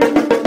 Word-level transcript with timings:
Thank 0.00 0.32
you. 0.32 0.39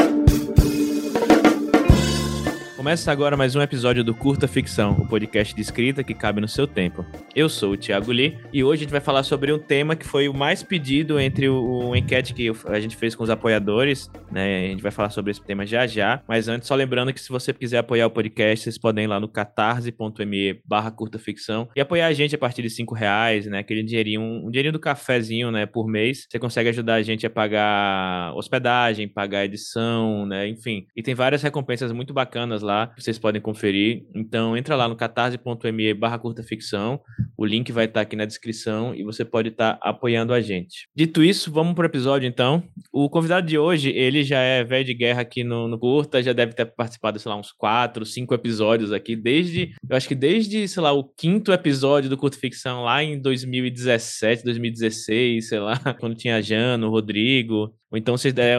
Começa 2.84 3.14
agora 3.14 3.38
mais 3.38 3.56
um 3.56 3.62
episódio 3.62 4.04
do 4.04 4.14
Curta 4.14 4.46
Ficção, 4.46 4.92
o 5.00 5.08
podcast 5.08 5.56
de 5.56 5.62
escrita 5.62 6.04
que 6.04 6.14
cabe 6.14 6.42
no 6.42 6.50
seu 6.50 6.68
tempo. 6.68 7.06
Eu 7.34 7.48
sou 7.48 7.72
o 7.72 7.78
Thiago 7.78 8.12
Lee 8.12 8.38
e 8.52 8.62
hoje 8.62 8.82
a 8.82 8.84
gente 8.84 8.92
vai 8.92 9.00
falar 9.00 9.24
sobre 9.24 9.54
um 9.54 9.58
tema 9.58 9.96
que 9.96 10.06
foi 10.06 10.28
o 10.28 10.34
mais 10.34 10.62
pedido 10.62 11.18
entre 11.18 11.48
o, 11.48 11.64
o 11.64 11.96
enquete 11.96 12.34
que 12.34 12.52
a 12.68 12.80
gente 12.82 12.98
fez 12.98 13.16
com 13.16 13.24
os 13.24 13.30
apoiadores, 13.30 14.12
né? 14.30 14.66
A 14.66 14.68
gente 14.68 14.84
vai 14.84 14.92
falar 14.92 15.12
sobre 15.12 15.32
esse 15.32 15.42
tema 15.42 15.66
já 15.66 15.88
já, 15.88 16.22
mas 16.28 16.50
antes 16.50 16.68
só 16.68 16.76
lembrando 16.76 17.14
que 17.14 17.22
se 17.22 17.30
você 17.30 17.54
quiser 17.54 17.78
apoiar 17.78 18.06
o 18.06 18.12
podcast, 18.12 18.66
vocês 18.66 18.78
podem 18.78 19.06
ir 19.06 19.08
lá 19.08 19.18
no 19.18 19.30
catarse.me 19.30 20.60
barra 20.66 20.92
curta 20.92 21.18
ficção 21.18 21.70
e 21.74 21.80
apoiar 21.80 22.08
a 22.08 22.14
gente 22.14 22.36
a 22.36 22.38
partir 22.38 22.64
de 22.64 22.70
cinco 22.70 22.94
reais, 22.94 23.46
né? 23.46 23.60
Aquele 23.60 23.82
dinheirinho, 23.82 24.22
um 24.22 24.52
dinheirinho 24.52 24.74
do 24.74 24.80
cafezinho, 24.80 25.52
né? 25.52 25.66
Por 25.66 25.88
mês. 25.88 26.28
Você 26.30 26.38
consegue 26.38 26.68
ajudar 26.68 26.96
a 26.96 27.02
gente 27.02 27.26
a 27.26 27.30
pagar 27.30 28.36
hospedagem, 28.36 29.08
pagar 29.08 29.46
edição, 29.46 30.26
né? 30.26 30.50
Enfim. 30.50 30.86
E 30.94 31.02
tem 31.02 31.16
várias 31.16 31.42
recompensas 31.42 31.90
muito 31.94 32.14
bacanas 32.14 32.62
lá 32.62 32.73
lá, 32.74 32.94
vocês 32.98 33.20
podem 33.20 33.42
conferir. 33.42 34.04
Então 34.16 34.58
entra 34.58 34.76
lá 34.76 34.88
no 34.88 34.96
catarse.me 34.96 35.94
barra 35.94 36.18
curta 36.18 36.44
ficção, 36.44 37.00
o 37.38 37.46
link 37.46 37.72
vai 37.72 37.86
estar 37.86 38.02
aqui 38.02 38.16
na 38.16 38.26
descrição 38.26 38.94
e 38.96 39.04
você 39.04 39.24
pode 39.24 39.50
estar 39.50 39.78
apoiando 39.82 40.34
a 40.34 40.42
gente. 40.42 40.88
Dito 40.96 41.24
isso, 41.24 41.52
vamos 41.52 41.74
pro 41.74 41.86
episódio 41.86 42.28
então. 42.28 42.64
O 42.92 43.10
convidado 43.10 43.48
de 43.48 43.58
hoje, 43.58 43.90
ele 43.92 44.24
já 44.24 44.40
é 44.40 44.64
velho 44.64 44.86
de 44.86 44.94
guerra 44.94 45.22
aqui 45.22 45.44
no, 45.44 45.68
no 45.68 45.78
Curta, 45.78 46.22
já 46.22 46.34
deve 46.34 46.54
ter 46.54 46.66
participado, 46.66 47.20
sei 47.20 47.30
lá, 47.30 47.38
uns 47.38 47.52
quatro, 47.52 48.06
cinco 48.06 48.34
episódios 48.34 48.92
aqui, 48.92 49.16
desde, 49.16 49.74
eu 49.90 49.96
acho 49.96 50.08
que 50.08 50.16
desde, 50.16 50.68
sei 50.68 50.82
lá, 50.82 50.92
o 50.92 51.04
quinto 51.04 51.52
episódio 51.52 52.10
do 52.10 52.18
Curta 52.18 52.38
Ficção 52.38 52.84
lá 52.84 53.04
em 53.04 53.22
2017, 53.22 54.44
2016, 54.44 55.48
sei 55.48 55.60
lá, 55.60 55.78
quando 56.00 56.16
tinha 56.16 56.42
Jano, 56.42 56.90
Rodrigo, 56.90 57.74
ou 57.94 57.98
então 57.98 58.16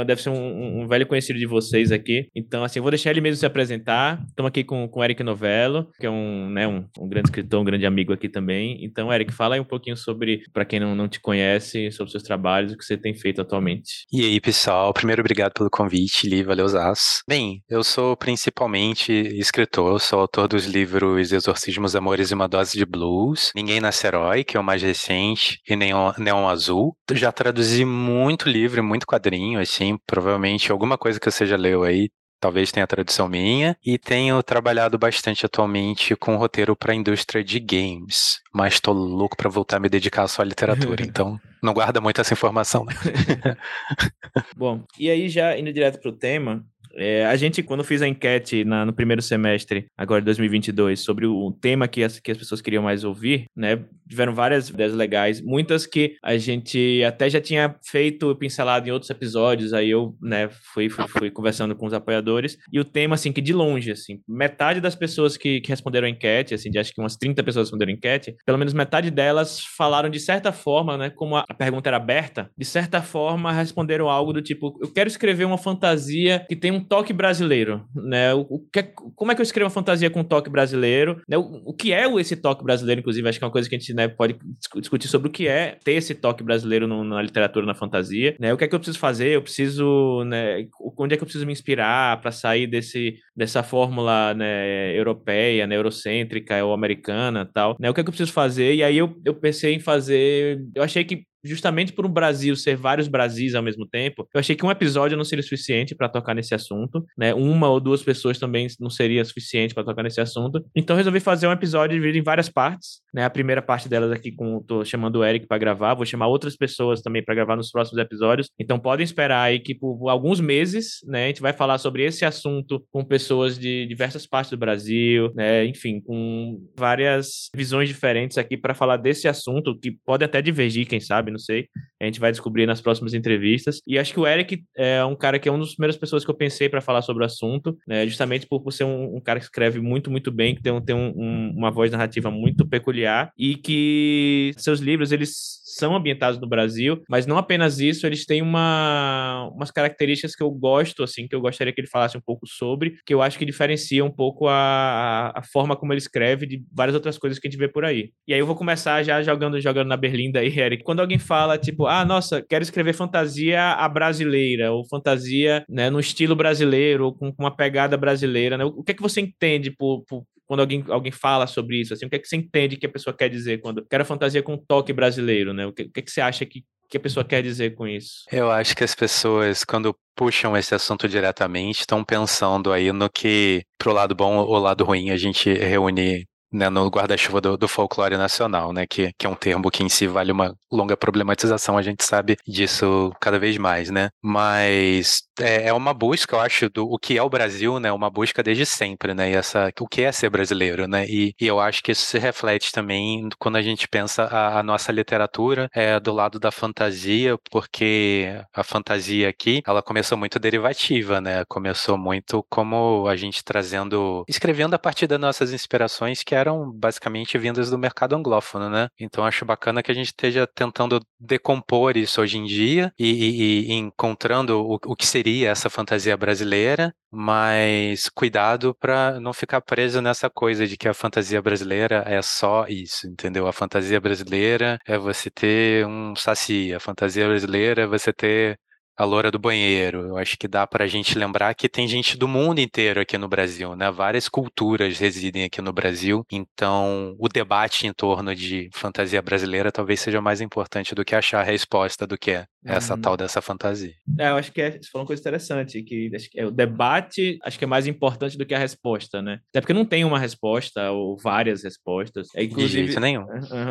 deve 0.07 0.23
ser 0.23 0.31
um, 0.31 0.83
um, 0.83 0.87
velho 0.87 1.09
conhecido 1.09 1.37
de 1.37 1.45
vocês 1.45 1.91
aqui. 1.91 2.29
Então, 2.37 2.63
assim, 2.63 2.79
eu 2.79 2.85
vou 2.85 2.91
deixar 2.93 3.11
ele 3.11 3.21
mesmo 3.21 3.37
se 3.37 3.45
apresentar. 3.45 4.04
Estamos 4.13 4.49
aqui 4.49 4.65
com, 4.65 4.89
com 4.89 5.01
o 5.01 5.05
Eric 5.05 5.23
Novello, 5.23 5.89
que 5.99 6.07
é 6.07 6.11
um, 6.11 6.51
né, 6.51 6.67
um, 6.67 6.85
um, 6.99 7.09
grande 7.09 7.29
escritor, 7.29 7.61
um 7.61 7.65
grande 7.65 7.87
amigo 7.87 8.13
aqui 8.13 8.29
também. 8.29 8.85
Então, 8.85 9.13
Eric, 9.13 9.33
fala 9.33 9.55
aí 9.55 9.61
um 9.61 9.65
pouquinho 9.65 9.97
sobre, 9.97 10.43
para 10.53 10.65
quem 10.65 10.81
não, 10.81 10.95
não 10.95 11.09
te 11.09 11.21
conhece, 11.21 11.91
sobre 11.91 12.11
seus 12.11 12.23
trabalhos, 12.23 12.73
o 12.73 12.77
que 12.77 12.85
você 12.85 12.97
tem 12.97 13.15
feito 13.15 13.41
atualmente. 13.41 14.05
E 14.13 14.25
aí, 14.25 14.41
pessoal, 14.41 14.93
primeiro 14.93 15.23
obrigado 15.23 15.53
pelo 15.53 15.71
convite, 15.71 16.29
Li, 16.29 16.43
valeu, 16.43 16.69
Zaz. 16.69 17.23
Bem, 17.29 17.63
eu 17.69 17.83
sou 17.83 18.17
principalmente 18.17 19.13
escritor, 19.13 20.01
sou 20.01 20.21
autor 20.21 20.49
dos 20.49 20.67
livros 20.67 21.33
Exorcismos, 21.33 21.97
Amores 21.97 22.31
e 22.31 22.35
uma 22.35 22.49
Dose 22.49 22.77
de 22.77 22.85
Blues, 22.85 23.51
Ninguém 23.55 23.81
Nasce 23.81 24.07
Herói, 24.07 24.45
que 24.45 24.57
é 24.57 24.61
o 24.61 24.65
mais 24.65 24.83
recente, 24.83 25.59
e 25.69 25.77
Neon, 25.77 26.13
Neon 26.19 26.49
Azul. 26.49 26.97
Já 27.13 27.33
traduzi 27.33 27.85
muito 27.85 28.49
livro, 28.49 28.83
muito 28.83 29.07
quadrinho 29.07 29.61
assim, 29.61 29.97
provavelmente 30.07 30.71
alguma 30.71 30.97
coisa 30.97 31.19
que 31.19 31.31
você 31.31 31.47
já 31.47 31.57
leu 31.57 31.83
aí, 31.83 32.09
talvez 32.41 32.71
tenha 32.71 32.87
tradução 32.87 33.29
minha, 33.29 33.77
e 33.85 33.99
tenho 33.99 34.43
trabalhado 34.43 34.99
bastante 34.99 35.47
atualmente 35.47 36.15
com 36.17 36.37
roteiro 36.37 36.77
para 36.77 36.93
a 36.93 36.97
indústria 36.97 37.43
de 37.43 37.59
games, 37.59 38.41
mas 38.53 38.75
estou 38.75 38.95
louco 38.95 39.37
para 39.37 39.49
voltar 39.49 39.77
a 39.79 39.81
me 39.81 39.89
dedicar 39.89 40.27
só 40.29 40.43
à 40.43 40.45
literatura, 40.45 41.03
então 41.05 41.41
não 41.63 41.73
guarda 41.73 42.01
muito 42.01 42.21
essa 42.21 42.35
informação. 42.35 42.85
Né? 42.85 42.95
Bom, 44.57 44.85
e 44.99 45.11
aí 45.11 45.29
já 45.29 45.59
indo 45.59 45.73
direto 45.73 46.01
para 46.01 46.11
o 46.11 46.17
tema, 46.17 46.65
é, 46.97 47.27
a 47.27 47.37
gente, 47.37 47.63
quando 47.63 47.85
fiz 47.85 48.03
a 48.03 48.09
enquete 48.09 48.65
na, 48.65 48.85
no 48.85 48.93
primeiro 48.93 49.23
semestre, 49.23 49.87
agora 49.97 50.21
de 50.21 50.27
2022, 50.27 51.01
sobre 51.01 51.27
o 51.27 51.53
tema 51.61 51.89
que 51.89 52.03
as, 52.03 52.19
que 52.19 52.31
as 52.31 52.39
pessoas 52.39 52.61
queriam 52.61 52.83
mais 52.83 53.05
ouvir, 53.05 53.47
né? 53.57 53.85
Tiveram 54.09 54.35
várias 54.35 54.69
ideias 54.69 54.95
legais, 54.95 55.41
muitas 55.41 55.87
que 55.87 56.17
a 56.23 56.37
gente 56.37 57.03
até 57.05 57.29
já 57.29 57.41
tinha 57.41 57.75
feito 57.85 58.35
pincelado 58.37 58.89
em 58.89 58.93
outros 58.93 59.11
episódios, 59.11 59.73
aí 59.73 59.91
eu, 59.91 60.17
né, 60.21 60.49
fui, 60.73 60.89
fui, 60.89 61.09
fui 61.09 61.31
conversando 61.31 61.75
com 61.75 61.87
os 61.87 61.93
apoiadores, 61.93 62.59
e 62.73 62.79
o 62.79 62.85
tema, 62.85 63.15
assim, 63.15 63.33
que 63.33 63.41
de 63.41 63.53
longe, 63.53 63.91
assim, 63.91 64.21
metade 64.29 64.81
das 64.81 64.95
pessoas 64.95 65.37
que, 65.37 65.61
que 65.61 65.69
responderam 65.69 66.07
a 66.07 66.11
enquete, 66.11 66.55
assim, 66.55 66.71
de 66.71 66.79
acho 66.79 66.93
que 66.93 67.01
umas 67.01 67.17
30 67.17 67.43
pessoas 67.43 67.67
responderam 67.69 67.93
a 67.93 67.95
enquete, 67.95 68.37
pelo 68.45 68.59
menos 68.59 68.75
metade 68.75 69.11
delas 69.11 69.61
falaram 69.61 70.09
de 70.09 70.21
certa 70.21 70.53
forma, 70.53 70.97
né, 70.97 71.11
como 71.11 71.37
a, 71.37 71.45
pergunta 71.57 71.89
era 71.89 71.97
aberta, 71.97 72.51
de 72.57 72.65
certa 72.65 73.01
forma 73.01 73.53
responderam 73.53 74.09
algo 74.09 74.33
do 74.33 74.43
tipo, 74.43 74.79
eu 74.81 74.93
quero 74.93 75.09
escrever 75.09 75.45
uma 75.45 75.59
fantasia 75.59 76.45
que 76.49 76.57
tem 76.57 76.71
um 76.71 76.84
toque 76.85 77.13
brasileiro, 77.13 77.85
né? 77.95 78.35
O, 78.35 78.41
o 78.43 78.59
que 78.73 78.81
é, 78.81 78.83
como 79.17 79.33
é 79.33 79.35
que 79.35 79.41
eu 79.41 79.45
escrevo 79.45 79.67
uma 79.67 79.75
fantasia 79.75 80.11
com 80.11 80.23
toque 80.23 80.51
brasileiro? 80.51 81.21
Né? 81.29 81.37
O, 81.37 81.63
o, 81.67 81.75
que 81.75 81.93
é 81.93 82.07
esse 82.21 82.37
toque 82.37 82.65
brasileiro, 82.65 83.01
inclusive, 83.01 83.29
acho 83.29 83.39
que 83.39 83.45
é 83.45 83.47
uma 83.47 83.53
coisa 83.53 83.69
que 83.69 83.75
a 83.75 83.79
gente 83.79 83.95
né, 83.95 84.09
pode 84.09 84.37
discutir 84.77 85.09
sobre 85.09 85.29
o 85.29 85.31
que 85.31 85.49
é 85.49 85.79
ter 85.83 85.93
esse 85.93 86.15
toque 86.15 86.43
brasileiro 86.43 86.87
no, 86.87 87.03
na 87.05 87.23
literatura, 87.23 87.67
na 87.67 87.75
fantasia, 87.75 88.37
né? 88.39 88.53
O 88.53 88.57
que 88.57 88.65
é 88.65 88.69
que 88.69 88.75
eu 88.75 88.79
preciso 88.79 88.99
fazer? 88.99 89.31
Eu 89.31 89.43
preciso, 89.43 90.25
né? 90.25 90.67
Onde 90.97 91.15
é 91.15 91.17
que 91.17 91.23
eu 91.23 91.27
preciso 91.27 91.47
me 91.47 91.53
inspirar 91.53 92.21
para 92.21 92.31
sair 92.31 92.67
desse, 92.67 93.17
dessa 93.37 93.63
fórmula 93.63 94.35
né, 94.35 94.97
europeia, 94.97 95.67
né, 95.67 95.77
eurocêntrica 95.77 96.65
ou 96.65 96.73
americana 96.73 97.49
tal, 97.53 97.77
né? 97.79 97.91
O 97.91 97.95
que 97.95 98.01
é 98.01 98.05
que 98.05 98.09
eu 98.09 98.13
preciso 98.13 98.33
fazer? 98.33 98.75
E 98.75 98.83
aí 98.83 98.97
eu, 98.99 99.17
eu 99.25 99.35
pensei 99.35 99.75
em 99.75 99.81
fazer... 99.81 100.61
Eu 100.75 100.83
achei 100.83 101.05
que 101.05 101.25
justamente 101.45 101.93
por 101.93 102.07
um 102.07 102.09
Brasil 102.09 102.57
ser 102.57 102.77
vários 102.77 103.09
Brasis 103.09 103.55
ao 103.55 103.63
mesmo 103.63 103.87
tempo, 103.87 104.27
eu 104.35 104.41
achei 104.41 104.57
que 104.57 104.65
um 104.65 104.71
episódio 104.71 105.17
não 105.17 105.25
seria 105.25 105.43
suficiente 105.43 105.95
para 105.95 106.09
tocar 106.09 106.35
nesse 106.35 106.55
assunto, 106.55 107.05
né? 107.17 107.35
Uma 107.35 107.69
ou 107.69 107.79
duas 107.79 108.03
pessoas 108.03 108.39
também 108.39 108.67
não 108.81 108.91
seria 108.91 109.25
suficiente 109.25 109.75
para 109.75 109.85
tocar 109.85 110.03
nesse 110.03 110.21
assunto. 110.21 110.65
Então 110.75 110.97
resolvi 110.97 111.21
fazer 111.21 111.47
um 111.47 111.53
episódio 111.53 111.97
dividido 111.97 112.19
em 112.19 112.23
várias 112.23 112.49
partes, 112.49 113.01
né? 113.13 113.25
A 113.25 113.31
primeira 113.31 113.61
parte 113.61 113.89
delas 113.89 114.11
aqui 114.11 114.33
com 114.33 114.61
tô 114.63 114.85
chamando 114.85 115.17
o 115.17 115.25
Eric 115.25 115.47
para 115.47 115.59
gravar, 115.59 115.95
vou 115.95 116.07
chamar 116.07 116.27
outras 116.29 116.57
pessoas 116.57 117.03
também 117.03 117.23
para 117.23 117.35
gravar 117.35 117.57
nos 117.57 117.71
próximos 117.71 118.01
episódios. 118.01 118.49
Então 118.59 118.79
podem 118.79 119.05
esperar 119.05 119.43
aí 119.43 119.61
que 119.61 119.75
por 119.75 120.09
alguns 120.09 120.41
meses, 120.41 120.99
né, 121.07 121.25
a 121.25 121.27
gente 121.29 121.43
vai 121.43 121.53
falar 121.53 121.79
sobre 121.79 122.05
esse 122.05 122.25
assunto 122.25 122.85
com 122.91 123.05
pessoas 123.05 123.59
de 123.59 123.87
diversas 123.87 124.27
partes 124.27 124.51
do 124.51 124.57
Brasil, 124.57 125.31
né? 125.35 125.65
Enfim, 125.67 126.01
com 126.01 126.61
várias 126.77 127.51
visões 127.55 127.89
diferentes 127.89 128.39
aqui 128.39 128.57
para 128.57 128.75
falar 128.75 128.97
desse 128.97 129.29
assunto 129.29 129.79
que 129.79 129.93
pode 130.05 130.25
até 130.25 130.41
divergir, 130.41 130.87
quem 130.87 131.01
sabe, 131.01 131.34
não 131.35 131.39
sei. 131.39 131.69
A 132.01 132.07
gente 132.07 132.21
vai 132.21 132.31
descobrir 132.31 132.67
nas 132.67 132.81
próximas 132.81 133.13
entrevistas. 133.13 133.81
E 133.87 133.99
acho 133.99 134.13
que 134.13 134.21
o 134.21 134.27
Eric 134.27 134.65
é 134.77 135.05
um 135.05 135.17
cara 135.17 135.39
que 135.39 135.49
é 135.49 135.53
uma 135.53 135.59
das 135.59 135.75
primeiras 135.75 135.97
pessoas 135.97 136.25
que 136.25 136.31
eu 136.31 136.35
pensei 136.35 136.69
para 136.69 136.81
falar 136.81 137.03
sobre 137.03 137.23
o 137.23 137.27
assunto, 137.27 137.77
né, 137.87 138.07
justamente 138.07 138.47
por, 138.47 138.61
por 138.63 138.73
ser 138.73 138.85
um, 138.85 139.17
um, 139.17 139.21
cara 139.21 139.39
que 139.39 139.47
escreve 139.47 139.81
muito, 139.81 140.11
muito 140.11 140.31
bem, 140.31 140.55
que 140.55 140.63
tem, 140.63 140.73
um, 140.73 140.81
tem 140.81 140.95
um, 140.95 141.53
uma 141.57 141.71
voz 141.71 141.91
narrativa 141.91 142.31
muito 142.31 142.67
peculiar 142.67 143.33
e 143.37 143.57
que 143.57 144.53
seus 144.57 144.81
livros, 144.81 145.13
eles 145.13 145.61
são 145.75 145.95
ambientados 145.95 146.41
no 146.41 146.49
Brasil, 146.49 147.03
mas 147.09 147.27
não 147.27 147.37
apenas 147.37 147.81
isso, 147.81 148.07
eles 148.07 148.25
têm 148.25 148.41
uma, 148.41 149.51
umas 149.55 149.71
características 149.71 150.37
que 150.37 150.43
eu 150.43 150.51
gosto, 150.51 151.03
assim, 151.03 151.27
que 151.27 151.35
eu 151.35 151.41
gostaria 151.41 151.73
que 151.73 151.81
ele 151.81 151.89
falasse 151.89 152.17
um 152.17 152.21
pouco 152.21 152.47
sobre, 152.47 152.97
que 153.05 153.13
eu 153.13 153.21
acho 153.21 153.39
que 153.39 153.45
diferencia 153.45 154.05
um 154.05 154.11
pouco 154.11 154.47
a, 154.49 155.33
a 155.35 155.43
forma 155.43 155.77
como 155.77 155.93
ele 155.93 155.99
escreve 155.99 156.47
de 156.47 156.63
várias 156.73 156.95
outras 156.95 157.19
coisas 157.19 157.39
que 157.39 157.49
a 157.49 157.51
gente 157.51 157.59
vê 157.59 157.69
por 157.69 157.85
aí. 157.85 158.11
E 158.27 158.33
aí 158.33 158.39
eu 158.39 158.47
vou 158.47 158.55
começar 158.55 159.03
já 159.03 159.23
jogando, 159.23 159.61
jogando 159.61 159.89
na 159.89 159.97
Berlinda 159.97 160.41
aí, 160.41 160.59
Eric. 160.59 160.85
Quando 160.85 161.01
alguém 161.01 161.19
fala, 161.19 161.59
tipo, 161.59 161.87
ah, 161.87 162.05
nossa, 162.05 162.41
quero 162.43 162.63
escrever 162.63 162.93
fantasia 162.93 163.73
a 163.73 163.89
brasileira, 163.89 164.73
ou 164.73 164.87
fantasia, 164.87 165.65
né, 165.69 165.91
no 165.91 165.99
estilo 165.99 166.37
brasileiro, 166.37 167.07
ou 167.07 167.15
com, 167.15 167.33
com 167.33 167.43
uma 167.43 167.55
pegada 167.55 167.97
brasileira, 167.97 168.57
né? 168.57 168.65
O 168.65 168.83
que 168.83 168.93
é 168.93 168.95
que 168.95 169.03
você 169.03 169.21
entende 169.21 169.71
por, 169.71 170.05
por 170.05 170.25
quando 170.47 170.61
alguém, 170.61 170.85
alguém 170.89 171.13
fala 171.13 171.47
sobre 171.47 171.81
isso, 171.81 171.95
assim, 171.95 172.07
o 172.07 172.11
que 172.11 172.17
é 172.17 172.19
que 172.19 172.29
você 172.29 172.37
entende 172.37 172.77
que 172.77 172.87
a 172.87 172.91
pessoa 172.91 173.17
quer 173.17 173.29
dizer 173.29 173.61
quando 173.61 173.85
quer 173.85 174.01
a 174.01 174.05
fantasia 174.05 174.43
com 174.43 174.57
toque 174.57 174.93
brasileiro, 174.93 175.53
né? 175.53 175.67
O 175.67 175.73
que, 175.73 175.85
o 175.85 175.91
que, 175.91 176.01
é 176.01 176.03
que 176.03 176.11
você 176.11 176.21
acha 176.21 176.45
que, 176.45 176.65
que 176.89 176.97
a 176.97 177.01
pessoa 177.01 177.25
quer 177.25 177.43
dizer 177.43 177.75
com 177.75 177.87
isso? 177.87 178.25
Eu 178.31 178.51
acho 178.51 178.77
que 178.77 178.85
as 178.85 178.95
pessoas, 178.95 179.65
quando 179.65 179.97
puxam 180.15 180.57
esse 180.57 180.75
assunto 180.75 181.09
diretamente, 181.09 181.81
estão 181.81 182.05
pensando 182.05 182.73
aí 182.73 182.93
no 182.93 183.09
que, 183.11 183.65
pro 183.79 183.93
lado 183.93 184.15
bom 184.15 184.37
ou 184.37 184.59
lado 184.59 184.85
ruim, 184.85 185.11
a 185.11 185.17
gente 185.17 185.53
reúne 185.53 186.27
né, 186.55 186.71
no 186.71 186.89
guarda-chuva 186.89 187.41
do, 187.41 187.57
do, 187.57 187.69
folclore 187.69 188.17
nacional, 188.17 188.73
né, 188.73 188.87
que, 188.89 189.13
que 189.19 189.27
é 189.27 189.29
um 189.29 189.35
termo 189.35 189.71
que 189.71 189.83
em 189.83 189.89
si 189.89 190.07
vale 190.07 190.31
uma 190.31 190.55
longa 190.71 190.97
problematização, 190.97 191.77
a 191.77 191.83
gente 191.83 192.05
sabe 192.05 192.37
disso 192.47 193.13
cada 193.21 193.39
vez 193.39 193.59
mais, 193.59 193.91
né, 193.91 194.11
mas 194.23 195.23
é, 195.41 195.69
é 195.69 195.73
uma 195.73 195.93
busca, 195.93 196.37
eu 196.37 196.41
acho, 196.41 196.71
do 196.71 196.87
o 196.89 196.99
que 196.99 197.19
é 197.19 197.23
o 197.23 197.29
Brasil, 197.29 197.81
né, 197.81 197.91
uma 197.91 198.09
busca 198.09 198.43
desde 198.43 198.65
sempre, 198.65 199.13
né, 199.15 199.31
e 199.31 199.35
essa, 199.35 199.71
o 199.81 199.89
que 199.89 200.03
é 200.03 200.13
ser 200.13 200.31
brasileiro, 200.31 200.87
né, 200.87 201.07
e, 201.09 201.35
e 201.41 201.47
eu 201.47 201.59
acho 201.59 201.83
que 201.83 201.91
isso 201.93 202.07
se 202.07 202.19
reflete 202.19 202.71
também 202.71 203.29
quando 203.39 203.57
a 203.57 203.63
gente 203.63 203.89
pensa 203.89 204.25
a, 204.25 204.61
a 204.61 204.63
nossa 204.63 204.93
literatura 204.93 205.69
é, 205.75 205.99
do 205.99 206.13
lado 206.13 206.39
da 206.39 206.53
fantasia, 206.53 207.37
porque 207.51 208.29
a 208.55 208.63
fantasia 208.63 209.29
aqui, 209.29 209.61
ela 209.67 209.83
começou 209.83 210.17
muito 210.17 210.39
derivativa, 210.39 211.21
né, 211.21 211.45
começou 211.49 211.99
muito 211.99 212.45
como 212.49 213.09
a 213.09 213.17
gente 213.17 213.43
trazendo, 213.43 214.25
escrevendo 214.29 214.75
a 214.75 214.79
partir 214.79 215.07
das 215.07 215.19
nossas 215.19 215.53
inspirações, 215.53 216.23
que 216.23 216.35
eram 216.45 216.71
basicamente 216.71 217.39
vindas 217.39 217.71
do 217.71 217.79
mercado 217.79 218.15
anglófono, 218.15 218.69
né, 218.71 218.89
então 218.99 219.25
acho 219.25 219.45
bacana 219.45 219.83
que 219.83 219.91
a 219.91 219.95
gente 219.95 220.09
esteja 220.09 220.47
tentando 220.47 221.01
decompor 221.19 221.97
isso 221.97 222.21
hoje 222.21 222.39
em 222.39 222.45
dia 222.45 222.93
e, 222.99 223.11
e, 223.11 223.71
e 223.71 223.73
encontrando 223.75 224.61
o, 224.61 224.75
o 224.85 224.97
que 224.97 225.07
seria 225.07 225.51
essa 225.51 225.71
fantasia 225.71 226.17
brasileira, 226.17 226.95
mas 227.11 228.09
cuidado 228.09 228.75
para 228.75 229.19
não 229.21 229.33
ficar 229.33 229.61
preso 229.61 230.01
nessa 230.01 230.29
coisa 230.29 230.67
de 230.67 230.77
que 230.77 230.89
a 230.89 230.95
fantasia 230.95 231.41
brasileira 231.41 232.05
é 232.07 232.21
só 232.23 232.67
isso, 232.69 233.07
entendeu? 233.07 233.47
A 233.47 233.53
fantasia 233.53 234.01
brasileira 234.01 234.79
é 234.87 234.99
você 234.99 235.31
ter 235.31 235.87
um 235.87 236.15
saci, 236.17 236.75
a 236.75 236.81
fantasia 236.81 237.27
brasileira 237.27 237.83
é 237.83 237.87
você 237.87 238.13
ter 238.13 238.59
a 238.97 239.05
loura 239.05 239.31
do 239.31 239.39
banheiro. 239.39 240.01
Eu 240.01 240.17
acho 240.17 240.39
que 240.39 240.49
dá 240.49 240.67
para 240.67 240.85
a 240.85 240.87
gente 240.87 241.19
lembrar 241.19 241.55
que 241.55 241.69
tem 241.69 241.87
gente 241.87 242.17
do 242.17 242.29
mundo 242.29 242.61
inteiro 242.61 243.01
aqui 243.01 243.19
no 243.19 243.29
Brasil, 243.29 243.75
né? 243.75 243.91
Várias 243.91 244.29
culturas 244.29 244.99
residem 244.99 245.45
aqui 245.45 245.61
no 245.61 245.73
Brasil. 245.73 246.25
Então, 246.31 247.15
o 247.19 247.29
debate 247.29 247.87
em 247.87 247.93
torno 247.93 248.35
de 248.35 248.71
fantasia 248.73 249.21
brasileira 249.21 249.73
talvez 249.73 250.01
seja 250.01 250.21
mais 250.21 250.41
importante 250.41 250.95
do 250.95 251.05
que 251.05 251.15
achar 251.15 251.41
a 251.41 251.45
resposta 251.45 252.07
do 252.07 252.17
que 252.17 252.31
é 252.31 252.47
essa 252.65 252.95
uhum. 252.95 253.01
tal 253.01 253.17
dessa 253.17 253.43
fantasia. 253.43 253.93
É, 254.19 254.31
eu 254.31 254.37
acho 254.37 254.51
que 254.51 254.63
é, 254.63 254.71
você 254.71 254.89
falou 254.91 255.03
uma 255.03 255.07
coisa 255.07 255.21
interessante, 255.21 255.83
que, 255.83 256.09
que 256.09 256.41
é, 256.41 256.47
o 256.47 256.51
debate 256.51 257.39
acho 257.43 257.59
que 257.59 257.65
é 257.65 257.69
mais 257.69 257.87
importante 257.87 258.39
do 258.39 258.47
que 258.47 258.55
a 258.55 258.59
resposta, 258.59 259.21
né? 259.21 259.41
Até 259.51 259.61
porque 259.61 259.75
não 259.75 259.85
tem 259.85 260.05
uma 260.05 260.19
resposta 260.19 260.91
ou 260.91 261.19
várias 261.19 261.63
respostas. 261.63 262.29
É, 262.35 262.43
inclusive, 262.43 262.69
de 262.69 262.87
jeito 262.87 263.01
nenhum. 263.01 263.27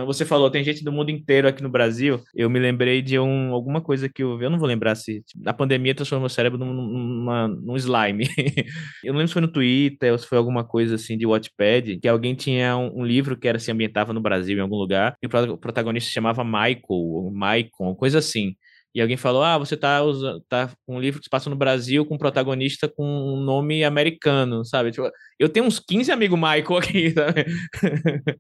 Você 0.05 0.25
falou, 0.25 0.51
tem 0.51 0.63
gente 0.63 0.83
do 0.83 0.91
mundo 0.91 1.09
inteiro 1.09 1.47
aqui 1.47 1.63
no 1.63 1.69
Brasil. 1.69 2.21
Eu 2.35 2.49
me 2.49 2.59
lembrei 2.59 3.01
de 3.01 3.17
um, 3.17 3.51
alguma 3.51 3.81
coisa 3.81 4.07
que 4.07 4.21
eu 4.21 4.33
eu 4.43 4.49
não 4.49 4.59
vou 4.59 4.67
lembrar 4.67 4.95
se 4.95 5.12
a 5.45 5.53
pandemia 5.53 5.93
transformou 5.93 6.23
meu 6.23 6.29
cérebro 6.29 6.57
num, 6.57 6.73
numa, 6.73 7.47
num 7.47 7.75
slime. 7.75 8.25
eu 9.03 9.11
não 9.13 9.19
lembro 9.19 9.27
se 9.27 9.33
foi 9.33 9.41
no 9.41 9.51
Twitter 9.51 10.11
ou 10.11 10.17
se 10.17 10.27
foi 10.27 10.37
alguma 10.37 10.63
coisa 10.63 10.95
assim 10.95 11.17
de 11.17 11.25
Watchpad, 11.25 11.99
que 11.99 12.07
alguém 12.07 12.35
tinha 12.35 12.77
um, 12.77 13.01
um 13.01 13.05
livro 13.05 13.37
que 13.37 13.47
era 13.47 13.59
se 13.59 13.71
ambientava 13.71 14.13
no 14.13 14.21
Brasil 14.21 14.57
em 14.57 14.61
algum 14.61 14.77
lugar, 14.77 15.15
e 15.21 15.27
o 15.27 15.57
protagonista 15.57 16.07
se 16.07 16.13
chamava 16.13 16.43
Michael, 16.43 16.83
ou 16.89 17.31
Maicon, 17.31 17.95
coisa 17.95 18.19
assim 18.19 18.55
e 18.93 19.01
alguém 19.01 19.17
falou: 19.17 19.43
Ah, 19.43 19.57
você 19.57 19.75
tá, 19.75 20.01
usando, 20.03 20.39
tá 20.47 20.69
com 20.85 20.95
um 20.95 20.99
livro 20.99 21.19
que 21.19 21.25
se 21.25 21.29
passa 21.29 21.49
no 21.49 21.55
Brasil 21.55 22.05
com 22.05 22.15
um 22.15 22.17
protagonista 22.17 22.87
com 22.87 23.03
um 23.03 23.37
nome 23.37 23.83
americano, 23.83 24.63
sabe? 24.63 24.91
Tipo, 24.91 25.09
eu 25.39 25.49
tenho 25.49 25.65
uns 25.65 25.79
15 25.79 26.11
amigos 26.11 26.37
Michael 26.37 26.77
aqui, 26.77 27.11
sabe? 27.13 27.45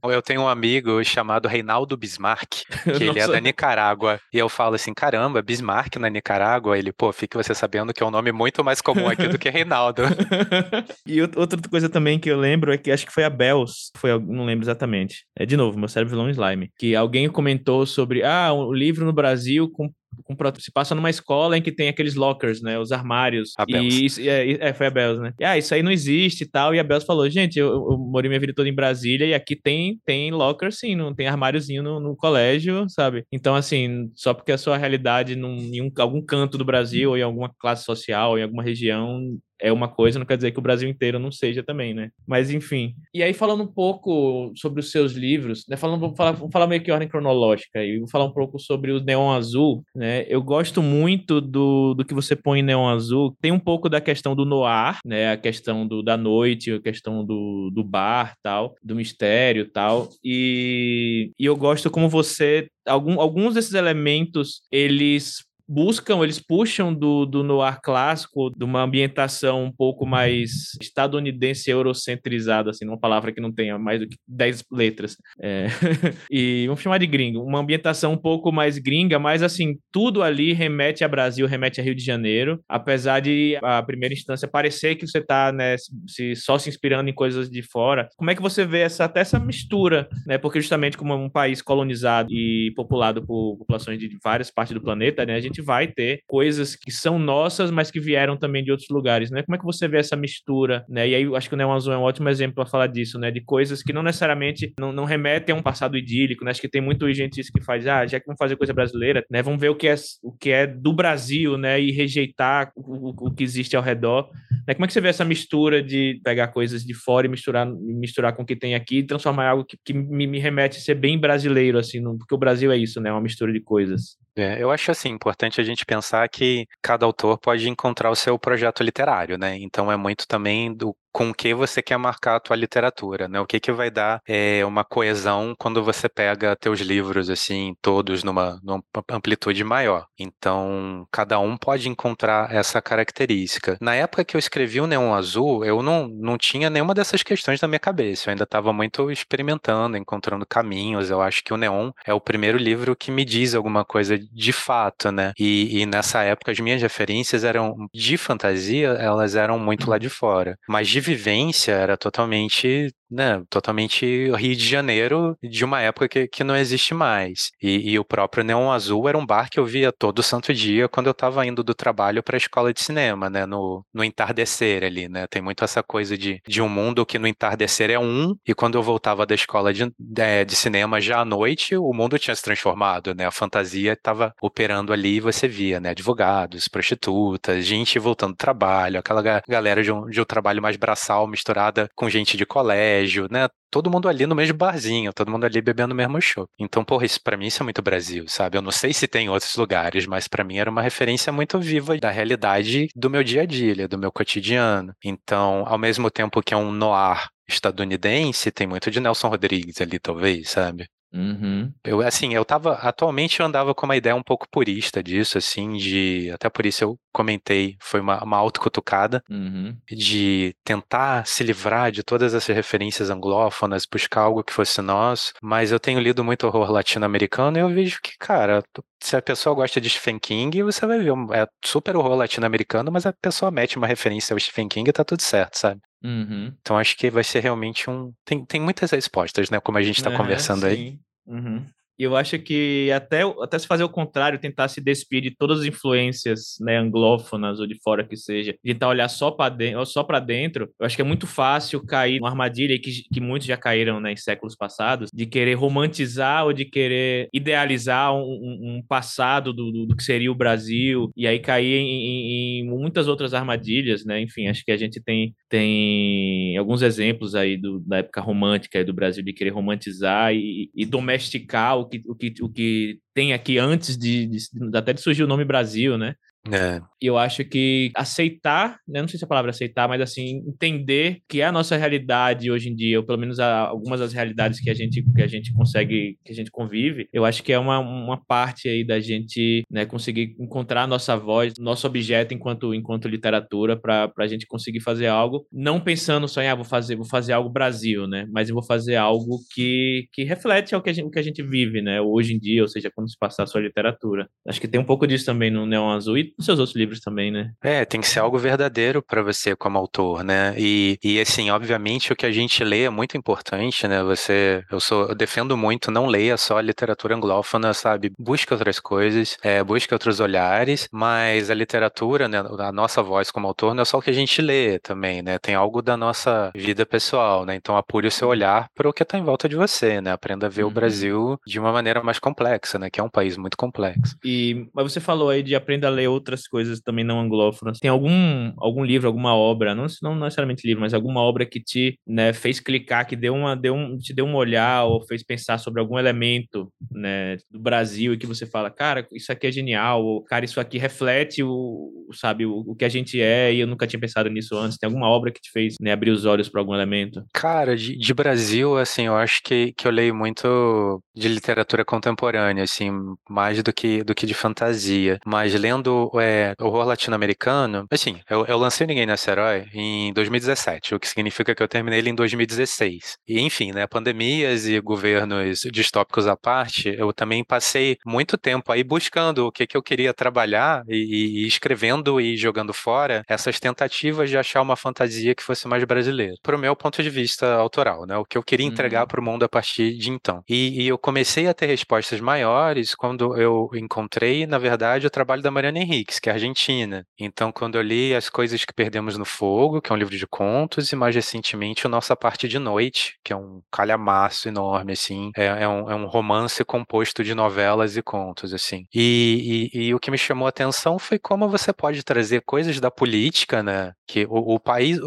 Eu 0.03 0.21
tenho 0.21 0.41
um 0.41 0.47
amigo 0.47 1.03
chamado 1.03 1.47
Reinaldo 1.47 1.97
Bismarck, 1.97 2.65
que 2.97 3.03
ele 3.03 3.19
é 3.19 3.27
da 3.27 3.39
Nicarágua. 3.39 4.19
E 4.31 4.37
eu 4.37 4.47
falo 4.47 4.75
assim: 4.75 4.93
caramba, 4.93 5.41
Bismarck 5.41 5.95
na 5.95 6.09
Nicarágua? 6.09 6.77
Ele, 6.77 6.91
pô, 6.91 7.11
fique 7.11 7.35
você 7.35 7.55
sabendo 7.55 7.93
que 7.93 8.03
é 8.03 8.05
um 8.05 8.11
nome 8.11 8.31
muito 8.31 8.63
mais 8.63 8.79
comum 8.79 9.07
aqui 9.07 9.27
do 9.27 9.39
que 9.39 9.49
Reinaldo. 9.49 10.03
e 11.07 11.21
outra 11.21 11.59
coisa 11.69 11.89
também 11.89 12.19
que 12.19 12.29
eu 12.29 12.39
lembro 12.39 12.71
é 12.71 12.77
que 12.77 12.91
acho 12.91 13.05
que 13.05 13.13
foi 13.13 13.23
a 13.23 13.29
Bells, 13.29 13.91
foi, 13.97 14.11
não 14.19 14.45
lembro 14.45 14.63
exatamente. 14.65 15.25
É 15.37 15.45
de 15.45 15.57
novo, 15.57 15.79
meu 15.79 15.87
cérebro 15.87 16.15
vilão 16.15 16.29
slime. 16.29 16.69
Que 16.77 16.95
alguém 16.95 17.27
comentou 17.27 17.85
sobre, 17.85 18.23
ah, 18.23 18.53
o 18.53 18.69
um 18.69 18.73
livro 18.73 19.05
no 19.05 19.13
Brasil 19.13 19.69
com 19.71 19.89
com, 20.23 20.35
se 20.59 20.71
passa 20.71 20.95
numa 20.95 21.09
escola 21.09 21.57
em 21.57 21.61
que 21.61 21.71
tem 21.71 21.89
aqueles 21.89 22.15
lockers, 22.15 22.61
né? 22.61 22.77
Os 22.79 22.91
armários. 22.91 23.53
A 23.57 23.65
e 23.67 24.05
isso, 24.05 24.21
é, 24.21 24.51
é, 24.51 24.73
foi 24.73 24.87
a 24.87 24.91
Bells, 24.91 25.21
né? 25.21 25.33
E, 25.39 25.45
ah, 25.45 25.57
isso 25.57 25.73
aí 25.73 25.81
não 25.81 25.91
existe 25.91 26.43
e 26.43 26.47
tal. 26.47 26.73
E 26.73 26.79
a 26.79 26.83
Bells 26.83 27.05
falou, 27.05 27.29
gente, 27.29 27.57
eu, 27.57 27.67
eu 27.67 27.97
morei 27.97 28.29
minha 28.29 28.39
vida 28.39 28.53
toda 28.53 28.69
em 28.69 28.75
Brasília 28.75 29.25
e 29.25 29.33
aqui 29.33 29.55
tem, 29.55 29.99
tem 30.05 30.31
locker 30.31 30.71
sim, 30.71 30.95
não 30.95 31.13
tem 31.13 31.27
armáriozinho 31.27 31.83
no, 31.83 31.99
no 31.99 32.15
colégio, 32.15 32.85
sabe? 32.89 33.25
Então, 33.31 33.55
assim, 33.55 34.11
só 34.15 34.33
porque 34.33 34.51
a 34.51 34.57
sua 34.57 34.77
realidade 34.77 35.35
num, 35.35 35.55
em 35.55 35.81
um, 35.81 35.91
algum 35.97 36.21
canto 36.21 36.57
do 36.57 36.65
Brasil 36.65 37.11
ou 37.11 37.17
em 37.17 37.21
alguma 37.21 37.51
classe 37.59 37.83
social, 37.83 38.31
ou 38.31 38.39
em 38.39 38.43
alguma 38.43 38.63
região, 38.63 39.37
é 39.59 39.71
uma 39.71 39.87
coisa, 39.87 40.19
não 40.19 40.25
quer 40.25 40.35
dizer 40.35 40.51
que 40.51 40.59
o 40.59 40.61
Brasil 40.61 40.89
inteiro 40.89 41.19
não 41.19 41.31
seja 41.31 41.63
também, 41.63 41.93
né? 41.93 42.09
Mas 42.27 42.51
enfim. 42.51 42.95
E 43.13 43.23
aí, 43.23 43.33
falando 43.33 43.63
um 43.63 43.67
pouco 43.67 44.51
sobre 44.55 44.79
os 44.79 44.91
seus 44.91 45.13
livros, 45.13 45.65
né? 45.69 45.77
Falando, 45.77 46.01
vamos 46.01 46.17
falar, 46.17 46.31
vamos 46.33 46.51
falar 46.51 46.67
meio 46.67 46.81
que 46.81 46.91
ordem 46.91 47.07
cronológica, 47.07 47.83
e 47.83 47.99
vou 47.99 48.09
falar 48.09 48.25
um 48.25 48.33
pouco 48.33 48.59
sobre 48.59 48.91
o 48.91 48.99
Neon 48.99 49.31
Azul, 49.31 49.83
né? 49.95 50.25
Eu 50.27 50.41
gosto 50.41 50.81
muito 50.81 51.39
do, 51.39 51.93
do 51.93 52.05
que 52.05 52.13
você 52.13 52.35
põe 52.35 52.59
em 52.59 52.63
Neon 52.63 52.87
Azul. 52.87 53.35
Tem 53.41 53.51
um 53.51 53.59
pouco 53.59 53.89
da 53.89 54.01
questão 54.01 54.35
do 54.35 54.45
noir, 54.45 54.97
né? 55.05 55.31
A 55.31 55.37
questão 55.37 55.87
do, 55.87 56.01
da 56.01 56.17
noite, 56.17 56.71
a 56.71 56.81
questão 56.81 57.25
do, 57.25 57.71
do 57.73 57.83
bar, 57.83 58.35
tal, 58.43 58.75
do 58.83 58.95
mistério, 58.95 59.69
tal. 59.69 60.09
E, 60.23 61.31
e 61.39 61.45
eu 61.45 61.55
gosto 61.55 61.89
como 61.89 62.09
você 62.09 62.67
algum, 62.85 63.19
alguns 63.19 63.53
desses 63.53 63.73
elementos 63.73 64.61
eles 64.71 65.43
buscam, 65.73 66.21
eles 66.23 66.39
puxam 66.39 66.93
do, 66.93 67.25
do 67.25 67.43
noir 67.43 67.79
clássico, 67.81 68.51
de 68.55 68.63
uma 68.63 68.83
ambientação 68.83 69.63
um 69.63 69.71
pouco 69.71 70.05
mais 70.05 70.77
estadunidense 70.79 71.69
eurocentrizada, 71.71 72.69
assim, 72.69 72.85
uma 72.85 72.99
palavra 72.99 73.31
que 73.31 73.41
não 73.41 73.51
tenha 73.51 73.79
mais 73.79 73.99
do 73.99 74.07
que 74.07 74.15
10 74.27 74.65
letras. 74.71 75.17
É. 75.41 75.67
e 76.29 76.65
vamos 76.67 76.81
chamar 76.81 76.99
de 76.99 77.07
gringo. 77.07 77.41
Uma 77.41 77.59
ambientação 77.59 78.13
um 78.13 78.17
pouco 78.17 78.51
mais 78.51 78.77
gringa, 78.77 79.17
mas 79.17 79.41
assim, 79.41 79.77
tudo 79.91 80.21
ali 80.21 80.53
remete 80.53 81.03
a 81.03 81.07
Brasil, 81.07 81.47
remete 81.47 81.81
a 81.81 81.83
Rio 81.83 81.95
de 81.95 82.03
Janeiro, 82.03 82.59
apesar 82.69 83.19
de 83.19 83.57
a 83.63 83.81
primeira 83.81 84.13
instância 84.13 84.47
parecer 84.47 84.95
que 84.95 85.07
você 85.07 85.17
está 85.17 85.51
né, 85.51 85.75
se, 86.07 86.35
só 86.35 86.59
se 86.59 86.69
inspirando 86.69 87.09
em 87.09 87.13
coisas 87.13 87.49
de 87.49 87.63
fora. 87.63 88.07
Como 88.15 88.29
é 88.29 88.35
que 88.35 88.41
você 88.41 88.65
vê 88.65 88.79
essa, 88.79 89.05
até 89.05 89.21
essa 89.21 89.39
mistura, 89.39 90.07
né? 90.27 90.37
Porque 90.37 90.61
justamente 90.61 90.97
como 90.97 91.15
um 91.15 91.29
país 91.29 91.61
colonizado 91.61 92.29
e 92.31 92.71
populado 92.75 93.25
por 93.25 93.57
populações 93.57 93.97
de 93.97 94.17
várias 94.23 94.51
partes 94.51 94.73
do 94.73 94.81
planeta, 94.81 95.25
né? 95.25 95.35
A 95.35 95.41
gente 95.41 95.62
vai 95.63 95.87
ter 95.87 96.19
coisas 96.27 96.75
que 96.75 96.91
são 96.91 97.17
nossas, 97.17 97.71
mas 97.71 97.89
que 97.89 97.99
vieram 97.99 98.37
também 98.37 98.63
de 98.63 98.71
outros 98.71 98.89
lugares, 98.89 99.31
né? 99.31 99.43
Como 99.43 99.55
é 99.55 99.59
que 99.59 99.65
você 99.65 99.87
vê 99.87 99.97
essa 99.97 100.15
mistura, 100.15 100.85
né? 100.89 101.07
E 101.07 101.15
aí 101.15 101.23
eu 101.23 101.35
acho 101.35 101.49
que 101.49 101.55
o 101.55 101.57
Neon 101.57 101.71
Azul 101.71 101.93
é 101.93 101.97
um 101.97 102.01
ótimo 102.01 102.29
exemplo 102.29 102.55
para 102.55 102.65
falar 102.65 102.87
disso, 102.87 103.17
né? 103.17 103.31
De 103.31 103.41
coisas 103.41 103.81
que 103.81 103.93
não 103.93 104.03
necessariamente 104.03 104.73
não, 104.79 104.91
não 104.91 105.05
remetem 105.05 105.55
a 105.55 105.57
um 105.57 105.61
passado 105.61 105.97
idílico, 105.97 106.43
né? 106.43 106.51
Acho 106.51 106.61
que 106.61 106.69
tem 106.69 106.81
muito 106.81 107.11
gente 107.13 107.41
que 107.41 107.63
faz, 107.63 107.87
ah, 107.87 108.05
já 108.05 108.19
que 108.19 108.25
vamos 108.25 108.39
fazer 108.39 108.55
coisa 108.55 108.73
brasileira, 108.73 109.23
né? 109.29 109.41
Vamos 109.41 109.59
ver 109.59 109.69
o 109.69 109.75
que 109.75 109.87
é, 109.87 109.95
o 110.21 110.31
que 110.31 110.51
é 110.51 110.67
do 110.67 110.93
Brasil, 110.93 111.57
né? 111.57 111.79
E 111.79 111.91
rejeitar 111.91 112.71
o, 112.75 113.09
o, 113.09 113.27
o 113.27 113.33
que 113.33 113.43
existe 113.43 113.75
ao 113.75 113.83
redor. 113.83 114.29
Né? 114.67 114.73
Como 114.73 114.85
é 114.85 114.87
que 114.87 114.93
você 114.93 115.01
vê 115.01 115.09
essa 115.09 115.25
mistura 115.25 115.81
de 115.81 116.19
pegar 116.23 116.47
coisas 116.49 116.83
de 116.83 116.93
fora 116.93 117.27
e 117.27 117.29
misturar, 117.29 117.67
misturar 117.67 118.33
com 118.33 118.43
o 118.43 118.45
que 118.45 118.55
tem 118.55 118.75
aqui 118.75 118.99
e 118.99 119.03
transformar 119.03 119.45
em 119.45 119.49
algo 119.49 119.65
que, 119.65 119.77
que 119.83 119.93
me, 119.93 120.27
me 120.27 120.39
remete 120.39 120.77
a 120.77 120.81
ser 120.81 120.95
bem 120.95 121.19
brasileiro, 121.19 121.77
assim, 121.77 121.99
no, 121.99 122.17
porque 122.17 122.33
o 122.33 122.37
Brasil 122.37 122.71
é 122.71 122.77
isso, 122.77 122.99
né? 123.01 123.11
Uma 123.11 123.21
mistura 123.21 123.51
de 123.51 123.59
coisas. 123.59 124.17
É, 124.35 124.61
eu 124.61 124.71
acho 124.71 124.89
assim 124.89 125.09
importante 125.09 125.61
a 125.61 125.63
gente 125.63 125.85
pensar 125.85 126.27
que 126.27 126.65
cada 126.81 127.05
autor 127.05 127.37
pode 127.37 127.69
encontrar 127.69 128.09
o 128.09 128.15
seu 128.15 128.37
projeto 128.39 128.81
literário, 128.83 129.37
né? 129.37 129.57
Então 129.59 129.91
é 129.91 129.95
muito 129.97 130.27
também 130.27 130.73
do 130.73 130.95
com 131.13 131.29
o 131.29 131.33
que 131.33 131.53
você 131.53 131.81
quer 131.81 131.97
marcar 131.97 132.35
a 132.35 132.39
tua 132.39 132.55
literatura, 132.55 133.27
né? 133.27 133.39
O 133.39 133.45
que 133.45 133.59
que 133.59 133.71
vai 133.71 133.91
dar 133.91 134.21
é, 134.27 134.65
uma 134.65 134.83
coesão 134.83 135.53
quando 135.57 135.83
você 135.83 136.09
pega 136.09 136.55
teus 136.55 136.79
livros, 136.81 137.29
assim, 137.29 137.75
todos 137.81 138.23
numa, 138.23 138.59
numa 138.63 138.83
amplitude 139.11 139.63
maior. 139.63 140.07
Então, 140.19 141.07
cada 141.11 141.39
um 141.39 141.55
pode 141.55 141.87
encontrar 141.87 142.53
essa 142.53 142.81
característica. 142.81 143.77
Na 143.79 143.93
época 143.93 144.25
que 144.25 144.35
eu 144.35 144.39
escrevi 144.39 144.81
o 144.81 144.87
Neon 144.87 145.13
Azul, 145.13 145.63
eu 145.63 145.83
não, 145.83 146.07
não 146.07 146.37
tinha 146.37 146.69
nenhuma 146.69 146.95
dessas 146.95 147.21
questões 147.21 147.61
na 147.61 147.67
minha 147.67 147.79
cabeça. 147.79 148.27
Eu 148.27 148.31
ainda 148.31 148.43
estava 148.43 148.73
muito 148.73 149.11
experimentando, 149.11 149.95
encontrando 149.95 150.45
caminhos. 150.47 151.11
Eu 151.11 151.21
acho 151.21 151.43
que 151.43 151.53
o 151.53 151.57
Neon 151.57 151.91
é 152.05 152.13
o 152.13 152.21
primeiro 152.21 152.57
livro 152.57 152.95
que 152.95 153.11
me 153.11 153.23
diz 153.23 153.53
alguma 153.53 153.85
coisa 153.85 154.17
de 154.17 154.51
fato, 154.51 155.11
né? 155.11 155.33
E, 155.37 155.81
e 155.81 155.85
nessa 155.85 156.23
época 156.23 156.51
as 156.51 156.59
minhas 156.59 156.81
referências 156.81 157.43
eram 157.43 157.87
de 157.93 158.17
fantasia, 158.17 158.89
elas 158.99 159.35
eram 159.35 159.59
muito 159.59 159.87
lá 159.87 159.99
de 159.99 160.09
fora. 160.09 160.57
Mas 160.67 160.87
de 160.87 161.02
vivência 161.03 161.73
era 161.73 161.97
totalmente 161.97 162.91
né, 163.13 163.43
totalmente 163.49 164.05
Rio 164.31 164.55
de 164.55 164.67
Janeiro 164.67 165.37
de 165.41 165.63
uma 165.63 165.81
época 165.81 166.07
que, 166.07 166.27
que 166.27 166.43
não 166.43 166.55
existe 166.55 166.93
mais. 166.93 167.51
E, 167.61 167.91
e, 167.91 167.99
o 167.99 168.05
próprio 168.05 168.43
Neon 168.43 168.71
Azul 168.71 169.07
era 169.07 169.17
um 169.17 169.25
bar 169.25 169.49
que 169.49 169.59
eu 169.59 169.65
via 169.65 169.91
todo 169.91 170.23
santo 170.23 170.53
dia 170.53 170.87
quando 170.89 171.07
eu 171.07 171.11
estava 171.11 171.45
indo 171.45 171.63
do 171.63 171.73
trabalho 171.73 172.23
para 172.23 172.35
a 172.35 172.37
escola 172.37 172.73
de 172.73 172.81
cinema, 172.81 173.29
né, 173.29 173.45
no, 173.45 173.85
no 173.93 174.03
entardecer 174.03 174.83
ali, 174.83 175.07
né, 175.07 175.27
tem 175.27 175.41
muito 175.41 175.63
essa 175.63 175.83
coisa 175.83 176.17
de, 176.17 176.41
de 176.47 176.61
um 176.61 176.69
mundo 176.69 177.05
que 177.05 177.19
no 177.19 177.27
entardecer 177.27 177.89
é 177.89 177.99
um, 177.99 178.35
e 178.47 178.53
quando 178.53 178.75
eu 178.77 178.83
voltava 178.83 179.25
da 179.25 179.35
escola 179.35 179.73
de, 179.73 179.85
de, 179.99 180.21
é, 180.21 180.43
de 180.43 180.55
cinema 180.55 180.99
já 180.99 181.19
à 181.19 181.25
noite, 181.25 181.75
o 181.77 181.93
mundo 181.93 182.17
tinha 182.17 182.35
se 182.35 182.41
transformado, 182.41 183.13
né, 183.13 183.25
a 183.25 183.31
fantasia 183.31 183.93
estava 183.93 184.33
operando 184.41 184.91
ali 184.91 185.17
e 185.17 185.19
você 185.19 185.47
via, 185.47 185.79
né, 185.79 185.89
advogados, 185.89 186.67
prostitutas, 186.67 187.65
gente 187.65 187.99
voltando 187.99 188.33
do 188.33 188.37
trabalho, 188.37 188.99
aquela 188.99 189.21
galera 189.47 189.83
de 189.83 189.91
um, 189.91 190.09
de 190.09 190.19
um 190.19 190.25
trabalho 190.25 190.61
mais 190.61 190.77
braçal 190.77 191.27
misturada 191.27 191.89
com 191.95 192.09
gente 192.09 192.35
de 192.37 192.45
colégio, 192.45 193.02
colégio, 193.03 193.27
né? 193.29 193.47
Todo 193.69 193.89
mundo 193.89 194.07
ali 194.07 194.25
no 194.25 194.35
mesmo 194.35 194.57
barzinho, 194.57 195.11
todo 195.13 195.31
mundo 195.31 195.45
ali 195.45 195.61
bebendo 195.61 195.93
o 195.93 195.97
mesmo 195.97 196.19
show. 196.21 196.47
Então, 196.59 196.83
porra, 196.83 197.05
isso 197.05 197.19
para 197.21 197.37
mim 197.37 197.47
isso 197.47 197.61
é 197.61 197.63
muito 197.63 197.81
Brasil, 197.81 198.25
sabe? 198.27 198.57
Eu 198.57 198.61
não 198.61 198.71
sei 198.71 198.93
se 198.93 199.07
tem 199.07 199.29
outros 199.29 199.55
lugares, 199.55 200.05
mas 200.05 200.27
para 200.27 200.43
mim 200.43 200.57
era 200.57 200.69
uma 200.69 200.81
referência 200.81 201.31
muito 201.31 201.59
viva 201.59 201.97
da 201.97 202.11
realidade 202.11 202.87
do 202.95 203.09
meu 203.09 203.23
dia 203.23 203.41
a 203.41 203.45
dia, 203.45 203.87
do 203.87 203.97
meu 203.97 204.11
cotidiano. 204.11 204.93
Então, 205.03 205.65
ao 205.67 205.77
mesmo 205.77 206.09
tempo 206.09 206.41
que 206.41 206.53
é 206.53 206.57
um 206.57 206.71
noir 206.71 207.27
estadunidense, 207.47 208.51
tem 208.51 208.67
muito 208.67 208.89
de 208.89 208.99
Nelson 208.99 209.27
Rodrigues 209.27 209.81
ali, 209.81 209.99
talvez, 209.99 210.49
sabe? 210.49 210.87
Uhum. 211.13 211.71
Eu, 211.83 212.01
assim, 212.01 212.33
eu 212.33 212.43
tava, 212.43 212.73
atualmente 212.73 213.39
eu 213.39 213.45
andava 213.45 213.75
com 213.75 213.85
uma 213.85 213.95
ideia 213.95 214.15
um 214.15 214.23
pouco 214.23 214.47
purista 214.49 215.03
disso, 215.03 215.37
assim, 215.37 215.73
de, 215.77 216.31
até 216.31 216.49
por 216.49 216.65
isso 216.65 216.83
eu 216.83 216.97
comentei, 217.13 217.77
foi 217.79 218.01
uma, 218.01 218.21
uma 218.23 218.37
autocutucada, 218.37 219.23
uhum. 219.29 219.77
de 219.89 220.55
tentar 220.63 221.25
se 221.25 221.43
livrar 221.43 221.91
de 221.91 222.03
todas 222.03 222.33
essas 222.33 222.55
referências 222.55 223.09
anglófonas, 223.09 223.85
buscar 223.85 224.21
algo 224.21 224.43
que 224.43 224.51
fosse 224.51 224.81
nosso, 224.81 225.33
mas 225.41 225.71
eu 225.71 225.79
tenho 225.79 225.99
lido 225.99 226.23
muito 226.23 226.47
horror 226.47 226.71
latino-americano 226.71 227.57
e 227.57 227.61
eu 227.61 227.69
vejo 227.69 227.99
que, 228.01 228.17
cara, 228.17 228.63
se 229.01 229.15
a 229.15 229.21
pessoa 229.21 229.55
gosta 229.55 229.79
de 229.79 229.89
Stephen 229.89 230.19
King, 230.19 230.63
você 230.63 230.85
vai 230.85 230.99
ver, 230.99 231.13
é 231.33 231.47
super 231.63 231.95
horror 231.95 232.15
latino-americano, 232.15 232.91
mas 232.91 233.05
a 233.05 233.13
pessoa 233.13 233.51
mete 233.51 233.77
uma 233.77 233.87
referência 233.87 234.33
ao 234.33 234.39
Stephen 234.39 234.67
King 234.67 234.89
e 234.89 234.93
tá 234.93 235.03
tudo 235.03 235.21
certo, 235.21 235.57
sabe? 235.57 235.79
Uhum. 236.03 236.53
Então 236.59 236.77
acho 236.77 236.97
que 236.97 237.09
vai 237.09 237.23
ser 237.23 237.39
realmente 237.39 237.89
um. 237.89 238.11
Tem, 238.25 238.43
tem 238.45 238.59
muitas 238.59 238.91
respostas, 238.91 239.49
né? 239.49 239.59
Como 239.61 239.77
a 239.77 239.81
gente 239.81 239.97
está 239.97 240.11
é, 240.11 240.17
conversando 240.17 240.61
sim. 240.61 240.67
aí. 240.67 240.99
Uhum. 241.25 241.65
Eu 241.97 242.15
acho 242.15 242.39
que 242.39 242.91
até, 242.91 243.21
até 243.41 243.59
se 243.59 243.67
fazer 243.67 243.83
o 243.83 243.89
contrário, 243.89 244.39
tentar 244.39 244.67
se 244.67 244.81
despir 244.81 245.21
de 245.21 245.31
todas 245.31 245.59
as 245.59 245.65
influências 245.65 246.55
né, 246.59 246.77
anglófonas 246.77 247.59
ou 247.59 247.67
de 247.67 247.77
fora 247.83 248.03
que 248.03 248.17
seja, 248.17 248.55
tentar 248.63 248.87
olhar 248.87 249.07
só 249.07 249.31
para 249.31 249.49
dentro, 249.49 249.85
só 249.85 250.03
para 250.03 250.19
dentro, 250.19 250.69
eu 250.79 250.85
acho 250.85 250.95
que 250.95 251.01
é 251.01 251.05
muito 251.05 251.27
fácil 251.27 251.85
cair 251.85 252.19
numa 252.19 252.29
armadilha 252.29 252.79
que, 252.79 253.03
que 253.11 253.21
muitos 253.21 253.47
já 253.47 253.57
caíram 253.57 253.99
né, 253.99 254.13
em 254.13 254.17
séculos 254.17 254.55
passados, 254.55 255.09
de 255.13 255.25
querer 255.25 255.53
romantizar 255.53 256.45
ou 256.45 256.53
de 256.53 256.65
querer 256.65 257.29
idealizar 257.33 258.13
um, 258.13 258.77
um 258.77 258.83
passado 258.87 259.53
do, 259.53 259.71
do, 259.71 259.85
do, 259.87 259.95
que 259.95 260.03
seria 260.03 260.31
o 260.31 260.35
Brasil 260.35 261.11
e 261.15 261.27
aí 261.27 261.39
cair 261.39 261.75
em, 261.75 261.87
em, 261.87 262.59
em, 262.59 262.65
muitas 262.65 263.07
outras 263.07 263.33
armadilhas, 263.33 264.05
né? 264.05 264.21
Enfim, 264.21 264.47
acho 264.47 264.63
que 264.63 264.71
a 264.71 264.77
gente 264.77 265.01
tem, 265.01 265.33
tem 265.49 266.57
alguns 266.57 266.81
exemplos 266.81 267.35
aí 267.35 267.57
do, 267.57 267.79
da 267.79 267.97
época 267.97 268.21
romântica 268.21 268.83
do 268.83 268.93
Brasil 268.93 269.23
de 269.23 269.33
querer 269.33 269.51
romantizar 269.51 270.33
e, 270.33 270.69
e 270.75 270.85
domesticar 270.85 271.77
o 271.83 271.87
que, 271.87 272.03
o, 272.07 272.15
que, 272.15 272.33
o 272.41 272.49
que 272.49 272.99
tem 273.13 273.33
aqui 273.33 273.57
antes 273.57 273.97
de, 273.97 274.27
de, 274.27 274.39
até 274.75 274.93
de 274.93 275.01
surgir 275.01 275.23
o 275.23 275.27
nome 275.27 275.45
Brasil, 275.45 275.97
né? 275.97 276.15
É. 276.51 276.81
Eu 277.01 277.17
acho 277.17 277.45
que 277.45 277.91
aceitar, 277.95 278.77
né, 278.87 279.01
não 279.01 279.07
sei 279.07 279.17
se 279.17 279.23
é 279.23 279.27
a 279.27 279.29
palavra 279.29 279.51
aceitar, 279.51 279.87
mas 279.87 280.01
assim, 280.01 280.43
entender 280.45 281.19
que 281.27 281.41
é 281.41 281.45
a 281.45 281.51
nossa 281.51 281.77
realidade 281.77 282.51
hoje 282.51 282.69
em 282.69 282.75
dia, 282.75 282.99
ou 282.99 283.05
pelo 283.05 283.17
menos 283.17 283.39
algumas 283.39 283.99
das 283.99 284.11
realidades 284.11 284.59
que 284.59 284.69
a 284.69 284.73
gente 284.73 285.03
que 285.03 285.21
a 285.21 285.27
gente 285.27 285.53
consegue, 285.53 286.17
que 286.23 286.31
a 286.31 286.35
gente 286.35 286.51
convive, 286.51 287.07
eu 287.13 287.23
acho 287.23 287.43
que 287.43 287.53
é 287.53 287.59
uma, 287.59 287.79
uma 287.79 288.17
parte 288.25 288.67
aí 288.67 288.85
da 288.85 288.99
gente, 288.99 289.63
né, 289.69 289.85
conseguir 289.85 290.35
encontrar 290.39 290.83
a 290.83 290.87
nossa 290.87 291.15
voz, 291.15 291.53
nosso 291.59 291.87
objeto 291.87 292.33
enquanto 292.33 292.73
enquanto 292.73 293.07
literatura 293.07 293.79
para 293.79 294.11
a 294.17 294.27
gente 294.27 294.45
conseguir 294.45 294.81
fazer 294.81 295.07
algo, 295.07 295.45
não 295.51 295.79
pensando 295.79 296.27
só 296.27 296.41
em 296.41 296.49
ah, 296.49 296.55
vou 296.55 296.65
fazer, 296.65 296.95
vou 296.95 297.05
fazer 297.05 297.33
algo 297.33 297.49
Brasil, 297.49 298.07
né? 298.07 298.27
Mas 298.31 298.49
eu 298.49 298.55
vou 298.55 298.63
fazer 298.63 298.95
algo 298.95 299.39
que, 299.53 300.07
que 300.11 300.23
reflete 300.23 300.75
o 300.75 300.81
que, 300.81 300.89
a 300.89 300.93
gente, 300.93 301.05
o 301.05 301.11
que 301.11 301.19
a 301.19 301.23
gente 301.23 301.41
vive, 301.41 301.81
né, 301.81 302.01
hoje 302.01 302.33
em 302.33 302.39
dia, 302.39 302.61
ou 302.61 302.67
seja, 302.67 302.91
quando 302.93 303.09
se 303.09 303.17
passar 303.17 303.43
a 303.43 303.47
sua 303.47 303.61
literatura. 303.61 304.27
Acho 304.47 304.59
que 304.59 304.67
tem 304.67 304.79
um 304.79 304.85
pouco 304.85 305.07
disso 305.07 305.25
também 305.25 305.49
no 305.51 305.65
Neon 305.65 305.89
Azul 305.89 306.17
e 306.17 306.32
nos 306.37 306.45
seus 306.45 306.59
outros 306.59 306.75
livros 306.75 306.99
também, 306.99 307.31
né? 307.31 307.51
É, 307.61 307.85
tem 307.85 308.01
que 308.01 308.07
ser 308.07 308.19
algo 308.19 308.37
verdadeiro 308.37 309.01
para 309.01 309.21
você 309.21 309.55
como 309.55 309.77
autor, 309.77 310.23
né? 310.23 310.53
E, 310.57 310.97
e 311.03 311.19
assim, 311.19 311.49
obviamente 311.49 312.11
o 312.11 312.15
que 312.15 312.25
a 312.25 312.31
gente 312.31 312.63
lê 312.63 312.83
é 312.83 312.89
muito 312.89 313.17
importante, 313.17 313.87
né? 313.87 314.03
Você, 314.03 314.63
eu 314.71 314.79
sou, 314.79 315.09
eu 315.09 315.15
defendo 315.15 315.55
muito, 315.55 315.91
não 315.91 316.05
leia 316.05 316.37
só 316.37 316.59
literatura 316.59 317.15
anglófona, 317.15 317.73
sabe? 317.73 318.11
Busque 318.17 318.53
outras 318.53 318.79
coisas, 318.79 319.37
é, 319.41 319.63
busque 319.63 319.93
outros 319.93 320.19
olhares, 320.19 320.87
mas 320.91 321.49
a 321.49 321.53
literatura, 321.53 322.27
né? 322.27 322.39
A 322.59 322.71
nossa 322.71 323.01
voz 323.01 323.31
como 323.31 323.47
autor 323.47 323.73
não 323.73 323.81
é 323.81 323.85
só 323.85 323.97
o 323.97 324.01
que 324.01 324.09
a 324.09 324.13
gente 324.13 324.41
lê 324.41 324.79
também, 324.79 325.21
né? 325.21 325.37
Tem 325.39 325.55
algo 325.55 325.81
da 325.81 325.95
nossa 325.97 326.51
vida 326.55 326.85
pessoal, 326.85 327.45
né? 327.45 327.55
Então 327.55 327.77
apure 327.77 328.07
o 328.07 328.11
seu 328.11 328.27
olhar 328.27 328.67
para 328.75 328.89
o 328.89 328.93
que 328.93 329.03
está 329.03 329.17
em 329.17 329.23
volta 329.23 329.47
de 329.47 329.55
você, 329.55 330.01
né? 330.01 330.11
Aprenda 330.11 330.47
a 330.47 330.49
ver 330.49 330.63
uhum. 330.63 330.69
o 330.69 330.73
Brasil 330.73 331.39
de 331.45 331.59
uma 331.59 331.71
maneira 331.71 332.01
mais 332.03 332.19
complexa, 332.19 332.79
né? 332.79 332.89
Que 332.89 332.99
é 332.99 333.03
um 333.03 333.09
país 333.09 333.37
muito 333.37 333.57
complexo. 333.57 334.17
E 334.23 334.67
mas 334.73 334.91
você 334.91 334.99
falou 334.99 335.29
aí 335.29 335.43
de 335.43 335.55
aprender 335.55 335.87
a 335.87 335.89
ler 335.89 336.07
outras 336.23 336.47
coisas 336.47 336.79
também 336.79 337.03
não 337.03 337.19
anglófonas. 337.19 337.79
Tem 337.79 337.89
algum, 337.89 338.53
algum 338.57 338.83
livro, 338.83 339.07
alguma 339.07 339.35
obra, 339.35 339.75
não, 339.75 339.85
não 340.01 340.15
necessariamente 340.15 340.65
livro, 340.65 340.81
mas 340.81 340.93
alguma 340.93 341.21
obra 341.21 341.45
que 341.45 341.59
te 341.59 341.99
né, 342.07 342.33
fez 342.33 342.59
clicar, 342.59 343.05
que 343.05 343.15
deu 343.15 343.35
uma, 343.35 343.55
deu 343.55 343.75
um, 343.75 343.97
te 343.97 344.13
deu 344.13 344.25
um 344.25 344.35
olhar 344.35 344.85
ou 344.85 345.05
fez 345.05 345.23
pensar 345.23 345.57
sobre 345.57 345.81
algum 345.81 345.99
elemento 345.99 346.71
né, 346.91 347.37
do 347.51 347.59
Brasil 347.59 348.13
e 348.13 348.17
que 348.17 348.25
você 348.25 348.45
fala, 348.45 348.69
cara, 348.69 349.05
isso 349.11 349.31
aqui 349.31 349.47
é 349.47 349.51
genial, 349.51 350.03
ou 350.03 350.23
cara, 350.23 350.45
isso 350.45 350.59
aqui 350.59 350.77
reflete 350.77 351.43
o, 351.43 352.07
sabe, 352.13 352.45
o, 352.45 352.63
o 352.65 352.75
que 352.75 352.85
a 352.85 352.89
gente 352.89 353.21
é 353.21 353.53
e 353.53 353.59
eu 353.59 353.67
nunca 353.67 353.85
tinha 353.85 353.99
pensado 353.99 354.29
nisso 354.29 354.55
antes. 354.57 354.77
Tem 354.77 354.87
alguma 354.87 355.09
obra 355.09 355.31
que 355.31 355.41
te 355.41 355.51
fez 355.51 355.75
né, 355.79 355.91
abrir 355.91 356.11
os 356.11 356.25
olhos 356.25 356.49
para 356.49 356.61
algum 356.61 356.73
elemento? 356.73 357.23
Cara, 357.33 357.75
de, 357.75 357.97
de 357.97 358.13
Brasil, 358.13 358.77
assim, 358.77 359.07
eu 359.07 359.15
acho 359.15 359.41
que, 359.43 359.73
que 359.77 359.87
eu 359.87 359.91
leio 359.91 360.15
muito 360.15 361.01
de 361.15 361.27
literatura 361.27 361.83
contemporânea, 361.83 362.63
assim, 362.63 362.91
mais 363.29 363.61
do 363.61 363.73
que, 363.73 364.03
do 364.03 364.15
que 364.15 364.25
de 364.25 364.33
fantasia. 364.33 365.19
Mas 365.25 365.53
lendo 365.53 366.09
é, 366.19 366.53
horror 366.59 366.85
latino-americano, 366.85 367.85
assim, 367.91 368.19
eu, 368.29 368.45
eu 368.45 368.57
lancei 368.57 368.85
Ninguém 368.87 369.05
Nesse 369.05 369.29
Herói 369.29 369.65
em 369.73 370.13
2017, 370.13 370.95
o 370.95 370.99
que 370.99 371.07
significa 371.07 371.53
que 371.55 371.61
eu 371.61 371.67
terminei 371.67 371.99
ele 371.99 372.09
em 372.09 372.15
2016. 372.15 373.17
E, 373.27 373.39
enfim, 373.39 373.71
né, 373.71 373.87
pandemias 373.87 374.67
e 374.67 374.79
governos 374.79 375.61
distópicos 375.71 376.27
à 376.27 376.35
parte, 376.35 376.89
eu 376.97 377.11
também 377.13 377.43
passei 377.43 377.97
muito 378.05 378.37
tempo 378.37 378.71
aí 378.71 378.83
buscando 378.83 379.47
o 379.47 379.51
que, 379.51 379.67
que 379.67 379.77
eu 379.77 379.83
queria 379.83 380.13
trabalhar 380.13 380.83
e, 380.87 381.43
e 381.43 381.47
escrevendo 381.47 382.19
e 382.19 382.35
jogando 382.37 382.73
fora 382.73 383.23
essas 383.27 383.59
tentativas 383.59 384.29
de 384.29 384.37
achar 384.37 384.61
uma 384.61 384.75
fantasia 384.75 385.35
que 385.35 385.43
fosse 385.43 385.67
mais 385.67 385.83
brasileira, 385.83 386.35
pro 386.41 386.57
meu 386.57 386.75
ponto 386.75 387.01
de 387.01 387.09
vista 387.09 387.53
autoral, 387.55 388.05
né, 388.05 388.17
o 388.17 388.25
que 388.25 388.37
eu 388.37 388.43
queria 388.43 388.65
entregar 388.65 389.01
uhum. 389.01 389.07
para 389.07 389.19
o 389.19 389.23
mundo 389.23 389.43
a 389.43 389.49
partir 389.49 389.95
de 389.97 390.09
então. 390.11 390.43
E, 390.47 390.83
e 390.83 390.87
eu 390.87 390.97
comecei 390.97 391.47
a 391.47 391.53
ter 391.53 391.65
respostas 391.65 392.19
maiores 392.19 392.95
quando 392.95 393.37
eu 393.37 393.69
encontrei, 393.73 394.45
na 394.45 394.57
verdade, 394.57 395.07
o 395.07 395.09
trabalho 395.09 395.41
da 395.41 395.51
Mariana 395.51 395.79
Que 396.05 396.29
é 396.29 396.33
argentina. 396.33 397.05
Então, 397.19 397.51
quando 397.51 397.75
eu 397.75 397.81
li 397.81 398.15
As 398.15 398.29
Coisas 398.29 398.63
que 398.63 398.73
Perdemos 398.73 399.17
no 399.17 399.25
Fogo, 399.25 399.81
que 399.81 399.91
é 399.91 399.95
um 399.95 399.97
livro 399.97 400.15
de 400.15 400.27
contos, 400.27 400.91
e 400.91 400.95
mais 400.95 401.15
recentemente 401.15 401.85
o 401.85 401.89
Nossa 401.89 402.15
Parte 402.15 402.47
de 402.47 402.59
Noite, 402.59 403.17
que 403.23 403.33
é 403.33 403.35
um 403.35 403.61
calhamaço 403.71 404.47
enorme, 404.47 404.93
assim, 404.93 405.31
é, 405.35 405.45
é, 405.45 405.67
um, 405.67 405.89
é 405.89 405.95
um, 405.95 406.05
romance 406.05 406.63
composto 406.63 407.23
de 407.23 407.33
novelas 407.33 407.97
e 407.97 408.01
contos, 408.01 408.53
assim. 408.53 408.85
E, 408.93 409.69
e, 409.73 409.87
e, 409.87 409.93
o 409.95 409.99
que 409.99 410.11
me 410.11 410.17
chamou 410.17 410.45
a 410.45 410.49
atenção 410.49 410.97
foi 410.99 411.19
como 411.19 411.49
você 411.49 411.73
pode 411.73 412.03
trazer 412.03 412.41
coisas 412.45 412.79
da 412.79 412.91
política, 412.91 413.61
né, 413.63 413.93
que 414.07 414.25
o, 414.25 414.55
o 414.55 414.59
país, 414.59 414.99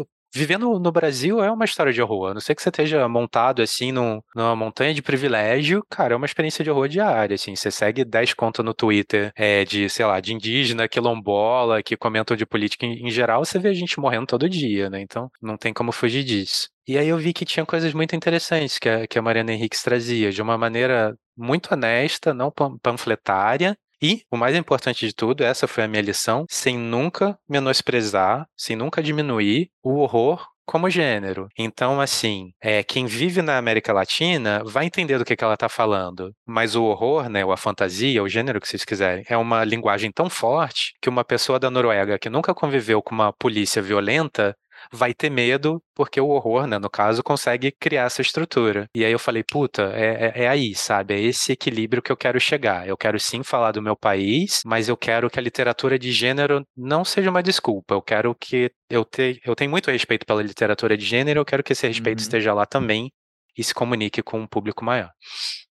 no, 0.59 0.79
no, 0.79 0.91
Brasil 0.91 1.43
é 1.43 1.51
uma 1.51 1.65
história 1.65 1.93
de 1.93 2.01
horror. 2.01 2.31
A 2.31 2.33
não 2.33 2.41
sei 2.41 2.55
que 2.55 2.61
você 2.61 2.69
esteja 2.69 3.07
montado 3.07 3.61
assim 3.61 3.91
num, 3.91 4.21
numa 4.35 4.55
montanha 4.55 4.93
de 4.93 5.01
privilégio, 5.01 5.83
cara, 5.89 6.13
é 6.13 6.17
uma 6.17 6.25
experiência 6.25 6.63
de 6.63 6.69
horror 6.69 6.87
diária, 6.87 7.35
assim. 7.35 7.55
Você 7.55 7.71
segue 7.71 8.03
10 8.03 8.33
contas 8.33 8.63
no 8.65 8.73
Twitter 8.73 9.31
é, 9.35 9.63
de, 9.63 9.89
sei 9.89 10.05
lá, 10.05 10.19
de 10.19 10.33
indígena, 10.33 10.87
quilombola, 10.87 11.81
que 11.81 11.97
comentam 11.97 12.35
de 12.35 12.45
política 12.45 12.85
em, 12.85 13.07
em 13.07 13.11
geral, 13.11 13.43
você 13.43 13.59
vê 13.59 13.69
a 13.69 13.73
gente 13.73 13.99
morrendo 13.99 14.27
todo 14.27 14.49
dia, 14.49 14.89
né? 14.89 15.01
Então 15.01 15.29
não 15.41 15.57
tem 15.57 15.73
como 15.73 15.91
fugir 15.91 16.23
disso. 16.23 16.69
E 16.87 16.97
aí 16.97 17.09
eu 17.09 17.17
vi 17.17 17.33
que 17.33 17.43
tinha 17.43 17.65
coisas 17.65 17.93
muito 17.93 18.15
interessantes 18.15 18.79
que 18.79 18.87
a, 18.87 19.05
que 19.05 19.19
a 19.19 19.21
Mariana 19.21 19.51
Henriques 19.51 19.83
trazia, 19.83 20.31
de 20.31 20.41
uma 20.41 20.57
maneira 20.57 21.17
muito 21.35 21.73
honesta, 21.73 22.33
não 22.33 22.51
panfletária, 22.81 23.77
e, 24.01 24.21
o 24.31 24.37
mais 24.37 24.55
importante 24.55 25.07
de 25.07 25.13
tudo, 25.13 25.43
essa 25.43 25.67
foi 25.67 25.83
a 25.83 25.87
minha 25.87 26.01
lição, 26.01 26.45
sem 26.49 26.77
nunca 26.77 27.37
menosprezar, 27.49 28.45
sem 28.55 28.75
nunca 28.75 29.01
diminuir 29.01 29.69
o 29.83 29.97
horror 29.99 30.47
como 30.67 30.89
gênero. 30.89 31.47
Então, 31.57 32.01
assim, 32.01 32.51
é, 32.61 32.83
quem 32.83 33.05
vive 33.05 33.41
na 33.41 33.57
América 33.57 33.93
Latina 33.93 34.61
vai 34.65 34.85
entender 34.85 35.17
do 35.17 35.23
que, 35.23 35.35
que 35.35 35.43
ela 35.43 35.53
está 35.53 35.69
falando. 35.69 36.33
Mas 36.45 36.75
o 36.75 36.83
horror, 36.83 37.29
né, 37.29 37.45
ou 37.45 37.53
a 37.53 37.57
fantasia, 37.57 38.21
o 38.21 38.27
gênero 38.27 38.59
que 38.59 38.67
vocês 38.67 38.83
quiserem, 38.83 39.23
é 39.29 39.37
uma 39.37 39.63
linguagem 39.63 40.11
tão 40.11 40.29
forte 40.29 40.93
que 41.01 41.07
uma 41.07 41.23
pessoa 41.23 41.57
da 41.57 41.71
Noruega 41.71 42.19
que 42.19 42.29
nunca 42.29 42.53
conviveu 42.53 43.01
com 43.01 43.15
uma 43.15 43.31
polícia 43.31 43.81
violenta 43.81 44.53
vai 44.91 45.13
ter 45.13 45.29
medo, 45.29 45.81
porque 45.95 46.19
o 46.19 46.29
horror, 46.29 46.67
né, 46.67 46.77
no 46.77 46.89
caso, 46.89 47.23
consegue 47.23 47.71
criar 47.71 48.03
essa 48.03 48.21
estrutura. 48.21 48.89
E 48.95 49.03
aí 49.03 49.11
eu 49.11 49.19
falei, 49.19 49.43
puta, 49.43 49.91
é, 49.93 50.31
é, 50.35 50.43
é, 50.43 50.47
aí, 50.47 50.73
sabe? 50.75 51.13
É 51.13 51.19
esse 51.19 51.51
equilíbrio 51.51 52.01
que 52.01 52.11
eu 52.11 52.17
quero 52.17 52.39
chegar. 52.39 52.87
Eu 52.87 52.97
quero 52.97 53.19
sim 53.19 53.43
falar 53.43 53.71
do 53.71 53.81
meu 53.81 53.95
país, 53.95 54.61
mas 54.65 54.89
eu 54.89 54.97
quero 54.97 55.29
que 55.29 55.39
a 55.39 55.41
literatura 55.41 55.97
de 55.97 56.11
gênero 56.11 56.65
não 56.75 57.03
seja 57.03 57.29
uma 57.29 57.43
desculpa. 57.43 57.93
Eu 57.93 58.01
quero 58.01 58.35
que 58.35 58.71
eu, 58.89 59.03
te, 59.03 59.41
eu 59.45 59.55
tenho 59.55 59.71
muito 59.71 59.91
respeito 59.91 60.25
pela 60.25 60.41
literatura 60.41 60.97
de 60.97 61.05
gênero, 61.05 61.39
eu 61.39 61.45
quero 61.45 61.63
que 61.63 61.73
esse 61.73 61.87
respeito 61.87 62.19
uhum. 62.19 62.23
esteja 62.23 62.53
lá 62.53 62.65
também 62.65 63.11
e 63.57 63.63
se 63.63 63.73
comunique 63.73 64.21
com 64.21 64.39
um 64.39 64.47
público 64.47 64.85
maior. 64.85 65.09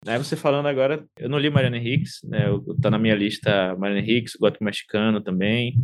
Aí 0.06 0.18
você 0.18 0.36
falando 0.36 0.68
agora, 0.68 1.04
eu 1.18 1.30
não 1.30 1.38
li 1.38 1.50
Mariana 1.50 1.78
Hicks, 1.78 2.22
né? 2.24 2.48
Eu, 2.48 2.64
tá 2.82 2.90
na 2.90 2.98
minha 2.98 3.16
lista 3.16 3.76
Mariana 3.78 4.08
Hicks, 4.08 4.34
Gótico 4.40 4.64
Mexicano 4.64 5.22
também 5.22 5.76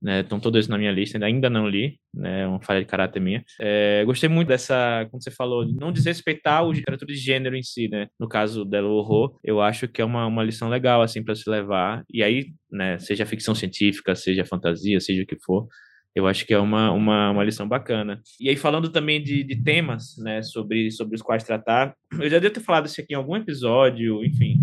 né? 0.00 0.20
Estão 0.20 0.38
todos 0.38 0.68
na 0.68 0.78
minha 0.78 0.92
lista, 0.92 1.22
ainda 1.24 1.50
não 1.50 1.68
li, 1.68 1.98
né? 2.14 2.42
É 2.42 2.46
uma 2.46 2.60
falha 2.60 2.80
de 2.80 2.86
caráter 2.86 3.20
minha. 3.20 3.44
É, 3.60 4.04
gostei 4.04 4.28
muito 4.28 4.48
dessa, 4.48 5.06
como 5.10 5.22
você 5.22 5.30
falou, 5.30 5.64
de 5.64 5.74
não 5.74 5.92
desrespeitar 5.92 6.64
o 6.64 6.72
literatura 6.72 7.12
de 7.12 7.18
gênero 7.18 7.56
em 7.56 7.62
si, 7.62 7.88
né? 7.88 8.08
No 8.18 8.28
caso 8.28 8.64
dela, 8.64 8.88
o 8.88 8.92
horror, 8.92 9.38
eu 9.44 9.60
acho 9.60 9.88
que 9.88 10.00
é 10.00 10.04
uma, 10.04 10.26
uma 10.26 10.44
lição 10.44 10.68
legal, 10.68 11.02
assim, 11.02 11.22
para 11.22 11.34
se 11.34 11.48
levar. 11.48 12.04
E 12.12 12.22
aí, 12.22 12.52
né, 12.70 12.98
seja 12.98 13.26
ficção 13.26 13.54
científica, 13.54 14.14
seja 14.14 14.44
fantasia, 14.44 15.00
seja 15.00 15.22
o 15.22 15.26
que 15.26 15.38
for, 15.40 15.66
eu 16.14 16.26
acho 16.26 16.44
que 16.46 16.52
é 16.52 16.58
uma, 16.58 16.90
uma, 16.90 17.30
uma 17.30 17.44
lição 17.44 17.68
bacana. 17.68 18.20
E 18.40 18.48
aí, 18.48 18.56
falando 18.56 18.90
também 18.90 19.22
de, 19.22 19.44
de 19.44 19.62
temas, 19.62 20.16
né, 20.18 20.42
sobre, 20.42 20.90
sobre 20.90 21.14
os 21.14 21.22
quais 21.22 21.44
tratar, 21.44 21.94
eu 22.20 22.28
já 22.28 22.38
devo 22.38 22.54
ter 22.54 22.60
falado 22.60 22.86
isso 22.86 23.00
aqui 23.00 23.12
em 23.14 23.16
algum 23.16 23.36
episódio, 23.36 24.24
enfim, 24.24 24.58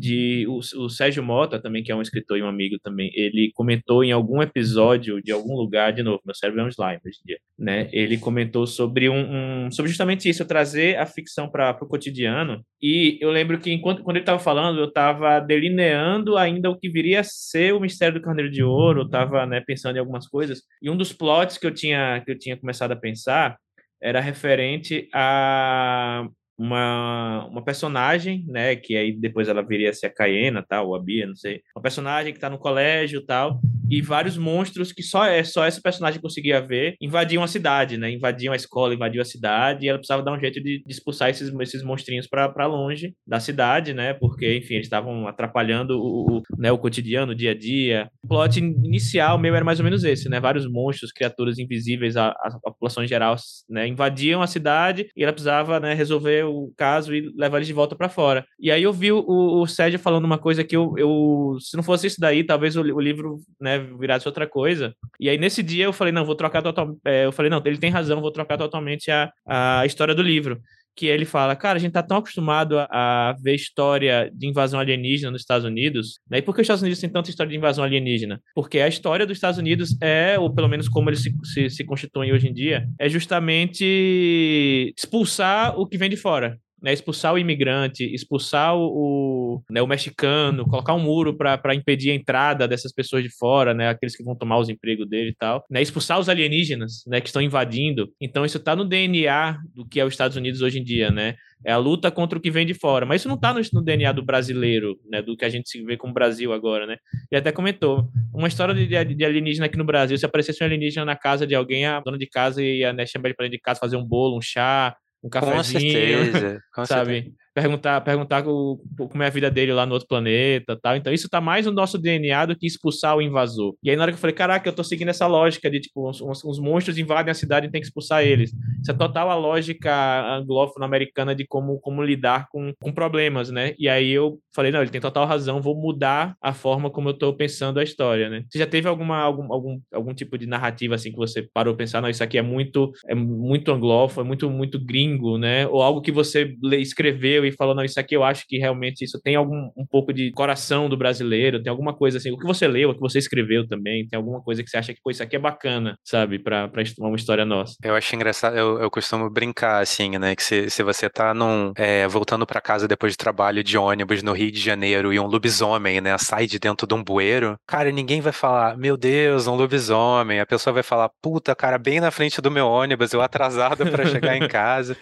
de 0.00 0.46
o, 0.48 0.58
o, 0.58 0.88
Sérgio 0.88 1.22
Mota 1.22 1.60
também 1.60 1.82
que 1.82 1.92
é 1.92 1.94
um 1.94 2.02
escritor 2.02 2.38
e 2.38 2.42
um 2.42 2.48
amigo 2.48 2.78
também 2.82 3.10
ele 3.14 3.52
comentou 3.54 4.02
em 4.02 4.12
algum 4.12 4.42
episódio 4.42 5.22
de 5.22 5.30
algum 5.30 5.54
lugar 5.54 5.92
de 5.92 6.02
novo 6.02 6.20
meu 6.24 6.34
cérebro 6.34 6.62
é 6.62 6.64
um 6.64 6.68
slime 6.68 7.00
hoje 7.04 7.18
em 7.22 7.26
dia 7.26 7.38
né? 7.60 7.90
Ele 7.92 8.16
comentou 8.16 8.66
sobre 8.66 9.10
um, 9.10 9.66
um 9.66 9.70
sobre 9.70 9.90
justamente 9.90 10.28
isso 10.28 10.46
trazer 10.46 10.96
a 10.96 11.04
ficção 11.04 11.48
para 11.48 11.76
o 11.78 11.86
cotidiano. 11.86 12.64
E 12.80 13.18
eu 13.20 13.30
lembro 13.30 13.58
que 13.60 13.70
enquanto 13.70 14.02
quando 14.02 14.16
ele 14.16 14.22
estava 14.22 14.38
falando 14.38 14.80
eu 14.80 14.88
estava 14.88 15.38
delineando 15.40 16.38
ainda 16.38 16.70
o 16.70 16.78
que 16.78 16.88
viria 16.88 17.20
a 17.20 17.24
ser 17.24 17.74
o 17.74 17.80
mistério 17.80 18.18
do 18.18 18.24
Carneiro 18.24 18.50
de 18.50 18.62
Ouro 18.62 19.02
estava 19.02 19.44
né, 19.44 19.60
pensando 19.60 19.96
em 19.96 19.98
algumas 19.98 20.26
coisas. 20.26 20.62
E 20.80 20.88
um 20.88 20.96
dos 20.96 21.12
plots 21.12 21.58
que 21.58 21.66
eu 21.66 21.70
tinha 21.70 22.22
que 22.24 22.30
eu 22.32 22.38
tinha 22.38 22.56
começado 22.56 22.92
a 22.92 22.96
pensar 22.96 23.58
era 24.02 24.20
referente 24.20 25.06
a 25.12 26.26
uma, 26.60 27.46
uma 27.46 27.64
personagem, 27.64 28.44
né, 28.46 28.76
que 28.76 28.94
aí 28.94 29.12
depois 29.12 29.48
ela 29.48 29.62
viria 29.62 29.88
a 29.88 29.94
ser 29.94 30.08
a 30.08 30.14
Caena, 30.14 30.62
tal, 30.62 30.88
ou 30.88 30.94
a 30.94 31.00
Bia, 31.00 31.26
não 31.26 31.34
sei. 31.34 31.62
Uma 31.74 31.80
personagem 31.80 32.34
que 32.34 32.38
tá 32.38 32.50
no 32.50 32.58
colégio, 32.58 33.24
tal, 33.24 33.62
e 33.90 34.00
vários 34.00 34.38
monstros 34.38 34.92
que 34.92 35.02
só 35.02 35.24
é 35.24 35.42
só 35.42 35.64
essa 35.64 35.80
personagem 35.80 36.20
conseguia 36.20 36.60
ver, 36.60 36.94
invadiam 37.00 37.42
a 37.42 37.48
cidade, 37.48 37.96
né? 37.96 38.10
Invadiam 38.10 38.52
a 38.52 38.56
escola, 38.56 38.94
invadiam 38.94 39.22
a 39.22 39.24
cidade, 39.24 39.84
e 39.84 39.88
ela 39.88 39.98
precisava 39.98 40.22
dar 40.22 40.32
um 40.32 40.40
jeito 40.40 40.62
de, 40.62 40.82
de 40.84 40.92
expulsar 40.92 41.30
esses, 41.30 41.52
esses 41.60 41.82
monstrinhos 41.82 42.26
para 42.26 42.66
longe 42.66 43.14
da 43.26 43.40
cidade, 43.40 43.92
né? 43.92 44.14
Porque, 44.14 44.56
enfim, 44.56 44.74
eles 44.74 44.86
estavam 44.86 45.26
atrapalhando 45.26 45.98
o, 45.98 46.38
o, 46.38 46.42
né, 46.58 46.70
o 46.70 46.78
cotidiano, 46.78 47.32
o 47.32 47.34
dia 47.34 47.50
a 47.50 47.58
dia. 47.58 48.08
O 48.22 48.28
plot 48.28 48.58
inicial 48.58 49.38
meu 49.38 49.54
era 49.54 49.64
mais 49.64 49.80
ou 49.80 49.84
menos 49.84 50.04
esse, 50.04 50.28
né? 50.28 50.38
Vários 50.38 50.70
monstros, 50.70 51.12
criaturas 51.12 51.58
invisíveis 51.58 52.16
à, 52.16 52.28
à 52.28 52.58
população 52.62 53.02
em 53.02 53.08
geral, 53.08 53.36
né? 53.68 53.86
Invadiam 53.86 54.42
a 54.42 54.46
cidade 54.46 55.08
e 55.16 55.22
ela 55.22 55.32
precisava, 55.32 55.80
né, 55.80 55.94
resolver 55.94 56.44
o 56.44 56.72
caso 56.76 57.14
e 57.14 57.32
levar 57.36 57.58
eles 57.58 57.66
de 57.66 57.72
volta 57.72 57.96
para 57.96 58.08
fora. 58.08 58.44
E 58.58 58.70
aí 58.70 58.82
eu 58.82 58.92
vi 58.92 59.10
o, 59.12 59.24
o 59.26 59.66
Sérgio 59.66 59.98
falando 59.98 60.24
uma 60.24 60.38
coisa 60.38 60.62
que 60.62 60.76
eu, 60.76 60.94
eu, 60.96 61.56
se 61.60 61.76
não 61.76 61.82
fosse 61.82 62.06
isso 62.06 62.20
daí, 62.20 62.44
talvez 62.44 62.76
o, 62.76 62.82
o 62.82 63.00
livro, 63.00 63.38
né, 63.60 63.79
virasse 63.98 64.26
outra 64.26 64.46
coisa. 64.46 64.94
E 65.18 65.28
aí 65.28 65.38
nesse 65.38 65.62
dia 65.62 65.84
eu 65.84 65.92
falei, 65.92 66.12
não, 66.12 66.24
vou 66.24 66.34
trocar 66.34 66.62
totalmente. 66.62 66.98
É, 67.04 67.24
eu 67.24 67.32
falei, 67.32 67.50
não, 67.50 67.62
ele 67.64 67.78
tem 67.78 67.90
razão, 67.90 68.20
vou 68.20 68.32
trocar 68.32 68.56
totalmente 68.58 69.10
a, 69.10 69.30
a 69.46 69.86
história 69.86 70.14
do 70.14 70.22
livro 70.22 70.60
que 70.96 71.06
ele 71.06 71.24
fala, 71.24 71.56
cara, 71.56 71.78
a 71.78 71.80
gente 71.80 71.92
tá 71.92 72.02
tão 72.02 72.18
acostumado 72.18 72.78
a, 72.78 72.86
a, 72.90 73.32
ver 73.40 73.54
história 73.54 74.30
de 74.34 74.46
invasão 74.46 74.78
alienígena 74.78 75.30
nos 75.30 75.40
Estados 75.40 75.64
Unidos, 75.64 76.20
né? 76.28 76.38
E 76.38 76.42
por 76.42 76.54
que 76.54 76.60
os 76.60 76.64
Estados 76.64 76.82
Unidos 76.82 77.00
têm 77.00 77.08
tanta 77.08 77.30
história 77.30 77.50
de 77.50 77.56
invasão 77.56 77.84
alienígena? 77.84 78.40
Porque 78.54 78.80
a 78.80 78.88
história 78.88 79.26
dos 79.26 79.36
Estados 79.36 79.58
Unidos 79.58 79.96
é, 80.02 80.38
ou 80.38 80.52
pelo 80.52 80.68
menos 80.68 80.88
como 80.88 81.08
eles 81.08 81.22
se, 81.22 81.32
se, 81.44 81.70
se 81.70 81.84
constituem 81.84 82.32
hoje 82.32 82.48
em 82.48 82.52
dia, 82.52 82.86
é 82.98 83.08
justamente 83.08 84.92
expulsar 84.96 85.78
o 85.78 85.86
que 85.86 85.96
vem 85.96 86.10
de 86.10 86.16
fora 86.16 86.58
né, 86.82 86.92
expulsar 86.92 87.34
o 87.34 87.38
imigrante, 87.38 88.04
expulsar 88.04 88.76
o, 88.76 88.86
o, 88.86 89.62
né, 89.70 89.82
o 89.82 89.86
mexicano, 89.86 90.64
colocar 90.66 90.94
um 90.94 91.00
muro 91.00 91.36
para 91.36 91.74
impedir 91.74 92.10
a 92.10 92.14
entrada 92.14 92.66
dessas 92.66 92.92
pessoas 92.92 93.22
de 93.22 93.30
fora, 93.30 93.74
né, 93.74 93.88
aqueles 93.88 94.16
que 94.16 94.24
vão 94.24 94.34
tomar 94.34 94.58
os 94.58 94.68
empregos 94.68 95.08
dele 95.08 95.30
e 95.30 95.34
tal, 95.34 95.64
né, 95.70 95.82
expulsar 95.82 96.18
os 96.18 96.28
alienígenas, 96.28 97.02
né, 97.06 97.20
que 97.20 97.28
estão 97.28 97.42
invadindo. 97.42 98.12
Então 98.20 98.44
isso 98.44 98.56
está 98.56 98.74
no 98.74 98.84
DNA 98.84 99.58
do 99.74 99.86
que 99.86 100.00
é 100.00 100.04
os 100.04 100.12
Estados 100.12 100.36
Unidos 100.36 100.62
hoje 100.62 100.78
em 100.78 100.84
dia, 100.84 101.10
né? 101.10 101.34
É 101.64 101.72
a 101.72 101.76
luta 101.76 102.10
contra 102.10 102.38
o 102.38 102.40
que 102.40 102.50
vem 102.50 102.64
de 102.64 102.72
fora. 102.72 103.04
Mas 103.04 103.20
isso 103.20 103.28
não 103.28 103.34
está 103.34 103.52
no, 103.52 103.60
no, 103.72 103.82
DNA 103.82 104.12
do 104.12 104.22
brasileiro, 104.22 104.98
né? 105.10 105.20
Do 105.20 105.36
que 105.36 105.44
a 105.44 105.48
gente 105.48 105.68
se 105.68 105.82
vê 105.82 105.96
como 105.96 106.12
Brasil 106.12 106.52
agora, 106.52 106.86
né? 106.86 106.96
E 107.30 107.36
até 107.36 107.52
comentou, 107.52 108.08
uma 108.32 108.48
história 108.48 108.74
de, 108.74 109.14
de, 109.14 109.24
alienígena 109.24 109.66
aqui 109.66 109.76
no 109.76 109.84
Brasil, 109.84 110.16
se 110.16 110.24
aparecesse 110.24 110.62
um 110.62 110.66
alienígena 110.66 111.04
na 111.04 111.16
casa 111.16 111.46
de 111.46 111.54
alguém, 111.54 111.84
a 111.84 112.00
dona 112.00 112.16
de 112.16 112.26
casa 112.26 112.62
ia 112.62 112.92
né, 112.92 113.04
chamar 113.04 113.28
ele 113.28 113.34
para 113.34 113.44
dentro 113.44 113.58
de 113.58 113.62
casa 113.62 113.78
fazer 113.78 113.96
um 113.96 114.04
bolo, 114.04 114.38
um 114.38 114.40
chá, 114.40 114.96
um 115.22 115.28
cafezinho, 115.28 115.56
com 115.56 115.64
certeza, 115.64 116.62
com 116.74 116.86
sabe? 116.86 117.14
Certeza 117.22 117.39
perguntar, 117.54 118.00
perguntar 118.02 118.42
como 118.42 119.22
é 119.22 119.26
a 119.26 119.30
vida 119.30 119.50
dele 119.50 119.72
lá 119.72 119.86
no 119.86 119.94
outro 119.94 120.08
planeta 120.08 120.78
tal. 120.80 120.96
Então, 120.96 121.12
isso 121.12 121.28
tá 121.28 121.40
mais 121.40 121.66
no 121.66 121.72
nosso 121.72 121.98
DNA 121.98 122.46
do 122.46 122.56
que 122.56 122.66
expulsar 122.66 123.16
o 123.16 123.22
invasor. 123.22 123.74
E 123.82 123.90
aí, 123.90 123.96
na 123.96 124.02
hora 124.02 124.12
que 124.12 124.16
eu 124.16 124.20
falei, 124.20 124.34
caraca, 124.34 124.68
eu 124.68 124.72
tô 124.72 124.84
seguindo 124.84 125.08
essa 125.08 125.26
lógica 125.26 125.70
de, 125.70 125.80
tipo, 125.80 126.08
uns, 126.08 126.20
uns 126.44 126.58
monstros 126.58 126.98
invadem 126.98 127.30
a 127.30 127.34
cidade 127.34 127.66
e 127.66 127.70
tem 127.70 127.80
que 127.80 127.86
expulsar 127.86 128.22
eles. 128.22 128.52
Isso 128.80 128.90
é 128.90 128.94
total 128.94 129.30
a 129.30 129.34
lógica 129.34 129.90
anglófona 130.36 130.86
americana 130.86 131.34
de 131.34 131.46
como, 131.46 131.78
como 131.80 132.02
lidar 132.02 132.48
com, 132.50 132.72
com 132.80 132.92
problemas, 132.92 133.50
né? 133.50 133.74
E 133.78 133.88
aí 133.88 134.10
eu 134.10 134.38
falei, 134.54 134.70
não, 134.72 134.80
ele 134.80 134.90
tem 134.90 135.00
total 135.00 135.26
razão, 135.26 135.60
vou 135.60 135.74
mudar 135.74 136.34
a 136.40 136.52
forma 136.52 136.90
como 136.90 137.08
eu 137.08 137.14
tô 137.14 137.32
pensando 137.34 137.78
a 137.78 137.82
história, 137.82 138.28
né? 138.28 138.44
Você 138.48 138.58
já 138.58 138.66
teve 138.66 138.88
alguma, 138.88 139.18
algum, 139.18 139.52
algum, 139.52 139.80
algum 139.92 140.14
tipo 140.14 140.38
de 140.38 140.46
narrativa, 140.46 140.94
assim, 140.94 141.10
que 141.10 141.16
você 141.16 141.42
parou 141.52 141.74
pensar, 141.74 142.00
não, 142.00 142.08
isso 142.08 142.22
aqui 142.22 142.38
é 142.38 142.42
muito, 142.42 142.92
é 143.08 143.14
muito 143.14 143.72
anglófono, 143.72 144.26
é 144.26 144.28
muito, 144.28 144.50
muito 144.50 144.78
gringo, 144.78 145.38
né? 145.38 145.66
Ou 145.66 145.82
algo 145.82 146.00
que 146.00 146.12
você 146.12 146.56
escreveu 146.78 147.39
e 147.44 147.52
falou, 147.52 147.74
não, 147.74 147.84
isso 147.84 147.98
aqui 147.98 148.16
eu 148.16 148.24
acho 148.24 148.44
que 148.46 148.58
realmente 148.58 149.04
isso 149.04 149.20
tem 149.22 149.36
algum 149.36 149.70
um 149.76 149.86
pouco 149.86 150.12
de 150.12 150.30
coração 150.32 150.88
do 150.88 150.96
brasileiro, 150.96 151.62
tem 151.62 151.70
alguma 151.70 151.94
coisa 151.94 152.18
assim, 152.18 152.30
o 152.30 152.38
que 152.38 152.46
você 152.46 152.66
leu, 152.66 152.90
o 152.90 152.94
que 152.94 153.00
você 153.00 153.18
escreveu 153.18 153.66
também, 153.66 154.06
tem 154.06 154.16
alguma 154.16 154.42
coisa 154.42 154.62
que 154.62 154.70
você 154.70 154.76
acha 154.76 154.94
que, 154.94 155.00
pô, 155.02 155.10
isso 155.10 155.22
aqui 155.22 155.36
é 155.36 155.38
bacana, 155.38 155.96
sabe, 156.04 156.38
pra, 156.38 156.68
pra 156.68 156.82
uma 156.98 157.16
história 157.16 157.44
nossa. 157.44 157.74
Eu 157.82 157.94
acho 157.94 158.14
engraçado, 158.14 158.56
eu, 158.56 158.80
eu 158.80 158.90
costumo 158.90 159.28
brincar, 159.30 159.80
assim, 159.80 160.18
né, 160.18 160.34
que 160.34 160.42
se, 160.42 160.70
se 160.70 160.82
você 160.82 161.08
tá 161.08 161.34
num, 161.34 161.72
é, 161.76 162.06
voltando 162.08 162.46
para 162.46 162.60
casa 162.60 162.88
depois 162.88 163.12
de 163.12 163.18
trabalho 163.18 163.62
de 163.62 163.76
ônibus 163.76 164.22
no 164.22 164.32
Rio 164.32 164.50
de 164.50 164.60
Janeiro 164.60 165.12
e 165.12 165.20
um 165.20 165.26
lobisomem, 165.26 166.00
né, 166.00 166.16
sai 166.18 166.46
de 166.46 166.58
dentro 166.58 166.86
de 166.86 166.94
um 166.94 167.02
bueiro, 167.02 167.56
cara, 167.66 167.90
ninguém 167.90 168.20
vai 168.20 168.32
falar, 168.32 168.76
meu 168.76 168.96
Deus, 168.96 169.46
um 169.46 169.54
lobisomem, 169.54 170.40
a 170.40 170.46
pessoa 170.46 170.74
vai 170.74 170.82
falar, 170.82 171.10
puta, 171.22 171.54
cara, 171.54 171.78
bem 171.78 172.00
na 172.00 172.10
frente 172.10 172.40
do 172.40 172.50
meu 172.50 172.66
ônibus, 172.66 173.12
eu 173.12 173.22
atrasado 173.22 173.86
para 173.90 174.06
chegar 174.06 174.36
em 174.36 174.46
casa. 174.48 174.96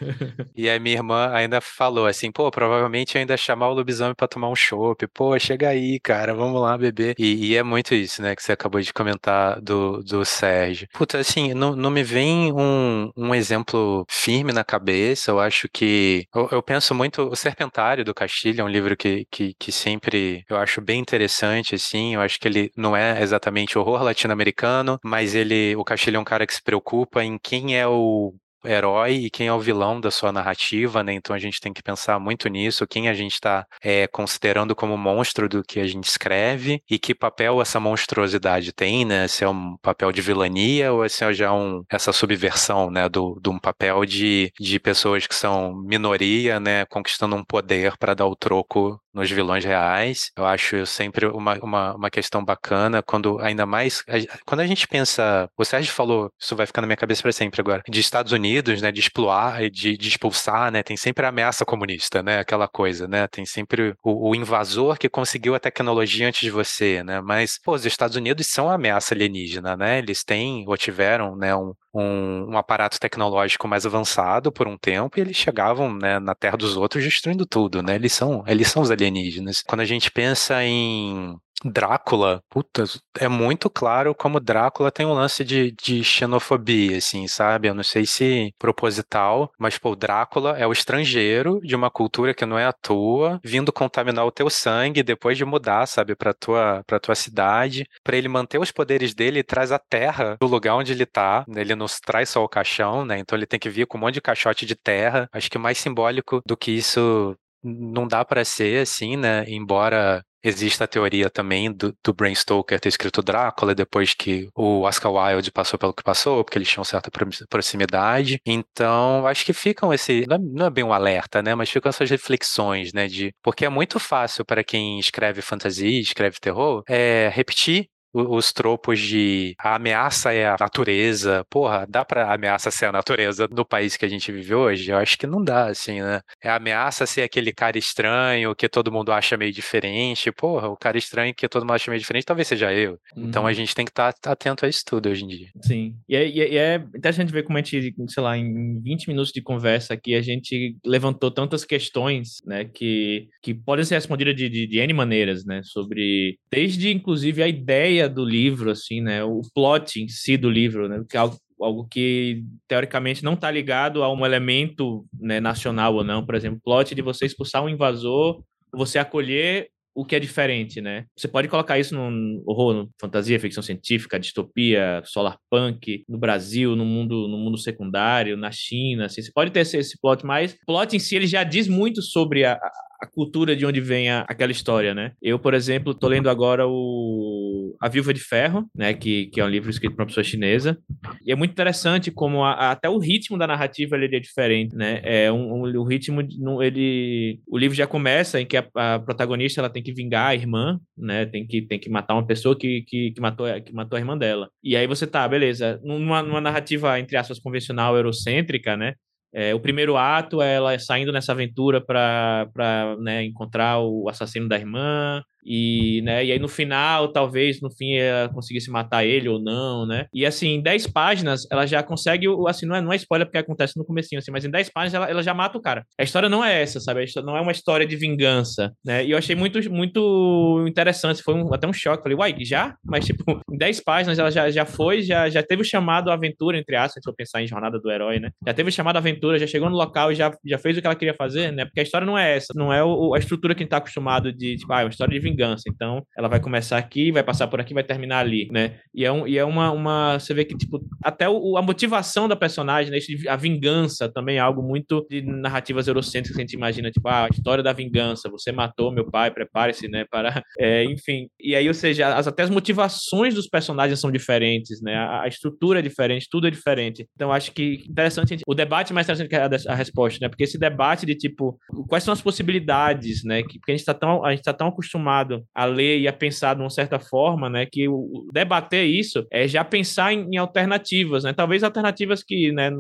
E 0.57 0.69
a 0.69 0.79
minha 0.79 0.97
irmã 0.97 1.31
ainda 1.33 1.61
falou 1.61 2.07
assim, 2.07 2.28
pô, 2.33 2.51
provavelmente 2.51 3.17
ainda 3.19 3.37
chamar 3.37 3.69
o 3.69 3.75
lobisomem 3.75 4.15
para 4.15 4.29
tomar 4.29 4.49
um 4.49 4.57
chopp. 4.57 5.07
Pô, 5.09 5.39
chega 5.39 5.69
aí, 5.69 5.99
cara, 6.01 6.35
vamos 6.35 6.61
lá 6.61 6.77
beber. 6.77 7.15
E, 7.19 7.53
e, 7.53 7.57
é 7.57 7.63
muito 7.63 7.95
isso, 7.95 8.23
né, 8.23 8.35
que 8.35 8.43
você 8.43 8.53
acabou 8.53 8.81
de 8.81 8.93
comentar 8.93 9.61
do, 9.61 10.03
do 10.03 10.25
Sérgio. 10.25 10.89
Puta, 10.93 11.19
assim, 11.19 11.55
não, 11.55 11.75
não 11.75 11.91
me 11.91 12.03
vem 12.03 12.53
um, 12.53 13.11
um 13.17 13.35
exemplo 13.35 14.05
firme 14.09 14.53
na 14.53 14.65
cabeça. 14.65 15.31
Eu 15.31 15.41
acho 15.41 15.69
que. 15.69 16.27
Eu, 16.35 16.49
eu 16.53 16.63
penso 16.63 16.95
muito. 16.95 17.23
O 17.29 17.37
Serpentário 17.37 18.05
do 18.05 18.15
Castilho 18.15 18.61
é 18.61 18.65
um 18.65 18.69
livro 18.69 18.97
que, 18.97 19.27
que, 19.31 19.55
que 19.59 19.73
sempre 19.73 20.45
eu 20.49 20.57
acho 20.57 20.81
bem 20.81 21.01
interessante, 21.01 21.75
assim. 21.75 22.15
Eu 22.15 22.21
acho 22.21 22.39
que 22.39 22.49
ele 22.49 22.71
não 22.77 22.97
é 22.97 23.23
exatamente 23.23 23.79
horror 23.79 24.03
latino-americano, 24.03 24.99
mas 25.05 25.35
ele. 25.35 25.75
O 25.77 25.85
Castilho 25.85 26.17
é 26.17 26.21
um 26.21 26.25
cara 26.25 26.47
que 26.47 26.55
se 26.55 26.63
preocupa 26.63 27.25
em 27.25 27.39
quem 27.39 27.77
é 27.77 27.87
o 27.87 28.35
herói 28.65 29.15
e 29.15 29.31
quem 29.31 29.49
é 29.49 29.53
o 29.53 29.61
vilão 29.61 30.01
da 30.01 30.11
sua 30.11 30.33
narrativa, 30.33 31.03
né? 31.03 31.13
Então 31.13 31.35
a 31.35 31.39
gente 31.39 31.61
tem 31.61 31.73
que 31.73 31.83
pensar 31.83 32.19
muito 32.19 32.49
nisso, 32.49 32.87
quem 32.87 33.09
a 33.09 33.15
gente 33.15 33.35
está 33.35 33.67
é, 33.83 34.07
considerando 34.07 34.75
como 34.75 34.97
monstro 34.97 35.49
do 35.49 35.63
que 35.63 35.81
a 35.81 35.87
gente 35.87 36.05
escreve 36.05 36.83
e 36.89 36.99
que 36.99 37.15
papel 37.15 37.61
essa 37.61 37.81
monstruosidade 37.81 38.73
tem, 38.73 39.05
né? 39.05 39.29
Se 39.29 39.45
é 39.45 39.49
um 39.49 39.77
papel 39.83 40.13
de 40.13 40.21
vilania 40.21 40.93
ou 40.93 41.09
se 41.09 41.25
é 41.25 41.33
já 41.33 41.53
um, 41.53 41.83
essa 41.91 42.13
subversão, 42.13 42.91
né? 42.91 43.09
Do, 43.09 43.39
de 43.43 43.49
um 43.49 43.59
papel 43.59 44.05
de, 44.05 44.53
de 44.59 44.79
pessoas 44.81 45.27
que 45.27 45.35
são 45.35 45.75
minoria, 45.75 46.61
né? 46.61 46.85
Conquistando 46.87 47.37
um 47.37 47.45
poder 47.45 47.97
para 47.99 48.15
dar 48.15 48.27
o 48.27 48.37
troco 48.37 49.01
nos 49.13 49.31
vilões 49.31 49.65
reais. 49.65 50.31
Eu 50.37 50.47
acho 50.47 50.87
sempre 50.87 51.27
uma, 51.27 51.59
uma, 51.59 51.95
uma 51.95 52.11
questão 52.11 52.45
bacana, 52.45 53.03
quando 53.03 53.39
ainda 53.41 53.67
mais. 53.67 54.05
Quando 54.47 54.61
a 54.61 54.67
gente 54.67 54.87
pensa. 54.87 55.49
O 55.57 55.65
Sérgio 55.65 55.93
falou, 55.93 56.31
isso 56.39 56.55
vai 56.55 56.67
ficar 56.67 56.81
na 56.81 56.87
minha 56.87 56.97
cabeça 56.97 57.23
para 57.23 57.33
sempre 57.33 57.61
agora, 57.61 57.83
de 57.89 58.01
Estados 58.01 58.33
Unidos, 58.33 58.48
né? 58.83 58.93
De 58.93 59.01
explorar, 59.01 59.69
de, 59.71 59.97
de 59.97 60.09
expulsar, 60.09 60.71
né? 60.71 60.83
Tem 60.83 60.97
sempre 60.97 61.25
a 61.25 61.29
ameaça 61.29 61.65
comunista, 61.65 62.23
né? 62.23 62.39
Aquela 62.39 62.69
coisa, 62.69 63.07
né? 63.07 63.27
Tem 63.29 63.45
sempre 63.45 63.95
o, 64.03 64.31
o 64.31 64.35
invasor 64.35 64.99
que 64.99 65.09
conseguiu 65.09 65.55
a 65.55 65.61
tecnologia 65.61 66.29
antes 66.29 66.41
de 66.41 66.51
você, 66.51 67.03
né? 67.03 67.21
Mas, 67.21 67.59
pô, 67.59 67.75
os 67.75 67.87
Estados 67.87 68.17
Unidos 68.17 68.47
são 68.47 68.69
a 68.69 68.75
ameaça 68.75 69.15
alienígena, 69.15 69.77
né? 69.77 69.99
Eles 69.99 70.25
têm 70.25 70.65
ou 70.67 70.77
tiveram, 70.77 71.37
né? 71.37 71.55
Um, 71.55 71.75
um, 71.95 72.53
um, 72.53 72.59
aparato 72.59 73.01
tecnológico 73.01 73.67
mais 73.67 73.87
avançado 73.87 74.53
por 74.53 74.69
um 74.69 74.77
tempo 74.77 75.19
e 75.19 75.23
eles 75.23 75.37
chegavam 75.37 75.93
né, 75.95 76.19
na 76.19 76.35
Terra 76.35 76.57
dos 76.57 76.77
outros 76.77 77.03
destruindo 77.03 77.47
tudo, 77.47 77.83
né? 77.83 77.95
Eles 77.95 78.13
são, 78.13 78.45
eles 78.47 78.69
são 78.69 78.83
os 78.83 78.91
alienígenas. 78.91 79.63
Quando 79.67 79.81
a 79.81 79.85
gente 79.85 80.11
pensa 80.11 80.63
em 80.63 81.37
Drácula, 81.65 82.41
puta, 82.49 82.85
é 83.19 83.27
muito 83.29 83.69
claro 83.69 84.15
como 84.15 84.39
Drácula 84.39 84.93
tem 84.93 85.05
um 85.05 85.13
lance 85.13 85.45
de, 85.45 85.73
de 85.73 86.05
xenofobia, 86.05 86.99
assim, 86.99 87.27
sabe? 87.27 87.69
Eu 87.69 87.75
não 87.75 87.83
sei 87.83 88.07
se 88.07 88.55
proposital, 88.59 89.51
mas, 89.59 89.77
pô, 89.77 89.97
Drácula 89.97 90.57
é 90.57 90.67
o 90.67 90.73
estrangeiro 90.73 91.61
de 91.63 91.75
uma 91.75 91.91
cultura 91.91 92.33
que 92.33 92.47
não 92.47 92.59
é 92.59 92.65
a 92.65 92.73
tua, 92.73 93.41
vindo 93.45 93.73
contaminar 93.73 94.25
o 94.25 94.31
teu 94.31 94.49
sangue 94.49 95.03
depois 95.03 95.37
de 95.37 95.45
mudar, 95.45 95.87
sabe, 95.87 96.15
pra 96.15 96.33
tua, 96.33 96.83
pra 96.87 97.01
tua 97.01 97.15
cidade. 97.15 97.87
para 98.05 98.17
ele 98.17 98.29
manter 98.29 98.59
os 98.59 98.71
poderes 98.71 99.15
dele, 99.15 99.39
ele 99.39 99.43
traz 99.45 99.73
a 99.73 99.79
terra 99.79 100.37
do 100.41 100.47
lugar 100.47 100.75
onde 100.77 100.93
ele 100.93 101.07
tá, 101.07 101.45
ele 101.57 101.75
nos 101.75 101.99
traz 102.01 102.31
só 102.31 102.43
o 102.45 102.49
caixão, 102.49 103.05
né? 103.05 103.19
Então 103.19 103.37
ele 103.37 103.47
tem 103.47 103.59
que 103.59 103.71
vir 103.71 103.87
com 103.87 103.99
um 103.99 104.01
monte 104.01 104.15
de 104.15 104.21
caixote 104.21 104.65
de 104.67 104.75
terra. 104.77 105.29
Acho 105.33 105.51
que 105.51 105.59
mais 105.59 105.79
simbólico 105.79 106.41
do 106.47 106.57
que 106.57 106.71
isso 106.71 107.37
não 107.63 108.07
dá 108.07 108.25
para 108.25 108.45
ser 108.45 108.83
assim, 108.83 109.17
né? 109.17 109.45
Embora 109.49 110.25
Existe 110.49 110.83
a 110.83 110.87
teoria 110.87 111.29
também 111.29 111.71
do, 111.71 111.95
do 112.03 112.15
Bram 112.15 112.35
Stoker 112.35 112.81
ter 112.81 112.89
escrito 112.89 113.23
Drácula 113.23 113.75
depois 113.75 114.15
que 114.15 114.49
o 114.55 114.83
Oscar 114.83 115.13
Wilde 115.13 115.53
passou 115.53 115.79
pelo 115.79 115.93
que 115.93 116.03
passou, 116.03 116.43
porque 116.43 116.57
eles 116.57 116.69
tinham 116.69 116.85
certa 116.85 117.11
proximidade. 117.51 118.41
Então, 118.47 119.27
acho 119.27 119.45
que 119.45 119.53
ficam 119.53 119.93
esse. 119.93 120.25
Não 120.27 120.37
é, 120.37 120.39
não 120.39 120.67
é, 120.67 120.71
bem 120.71 120.85
um 120.85 120.93
alerta, 120.93 121.43
né? 121.43 121.55
Mas 121.55 121.69
ficam 121.69 121.91
essas 121.91 122.09
reflexões, 122.09 122.95
né? 122.95 123.07
De, 123.07 123.31
porque 123.43 123.67
é 123.67 123.69
muito 123.69 124.01
fácil 124.01 124.43
para 124.45 124.65
quem 124.65 124.99
escreve 124.99 125.43
fantasia, 125.43 126.01
escreve 126.01 126.39
terror, 126.41 126.83
é, 126.89 127.31
repetir 127.33 127.89
os 128.13 128.53
tropos 128.53 128.99
de 128.99 129.55
a 129.59 129.77
ameaça 129.77 130.33
é 130.33 130.49
a 130.49 130.57
natureza. 130.59 131.45
Porra, 131.51 131.87
dá 131.89 132.05
pra 132.05 132.33
ameaça 132.33 132.71
ser 132.71 132.87
a 132.87 132.93
natureza 132.93 133.49
no 133.51 133.65
país 133.65 133.97
que 133.97 134.05
a 134.05 134.09
gente 134.09 134.33
vive 134.33 134.55
hoje? 134.55 134.91
Eu 134.91 134.97
acho 134.97 135.19
que 135.19 135.27
não 135.27 135.43
dá, 135.43 135.67
assim, 135.67 136.01
né? 136.01 136.21
É 136.43 136.49
a 136.49 136.57
ameaça 136.57 137.07
ser 137.07 137.23
aquele 137.23 137.53
cara 137.53 137.79
estranho 137.79 138.55
que 138.55 138.69
todo 138.69 138.93
mundo 138.93 139.13
acha 139.13 139.37
meio 139.37 139.53
diferente. 139.53 140.33
Porra, 140.33 140.69
o 140.69 140.77
cara 140.77 140.99
estranho 140.99 141.35
que 141.35 141.49
todo 141.49 141.63
mundo 141.63 141.75
acha 141.75 141.91
meio 141.91 142.01
diferente 142.01 142.25
talvez 142.25 142.49
seja 142.49 142.73
eu. 142.73 142.99
Uhum. 143.17 143.25
Então 143.25 143.43
a 143.43 143.49
uhum. 143.49 143.55
gente 143.55 143.75
tem 143.75 143.85
que 143.85 143.91
estar 143.91 144.13
tá 144.13 144.33
atento 144.33 144.65
a 144.65 144.69
isso 144.69 144.83
tudo 144.87 145.09
hoje 145.09 145.25
em 145.25 145.29
dia. 145.29 145.49
Sim. 145.63 145.97
E 146.09 146.17
é, 146.17 146.29
e 146.29 146.57
é 146.57 146.77
interessante 146.77 147.33
ver 147.33 147.43
como 147.43 147.59
a 147.59 147.63
gente, 147.63 147.95
sei 148.09 148.23
lá, 148.23 148.37
em 148.37 148.81
20 148.81 149.09
minutos 149.09 149.33
de 149.33 149.43
conversa 149.43 149.95
aqui, 149.95 150.15
a 150.15 150.23
gente 150.23 150.77
levantou 150.85 151.31
tantas 151.31 151.65
questões, 151.65 152.41
né, 152.47 152.65
que, 152.65 153.29
que 153.43 153.55
podem 153.55 153.85
ser 153.85 153.95
respondidas 153.95 154.35
de, 154.37 154.49
de, 154.49 154.67
de 154.67 154.79
N 154.79 154.93
maneiras, 154.93 155.45
né, 155.45 155.61
sobre, 155.65 156.39
desde 156.51 156.93
inclusive 156.93 157.43
a 157.43 157.49
ideia 157.49 157.98
do 158.07 158.23
livro, 158.23 158.71
assim, 158.71 159.01
né, 159.01 159.25
o 159.25 159.41
plot 159.55 160.03
em 160.03 160.09
si 160.09 160.37
do 160.37 160.51
livro, 160.51 160.87
né, 160.89 161.03
que 161.09 161.17
é 161.17 161.21
algo 161.21 161.39
algo 161.61 161.87
que 161.89 162.45
teoricamente 162.69 163.25
não 163.25 163.35
está 163.35 163.51
ligado 163.51 164.03
a 164.03 164.13
um 164.13 164.25
elemento 164.25 165.05
né, 165.19 165.41
nacional 165.41 165.95
ou 165.95 166.05
não, 166.05 166.25
por 166.25 166.35
exemplo, 166.35 166.61
plot 166.65 166.95
de 166.95 167.03
você 167.03 167.27
expulsar 167.27 167.65
um 167.65 167.69
invasor, 167.69 168.43
você 168.73 168.99
acolher 168.99 169.69
o 169.95 170.05
que 170.05 170.15
é 170.15 170.21
diferente, 170.21 170.81
né? 170.81 171.07
Você 171.17 171.27
pode 171.27 171.49
colocar 171.49 171.77
isso 171.77 171.93
no 171.93 172.41
horror, 172.47 172.89
fantasia, 173.01 173.41
ficção 173.41 173.65
científica, 173.65 174.21
distopia, 174.21 175.03
solar 175.05 175.37
punk, 175.51 176.05
no 176.09 176.17
Brasil, 176.17 176.77
no 176.77 176.85
mundo, 176.85 177.27
no 177.27 177.37
mundo 177.37 177.59
secundário, 177.59 178.37
na 178.37 178.53
China, 178.53 179.07
assim, 179.07 179.23
você 179.23 179.33
pode 179.35 179.51
ter 179.51 179.61
esse, 179.61 179.77
esse 179.77 180.01
plot, 180.01 180.25
mas 180.25 180.57
plot 180.65 180.95
em 180.95 181.01
si 181.01 181.17
ele 181.17 181.27
já 181.27 181.43
diz 181.43 181.67
muito 181.67 182.01
sobre 182.01 182.45
a, 182.45 182.53
a 183.01 183.07
cultura 183.13 183.57
de 183.57 183.67
onde 183.67 183.81
vem 183.81 184.09
a, 184.09 184.21
aquela 184.29 184.53
história, 184.53 184.95
né? 184.95 185.15
Eu, 185.21 185.37
por 185.37 185.53
exemplo, 185.53 185.93
tô 185.93 186.07
lendo 186.07 186.31
agora 186.31 186.65
o 186.65 187.58
A 187.81 187.89
Viúva 187.89 188.13
de 188.13 188.21
Ferro, 188.21 188.67
né? 188.75 188.95
Que, 188.95 189.27
que 189.27 189.41
é 189.41 189.45
um 189.45 189.49
livro 189.49 189.71
escrito 189.71 189.95
por 189.95 190.03
uma 190.03 190.07
pessoa 190.07 190.25
chinesa. 190.25 190.79
E 191.25 191.33
é 191.33 191.37
muito 191.37 191.53
interessante 191.53 192.11
como 192.11 192.45
a, 192.45 192.53
a, 192.53 192.71
até 192.73 192.89
o 192.89 192.99
ritmo 192.99 193.39
da 193.39 193.47
narrativa 193.47 193.97
ele 193.97 194.17
é 194.17 194.21
diferente, 194.21 194.75
né? 194.75 195.01
É 195.03 195.33
um, 195.33 195.65
um 195.65 195.79
o 195.79 195.85
ritmo, 195.85 196.21
ele... 196.63 197.41
O 197.47 197.59
livro 197.59 197.77
já 197.77 197.87
começa 197.87 198.41
em 198.41 198.47
que 198.47 198.57
a, 198.57 198.67
a, 198.75 198.99
protagonista 198.99 199.61
ela 199.61 199.71
tem 199.71 199.83
que 199.83 199.93
vingar 199.93 200.29
a 200.29 200.35
irmã, 200.35 200.79
né? 200.97 201.27
Tem 201.27 201.47
que, 201.47 201.63
tem 201.63 201.79
que 201.79 201.91
matar 201.91 202.15
uma 202.15 202.27
pessoa 202.27 202.57
que, 202.57 202.83
que, 202.87 203.13
que, 203.13 203.21
matou, 203.21 203.47
que 203.63 203.73
matou 203.73 203.97
a 203.97 204.01
irmã 204.01 204.17
dela. 204.17 204.49
E 204.63 204.77
aí 204.77 204.87
você 204.87 205.07
tá, 205.07 205.27
beleza. 205.29 205.81
Numa, 205.83 206.23
numa 206.23 206.41
narrativa, 206.41 206.99
entre 206.99 207.17
aspas, 207.17 207.39
convencional, 207.39 207.97
eurocêntrica, 207.97 208.77
né? 208.77 208.95
É, 209.33 209.55
o 209.55 209.61
primeiro 209.61 209.97
ato 209.97 210.41
é 210.41 210.55
ela 210.55 210.79
saindo 210.79 211.13
nessa 211.13 211.33
aventura 211.33 211.81
para 211.81 212.97
né, 213.01 213.25
encontrar 213.25 213.79
o 213.79 214.09
assassino 214.09 214.49
da 214.49 214.57
irmã, 214.57 215.23
e, 215.45 216.03
né, 216.03 216.25
e 216.25 216.33
aí 216.33 216.39
no 216.39 216.49
final, 216.49 217.09
talvez 217.09 217.61
no 217.61 217.71
fim 217.71 217.97
ela 217.97 218.29
conseguisse 218.29 218.71
matar 218.71 219.05
ele 219.05 219.29
ou 219.29 219.39
não, 219.39 219.87
né? 219.87 220.07
E 220.13 220.27
assim, 220.27 220.55
em 220.55 220.63
10 220.63 220.89
páginas 220.89 221.47
ela 221.51 221.67
já 221.67 221.83
consegue, 221.83 222.27
assim, 222.47 222.67
não 222.67 222.77
é, 222.77 222.81
não 222.81 222.93
é 222.93 222.97
spoiler 222.97 223.27
porque 223.27 223.39
acontece 223.39 223.77
no 223.77 223.85
comecinho, 223.85 224.19
assim, 224.19 224.31
mas 224.31 224.45
em 224.45 224.51
10 224.51 224.71
páginas 224.71 224.95
ela, 224.95 225.11
ela 225.11 225.23
já 225.23 225.35
mata 225.35 225.57
o 225.57 225.61
cara. 225.61 225.85
A 225.99 226.03
história 226.03 226.29
não 226.29 226.45
é 226.45 226.63
essa, 226.63 226.81
sabe? 226.81 227.05
Não 227.25 227.37
é 227.37 227.41
uma 227.41 227.53
história 227.53 227.87
de 227.87 227.97
vingança, 227.97 228.73
né? 228.85 229.05
E 229.05 229.11
eu 229.11 229.19
achei 229.19 229.35
muito, 229.35 229.59
muito 229.71 230.65
interessante, 230.69 231.23
foi 231.23 231.35
um, 231.35 231.53
até 231.53 231.67
um 231.67 231.73
choque. 231.73 232.03
Falei, 232.03 232.17
uai, 232.17 232.35
já? 232.45 232.77
Mas 232.85 233.05
tipo, 233.05 233.25
em 233.51 233.57
10 233.57 233.81
páginas 233.81 234.19
ela 234.19 234.31
já, 234.31 234.51
já 234.51 234.65
foi, 234.65 235.03
já, 235.03 235.29
já 235.29 235.43
teve 235.43 235.63
o 235.63 235.65
chamado 235.65 236.11
aventura, 236.11 236.59
entre 236.59 236.77
aspas, 236.77 237.03
se 237.03 237.09
eu 237.09 237.15
pensar 237.15 237.43
em 237.43 237.47
Jornada 237.47 237.79
do 237.79 237.91
Herói, 237.91 238.19
né? 238.19 238.31
Já 238.47 238.55
teve 238.55 238.69
o 238.69 238.73
chamado 238.73 238.97
aventura, 238.97 239.39
já 239.39 239.47
chegou 239.47 239.71
no 239.71 239.77
local 239.77 240.13
e 240.13 240.15
já, 240.15 240.33
já 240.45 240.59
fez 240.59 240.77
o 240.77 240.81
que 240.81 240.87
ela 240.87 240.97
queria 240.97 241.15
fazer, 241.15 241.53
né? 241.53 241.65
Porque 241.65 241.81
a 241.81 241.83
história 241.83 242.07
não 242.07 242.19
é 242.19 242.37
essa, 242.37 242.53
não 242.55 242.73
é 242.73 242.83
o, 242.83 243.15
a 243.15 243.19
estrutura 243.19 243.55
que 243.55 243.63
a 243.63 243.65
gente 243.65 243.71
tá 243.71 243.79
acostumado 243.79 244.33
de, 244.33 244.57
tipo, 244.57 244.73
ah, 244.73 244.81
é 244.81 244.85
uma 244.85 244.91
história 244.91 245.13
de 245.13 245.21
vingança. 245.31 245.65
Então, 245.69 246.03
ela 246.17 246.29
vai 246.29 246.41
começar 246.41 246.79
aqui, 246.79 247.13
vai 247.13 247.23
passar 247.23 247.47
por 247.47 247.61
aqui, 247.61 247.75
vai 247.75 247.85
terminar 247.85 248.19
ali, 248.19 248.49
né? 248.51 248.79
E 248.95 249.05
é, 249.05 249.13
um, 249.13 249.27
e 249.27 249.39
é 249.39 249.45
uma, 249.45 249.71
uma. 249.71 250.19
Você 250.19 250.35
vê 250.35 250.45
que, 250.45 250.57
tipo, 250.57 250.81
até 251.03 251.29
o, 251.29 251.57
a 251.57 251.63
motivação 251.63 252.29
da 252.29 252.37
personagem, 252.37 252.91
né? 252.91 252.99
A 253.29 253.37
vingança 253.37 254.09
também 254.09 254.37
é 254.37 254.41
algo 254.41 254.63
muito 254.63 255.07
de 255.09 255.23
narrativas 255.23 255.89
eurocêntricas 255.89 256.37
que 256.37 256.43
a 256.43 256.45
gente 256.45 256.55
imagina, 256.55 256.91
tipo, 256.91 257.09
ah, 257.09 257.25
a 257.25 257.29
história 257.29 257.63
da 257.63 257.73
vingança, 257.73 258.29
você 258.31 258.53
matou 258.53 258.93
meu 258.93 259.11
pai, 259.11 259.31
prepare-se, 259.31 259.89
né? 259.89 260.05
Para. 260.11 260.29
É, 260.61 260.83
enfim. 260.85 261.29
E 261.39 261.55
aí, 261.55 261.69
ou 261.69 261.75
seja, 261.75 262.17
as, 262.17 262.27
até 262.27 262.43
as 262.43 262.51
motivações 262.51 263.35
dos 263.35 263.47
personagens 263.47 264.01
são 264.01 264.11
diferentes, 264.11 264.83
né? 264.83 264.97
A, 264.97 265.23
a 265.23 265.29
estrutura 265.29 265.79
é 265.79 265.83
diferente, 265.83 266.27
tudo 266.29 266.49
é 266.49 266.51
diferente. 266.51 267.07
Então, 267.15 267.33
acho 267.33 267.53
que 267.53 267.85
interessante. 267.89 268.43
O 268.47 268.55
debate 268.55 268.91
é 268.91 268.95
mais 268.95 269.07
interessante 269.07 269.29
que 269.29 269.37
a, 269.37 269.73
a, 269.73 269.75
resposta, 269.75 270.19
né? 270.21 270.29
Porque 270.29 270.45
esse 270.45 270.59
debate 270.59 271.07
de, 271.07 271.15
tipo, 271.15 271.59
quais 271.89 272.03
são 272.03 272.13
as 272.13 272.21
possibilidades, 272.21 273.25
né? 273.25 273.43
Que, 273.43 273.59
porque 273.59 273.73
a 273.73 273.75
gente 273.75 273.81
está 273.81 273.95
tão, 273.95 274.25
a 274.25 274.31
gente 274.31 274.43
tá 274.43 274.53
tão 274.53 274.69
acostumado 274.69 275.18
a 275.55 275.65
ler 275.65 275.99
e 275.99 276.09
a 276.09 276.13
pensar 276.13 276.55
de 276.55 276.61
uma 276.61 276.71
certa 276.71 276.99
forma, 276.99 277.49
né, 277.49 277.67
que 277.67 277.89
o, 277.89 278.27
debater 278.33 278.85
isso 278.85 279.27
é 279.31 279.47
já 279.47 279.65
pensar 279.65 280.13
em, 280.13 280.27
em 280.33 280.37
alternativas, 280.37 281.25
né, 281.25 281.33
talvez 281.33 281.63
alternativas 281.63 282.23
que, 282.23 282.53
né, 282.53 282.71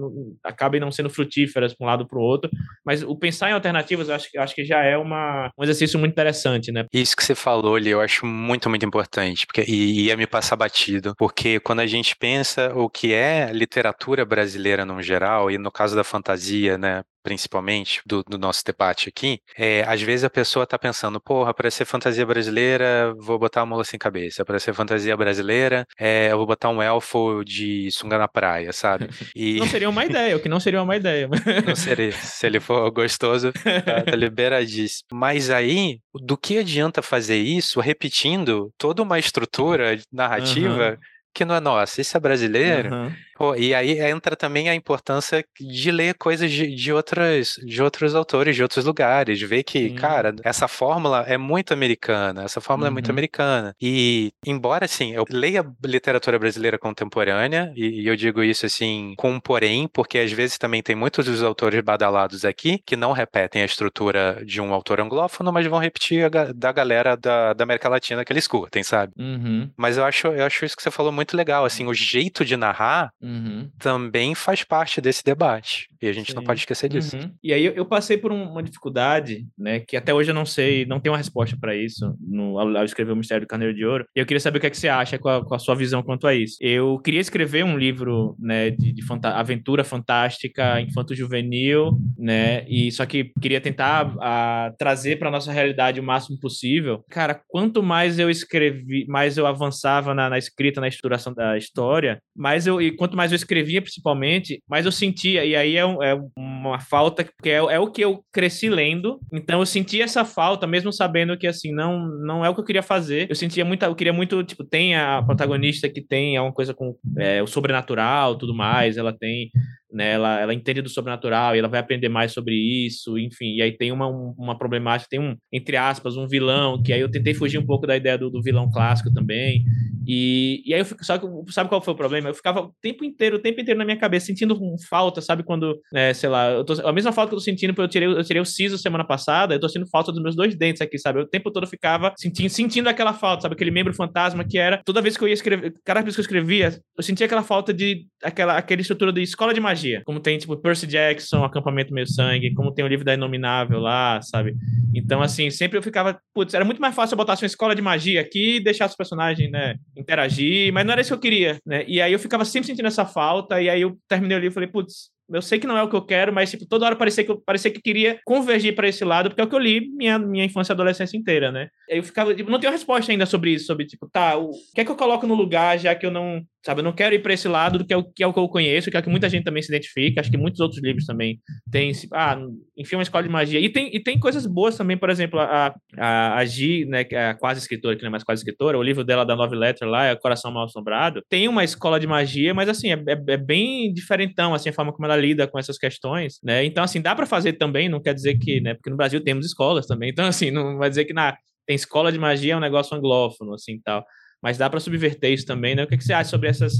acabem 0.44 0.80
não 0.80 0.90
sendo 0.90 1.10
frutíferas 1.10 1.74
para 1.74 1.84
um 1.84 1.88
lado 1.88 2.06
para 2.06 2.18
o 2.18 2.22
outro, 2.22 2.50
mas 2.84 3.02
o 3.02 3.16
pensar 3.16 3.50
em 3.50 3.54
alternativas, 3.54 4.10
acho, 4.10 4.28
acho 4.38 4.54
que 4.54 4.64
já 4.64 4.82
é 4.82 4.96
uma, 4.96 5.50
um 5.58 5.62
exercício 5.62 5.98
muito 5.98 6.12
interessante, 6.12 6.72
né. 6.72 6.84
Isso 6.92 7.16
que 7.16 7.24
você 7.24 7.34
falou 7.34 7.76
ali, 7.76 7.90
eu 7.90 8.00
acho 8.00 8.26
muito, 8.26 8.68
muito 8.68 8.84
importante, 8.84 9.46
porque 9.46 9.64
e 9.68 10.06
ia 10.06 10.16
me 10.16 10.26
passar 10.26 10.56
batido, 10.56 11.14
porque 11.16 11.60
quando 11.60 11.80
a 11.80 11.86
gente 11.86 12.16
pensa 12.16 12.72
o 12.74 12.88
que 12.88 13.12
é 13.12 13.50
literatura 13.52 14.24
brasileira 14.24 14.84
no 14.84 15.02
geral, 15.02 15.50
e 15.50 15.58
no 15.58 15.70
caso 15.70 15.94
da 15.94 16.04
fantasia, 16.04 16.78
né, 16.78 17.02
principalmente, 17.22 18.00
do, 18.06 18.22
do, 18.22 18.38
nosso 18.38 18.64
debate 18.64 19.08
aqui, 19.08 19.40
é, 19.56 19.84
às 19.86 20.00
vezes 20.00 20.24
a 20.24 20.30
pessoa 20.30 20.66
tá 20.66 20.78
pensando, 20.78 21.20
porra, 21.20 21.52
para 21.52 21.70
ser 21.70 21.84
fantasia 21.84 22.24
brasileira, 22.24 23.14
vou 23.18 23.38
botar 23.38 23.62
uma 23.62 23.74
mula 23.74 23.84
sem 23.84 23.98
cabeça. 23.98 24.44
Para 24.44 24.58
ser 24.58 24.74
fantasia 24.74 25.16
brasileira, 25.16 25.86
é, 25.98 26.32
eu 26.32 26.36
vou 26.36 26.46
botar 26.46 26.70
um 26.70 26.82
elfo 26.82 27.44
de 27.44 27.90
sunga 27.90 28.18
na 28.18 28.28
praia, 28.28 28.72
sabe? 28.72 29.08
E... 29.34 29.58
Não 29.58 29.68
seria 29.68 29.88
uma 29.88 30.04
ideia, 30.04 30.36
o 30.36 30.40
que 30.40 30.48
não 30.48 30.58
seria 30.58 30.82
uma 30.82 30.96
ideia. 30.96 31.28
não 31.66 31.76
seria. 31.76 32.10
Se 32.12 32.46
ele 32.46 32.58
for 32.58 32.90
gostoso, 32.90 33.52
tá, 33.52 34.02
tá 34.02 34.16
liberadíssimo. 34.16 35.06
Mas 35.12 35.50
aí, 35.50 36.00
do 36.14 36.36
que 36.36 36.58
adianta 36.58 37.02
fazer 37.02 37.36
isso 37.36 37.80
repetindo 37.80 38.72
toda 38.76 39.02
uma 39.02 39.18
estrutura 39.18 39.98
narrativa 40.12 40.90
uhum. 40.90 40.96
que 41.34 41.44
não 41.44 41.54
é 41.54 41.60
nossa? 41.60 42.00
Isso 42.00 42.16
é 42.16 42.20
brasileiro? 42.20 42.92
Uhum. 42.92 43.12
Pô, 43.38 43.54
e 43.54 43.72
aí 43.72 44.00
entra 44.00 44.34
também 44.34 44.68
a 44.68 44.74
importância 44.74 45.44
de 45.60 45.92
ler 45.92 46.14
coisas 46.14 46.50
de, 46.50 46.74
de, 46.74 46.92
outras, 46.92 47.54
de 47.64 47.80
outros 47.80 48.12
autores, 48.16 48.56
de 48.56 48.62
outros 48.64 48.84
lugares, 48.84 49.38
de 49.38 49.46
ver 49.46 49.62
que, 49.62 49.90
Sim. 49.90 49.94
cara, 49.94 50.34
essa 50.42 50.66
fórmula 50.66 51.24
é 51.24 51.38
muito 51.38 51.72
americana, 51.72 52.42
essa 52.42 52.60
fórmula 52.60 52.88
uhum. 52.88 52.92
é 52.92 52.94
muito 52.94 53.06
uhum. 53.06 53.12
americana. 53.12 53.76
E, 53.80 54.32
embora, 54.44 54.86
assim, 54.86 55.12
eu 55.12 55.24
leia 55.30 55.64
literatura 55.84 56.36
brasileira 56.36 56.76
contemporânea, 56.76 57.72
e, 57.76 58.02
e, 58.02 58.06
eu 58.08 58.16
digo 58.16 58.42
isso, 58.42 58.66
assim, 58.66 59.14
com 59.16 59.30
um 59.30 59.38
porém, 59.38 59.86
porque 59.86 60.18
às 60.18 60.32
vezes 60.32 60.58
também 60.58 60.82
tem 60.82 60.96
muitos 60.96 61.26
dos 61.26 61.40
autores 61.40 61.80
badalados 61.80 62.44
aqui 62.44 62.82
que 62.84 62.96
não 62.96 63.12
repetem 63.12 63.62
a 63.62 63.66
estrutura 63.66 64.42
de 64.44 64.60
um 64.60 64.74
autor 64.74 65.00
anglófono, 65.00 65.52
mas 65.52 65.64
vão 65.64 65.78
repetir 65.78 66.24
a, 66.24 66.52
da 66.52 66.72
galera 66.72 67.16
da, 67.16 67.52
da 67.52 67.62
América 67.62 67.88
Latina 67.88 68.24
que 68.24 68.32
eles 68.32 68.48
curtem, 68.48 68.82
sabe? 68.82 69.12
Uhum. 69.16 69.70
Mas 69.76 69.96
eu 69.96 70.04
acho, 70.04 70.26
eu 70.26 70.44
acho 70.44 70.64
isso 70.64 70.76
que 70.76 70.82
você 70.82 70.90
falou 70.90 71.12
muito 71.12 71.36
legal, 71.36 71.64
assim, 71.64 71.86
o 71.86 71.94
jeito 71.94 72.44
de 72.44 72.56
narrar 72.56 73.12
Uhum. 73.28 73.70
também 73.78 74.34
faz 74.34 74.64
parte 74.64 75.00
desse 75.00 75.22
debate. 75.22 75.88
E 76.00 76.08
a 76.08 76.12
gente 76.12 76.30
Sim. 76.30 76.36
não 76.36 76.44
pode 76.44 76.60
esquecer 76.60 76.88
disso. 76.88 77.16
Uhum. 77.16 77.30
E 77.42 77.52
aí 77.52 77.64
eu, 77.64 77.84
passei 77.84 78.16
por 78.16 78.32
uma 78.32 78.62
dificuldade, 78.62 79.46
né, 79.58 79.80
que 79.80 79.96
até 79.96 80.14
hoje 80.14 80.30
eu 80.30 80.34
não 80.34 80.46
sei, 80.46 80.86
não 80.86 80.98
tenho 80.98 81.12
uma 81.12 81.18
resposta 81.18 81.56
para 81.60 81.76
isso, 81.76 82.16
no, 82.20 82.58
ao, 82.58 82.84
escrever 82.84 83.12
o 83.12 83.16
Mistério 83.16 83.46
do 83.46 83.48
Carneiro 83.48 83.74
de 83.74 83.84
Ouro. 83.84 84.06
E 84.16 84.20
eu 84.20 84.24
queria 84.26 84.40
saber 84.40 84.58
o 84.58 84.60
que, 84.60 84.66
é 84.66 84.70
que 84.70 84.78
você 84.78 84.88
acha, 84.88 85.18
com 85.18 85.28
a, 85.28 85.44
com 85.44 85.54
a 85.54 85.58
sua 85.58 85.74
visão 85.74 86.02
quanto 86.02 86.26
a 86.26 86.34
isso. 86.34 86.56
Eu 86.60 86.98
queria 87.00 87.20
escrever 87.20 87.64
um 87.64 87.76
livro, 87.76 88.34
né, 88.38 88.70
de, 88.70 88.92
de 88.92 89.02
fanta 89.04 89.30
aventura 89.30 89.84
fantástica, 89.84 90.80
infanto-juvenil, 90.80 91.98
né, 92.16 92.64
e 92.68 92.90
só 92.92 93.04
que 93.04 93.32
queria 93.42 93.60
tentar 93.60 94.14
a, 94.20 94.72
trazer 94.78 95.18
para 95.18 95.30
nossa 95.30 95.52
realidade 95.52 96.00
o 96.00 96.04
máximo 96.04 96.38
possível. 96.38 97.04
Cara, 97.10 97.40
quanto 97.46 97.82
mais 97.82 98.18
eu 98.18 98.30
escrevi, 98.30 99.04
mais 99.08 99.36
eu 99.36 99.46
avançava 99.46 100.14
na, 100.14 100.30
na 100.30 100.38
escrita, 100.38 100.80
na 100.80 100.88
estruturação 100.88 101.34
da 101.34 101.58
história, 101.58 102.22
mais 102.36 102.66
eu, 102.66 102.80
e 102.80 102.92
quanto 102.92 103.16
mais 103.18 103.32
eu 103.32 103.36
escrevia, 103.36 103.82
principalmente, 103.82 104.62
mais 104.70 104.86
eu 104.86 104.92
sentia, 104.92 105.44
e 105.44 105.56
aí 105.56 105.76
é, 105.76 105.84
um, 105.84 106.00
é 106.00 106.16
uma 106.36 106.78
falta, 106.78 107.24
porque 107.24 107.50
é, 107.50 107.56
é, 107.56 107.78
o 107.80 107.90
que 107.90 108.00
eu 108.00 108.24
cresci 108.32 108.68
lendo, 108.68 109.18
então 109.32 109.58
eu 109.58 109.66
sentia 109.66 110.04
essa 110.04 110.24
falta, 110.24 110.68
mesmo 110.68 110.92
sabendo 110.92 111.36
que, 111.36 111.48
assim, 111.48 111.72
não, 111.72 112.06
não 112.24 112.44
é 112.44 112.48
o 112.48 112.54
que 112.54 112.60
eu 112.60 112.64
queria 112.64 112.82
fazer, 112.82 113.28
eu 113.28 113.34
sentia 113.34 113.64
muito, 113.64 113.82
eu 113.84 113.94
queria 113.96 114.12
muito, 114.12 114.44
tipo, 114.44 114.62
tem 114.62 114.94
a 114.94 115.20
protagonista 115.20 115.88
que 115.88 116.00
tem 116.00 116.36
alguma 116.36 116.54
coisa 116.54 116.72
com 116.72 116.94
é, 117.18 117.42
o 117.42 117.46
sobrenatural, 117.48 118.36
tudo 118.38 118.54
mais, 118.54 118.96
ela 118.96 119.12
tem 119.12 119.50
né? 119.92 120.12
Ela, 120.12 120.40
ela 120.40 120.54
entende 120.54 120.82
do 120.82 120.88
sobrenatural 120.88 121.54
e 121.56 121.58
ela 121.58 121.68
vai 121.68 121.80
aprender 121.80 122.08
mais 122.08 122.32
sobre 122.32 122.54
isso, 122.54 123.18
enfim. 123.18 123.54
E 123.54 123.62
aí 123.62 123.72
tem 123.72 123.90
uma, 123.90 124.06
uma 124.06 124.56
problemática, 124.56 125.08
tem 125.10 125.20
um, 125.20 125.36
entre 125.52 125.76
aspas, 125.76 126.16
um 126.16 126.28
vilão, 126.28 126.82
que 126.82 126.92
aí 126.92 127.00
eu 127.00 127.10
tentei 127.10 127.34
fugir 127.34 127.58
um 127.58 127.66
pouco 127.66 127.86
da 127.86 127.96
ideia 127.96 128.18
do, 128.18 128.30
do 128.30 128.42
vilão 128.42 128.70
clássico 128.70 129.12
também. 129.12 129.64
E, 130.10 130.62
e 130.64 130.72
aí 130.72 130.80
eu 130.80 130.86
fico, 130.86 131.04
sabe, 131.04 131.26
sabe 131.50 131.68
qual 131.68 131.82
foi 131.82 131.92
o 131.92 131.96
problema? 131.96 132.30
Eu 132.30 132.34
ficava 132.34 132.62
o 132.62 132.72
tempo 132.80 133.04
inteiro, 133.04 133.36
o 133.36 133.38
tempo 133.38 133.60
inteiro 133.60 133.76
na 133.76 133.84
minha 133.84 133.98
cabeça, 133.98 134.24
sentindo 134.24 134.58
falta, 134.88 135.20
sabe? 135.20 135.42
Quando, 135.42 135.78
é, 135.94 136.14
sei 136.14 136.30
lá, 136.30 136.50
eu 136.50 136.64
tô, 136.64 136.72
a 136.86 136.92
mesma 136.94 137.12
falta 137.12 137.28
que 137.28 137.34
eu 137.34 137.38
tô 137.38 137.44
sentindo, 137.44 137.74
eu 137.76 137.88
tirei, 137.88 138.08
eu 138.08 138.24
tirei 138.24 138.40
o 138.40 138.46
siso 138.46 138.78
semana 138.78 139.04
passada, 139.04 139.54
eu 139.54 139.60
tô 139.60 139.68
sentindo 139.68 139.86
falta 139.90 140.10
dos 140.10 140.22
meus 140.22 140.34
dois 140.34 140.56
dentes 140.56 140.80
aqui, 140.80 140.98
sabe? 140.98 141.18
Eu, 141.20 141.24
o 141.24 141.28
tempo 141.28 141.50
todo 141.50 141.64
eu 141.64 141.68
ficava 141.68 142.14
sentindo, 142.16 142.48
sentindo 142.48 142.88
aquela 142.88 143.12
falta, 143.12 143.42
sabe? 143.42 143.54
Aquele 143.54 143.70
membro 143.70 143.92
fantasma 143.92 144.44
que 144.44 144.56
era, 144.56 144.80
toda 144.82 145.02
vez 145.02 145.14
que 145.14 145.22
eu 145.22 145.28
ia 145.28 145.34
escrever, 145.34 145.74
cada 145.84 146.00
vez 146.00 146.14
que 146.14 146.20
eu 146.20 146.22
escrevia, 146.22 146.80
eu 146.96 147.02
sentia 147.02 147.26
aquela 147.26 147.42
falta 147.42 147.74
de, 147.74 148.06
aquela, 148.24 148.56
aquela 148.56 148.80
estrutura 148.80 149.12
de 149.12 149.20
escola 149.20 149.52
de 149.52 149.60
magia, 149.60 150.00
como 150.06 150.20
tem, 150.20 150.38
tipo, 150.38 150.56
Percy 150.56 150.86
Jackson, 150.86 151.44
Acampamento 151.44 151.92
Meio 151.92 152.06
Sangue, 152.06 152.54
como 152.54 152.72
tem 152.72 152.82
o 152.82 152.88
livro 152.88 153.04
da 153.04 153.12
Inominável 153.12 153.78
lá, 153.78 154.22
sabe? 154.22 154.56
Então, 154.94 155.20
assim, 155.20 155.50
sempre 155.50 155.76
eu 155.76 155.82
ficava, 155.82 156.18
putz, 156.32 156.54
era 156.54 156.64
muito 156.64 156.80
mais 156.80 156.94
fácil 156.94 157.12
eu 157.12 157.18
botar 157.18 157.34
uma 157.34 157.46
escola 157.46 157.74
de 157.74 157.82
magia 157.82 158.22
aqui 158.22 158.56
e 158.56 158.64
deixar 158.64 158.86
os 158.86 158.96
personagens, 158.96 159.50
né, 159.50 159.74
interagir, 159.98 160.72
mas 160.72 160.86
não 160.86 160.92
era 160.92 161.00
isso 161.00 161.10
que 161.10 161.14
eu 161.14 161.20
queria, 161.20 161.60
né? 161.66 161.84
E 161.86 162.00
aí 162.00 162.12
eu 162.12 162.18
ficava 162.18 162.44
sempre 162.44 162.66
sentindo 162.66 162.86
essa 162.86 163.04
falta, 163.04 163.60
e 163.60 163.68
aí 163.68 163.82
eu 163.82 163.98
terminei 164.08 164.36
livro 164.38 164.52
e 164.52 164.54
falei, 164.54 164.68
putz, 164.68 165.10
eu 165.30 165.42
sei 165.42 165.58
que 165.58 165.66
não 165.66 165.76
é 165.76 165.82
o 165.82 165.88
que 165.88 165.96
eu 165.96 166.04
quero, 166.04 166.32
mas 166.32 166.50
tipo, 166.50 166.66
toda 166.66 166.86
hora 166.86 166.96
parecia 166.96 167.24
que 167.24 167.30
eu 167.30 167.40
parecia 167.40 167.70
que 167.70 167.80
queria 167.80 168.18
convergir 168.24 168.74
para 168.74 168.88
esse 168.88 169.04
lado, 169.04 169.28
porque 169.28 169.40
é 169.40 169.44
o 169.44 169.48
que 169.48 169.54
eu 169.54 169.58
li 169.58 169.88
minha, 169.90 170.18
minha 170.18 170.44
infância 170.44 170.72
e 170.72 170.74
adolescência 170.74 171.16
inteira, 171.16 171.52
né? 171.52 171.68
Eu 171.88 172.02
ficava, 172.02 172.34
tipo, 172.34 172.50
não 172.50 172.58
tenho 172.58 172.72
resposta 172.72 173.12
ainda 173.12 173.26
sobre 173.26 173.52
isso, 173.52 173.66
sobre 173.66 173.86
tipo, 173.86 174.08
tá, 174.10 174.36
o 174.36 174.50
que 174.74 174.80
é 174.80 174.84
que 174.84 174.90
eu 174.90 174.96
coloco 174.96 175.26
no 175.26 175.34
lugar, 175.34 175.78
já 175.78 175.94
que 175.94 176.06
eu 176.06 176.10
não, 176.10 176.42
sabe, 176.64 176.80
eu 176.80 176.84
não 176.84 176.92
quero 176.92 177.14
ir 177.14 177.20
para 177.20 177.32
esse 177.32 177.48
lado 177.48 177.78
do 177.78 177.84
que 177.84 177.92
é, 177.92 177.96
o, 177.96 178.04
que 178.04 178.22
é 178.22 178.26
o 178.26 178.32
que 178.32 178.38
eu 178.38 178.48
conheço, 178.48 178.90
que 178.90 178.96
é 178.96 179.00
o 179.00 179.02
que 179.02 179.10
muita 179.10 179.28
gente 179.28 179.44
também 179.44 179.62
se 179.62 179.70
identifica, 179.70 180.20
acho 180.20 180.30
que 180.30 180.36
muitos 180.36 180.60
outros 180.60 180.82
livros 180.82 181.04
também 181.04 181.38
tem, 181.70 181.92
ah, 182.12 182.38
enfim, 182.76 182.96
uma 182.96 183.02
escola 183.02 183.22
de 183.22 183.30
magia. 183.30 183.60
E 183.60 183.68
tem, 183.68 183.94
e 183.94 184.02
tem 184.02 184.18
coisas 184.18 184.46
boas 184.46 184.76
também, 184.76 184.96
por 184.96 185.10
exemplo, 185.10 185.38
a, 185.38 185.74
a, 185.96 186.36
a 186.36 186.44
Gi, 186.44 186.84
né, 186.86 187.04
que 187.04 187.14
é 187.14 187.34
quase 187.34 187.60
escritora, 187.60 187.96
que 187.96 188.02
não 188.02 188.08
é 188.08 188.10
mais 188.10 188.24
quase 188.24 188.40
escritora, 188.40 188.78
o 188.78 188.82
livro 188.82 189.04
dela 189.04 189.24
da 189.24 189.36
Nove 189.36 189.56
Letter 189.56 189.88
lá, 189.88 190.06
é 190.06 190.16
Coração 190.16 190.50
Mal 190.50 190.64
Assombrado, 190.64 191.22
tem 191.28 191.48
uma 191.48 191.64
escola 191.64 192.00
de 192.00 192.06
magia, 192.06 192.54
mas 192.54 192.68
assim, 192.68 192.92
é, 192.92 193.02
é, 193.06 193.32
é 193.32 193.36
bem 193.36 193.92
diferentão, 193.92 194.54
assim, 194.54 194.68
a 194.68 194.72
forma 194.72 194.92
como 194.92 195.06
ela 195.06 195.17
lida 195.20 195.46
com 195.46 195.58
essas 195.58 195.78
questões, 195.78 196.38
né? 196.42 196.64
Então, 196.64 196.82
assim, 196.84 197.00
dá 197.00 197.14
para 197.14 197.26
fazer 197.26 197.54
também, 197.54 197.88
não 197.88 198.00
quer 198.00 198.14
dizer 198.14 198.38
que, 198.38 198.60
né, 198.60 198.74
porque 198.74 198.90
no 198.90 198.96
Brasil 198.96 199.22
temos 199.22 199.46
escolas 199.46 199.86
também, 199.86 200.10
então, 200.10 200.26
assim, 200.26 200.50
não 200.50 200.78
vai 200.78 200.88
dizer 200.88 201.04
que 201.04 201.12
na, 201.12 201.36
tem 201.66 201.76
escola 201.76 202.10
de 202.10 202.18
magia 202.18 202.54
é 202.54 202.56
um 202.56 202.60
negócio 202.60 202.96
anglófono, 202.96 203.54
assim, 203.54 203.80
tal 203.84 204.04
mas 204.42 204.56
dá 204.56 204.70
para 204.70 204.80
subverter 204.80 205.32
isso 205.32 205.46
também, 205.46 205.74
né? 205.74 205.82
O 205.82 205.86
que, 205.86 205.96
que 205.96 206.04
você 206.04 206.12
acha 206.12 206.30
sobre 206.30 206.48
essas, 206.48 206.74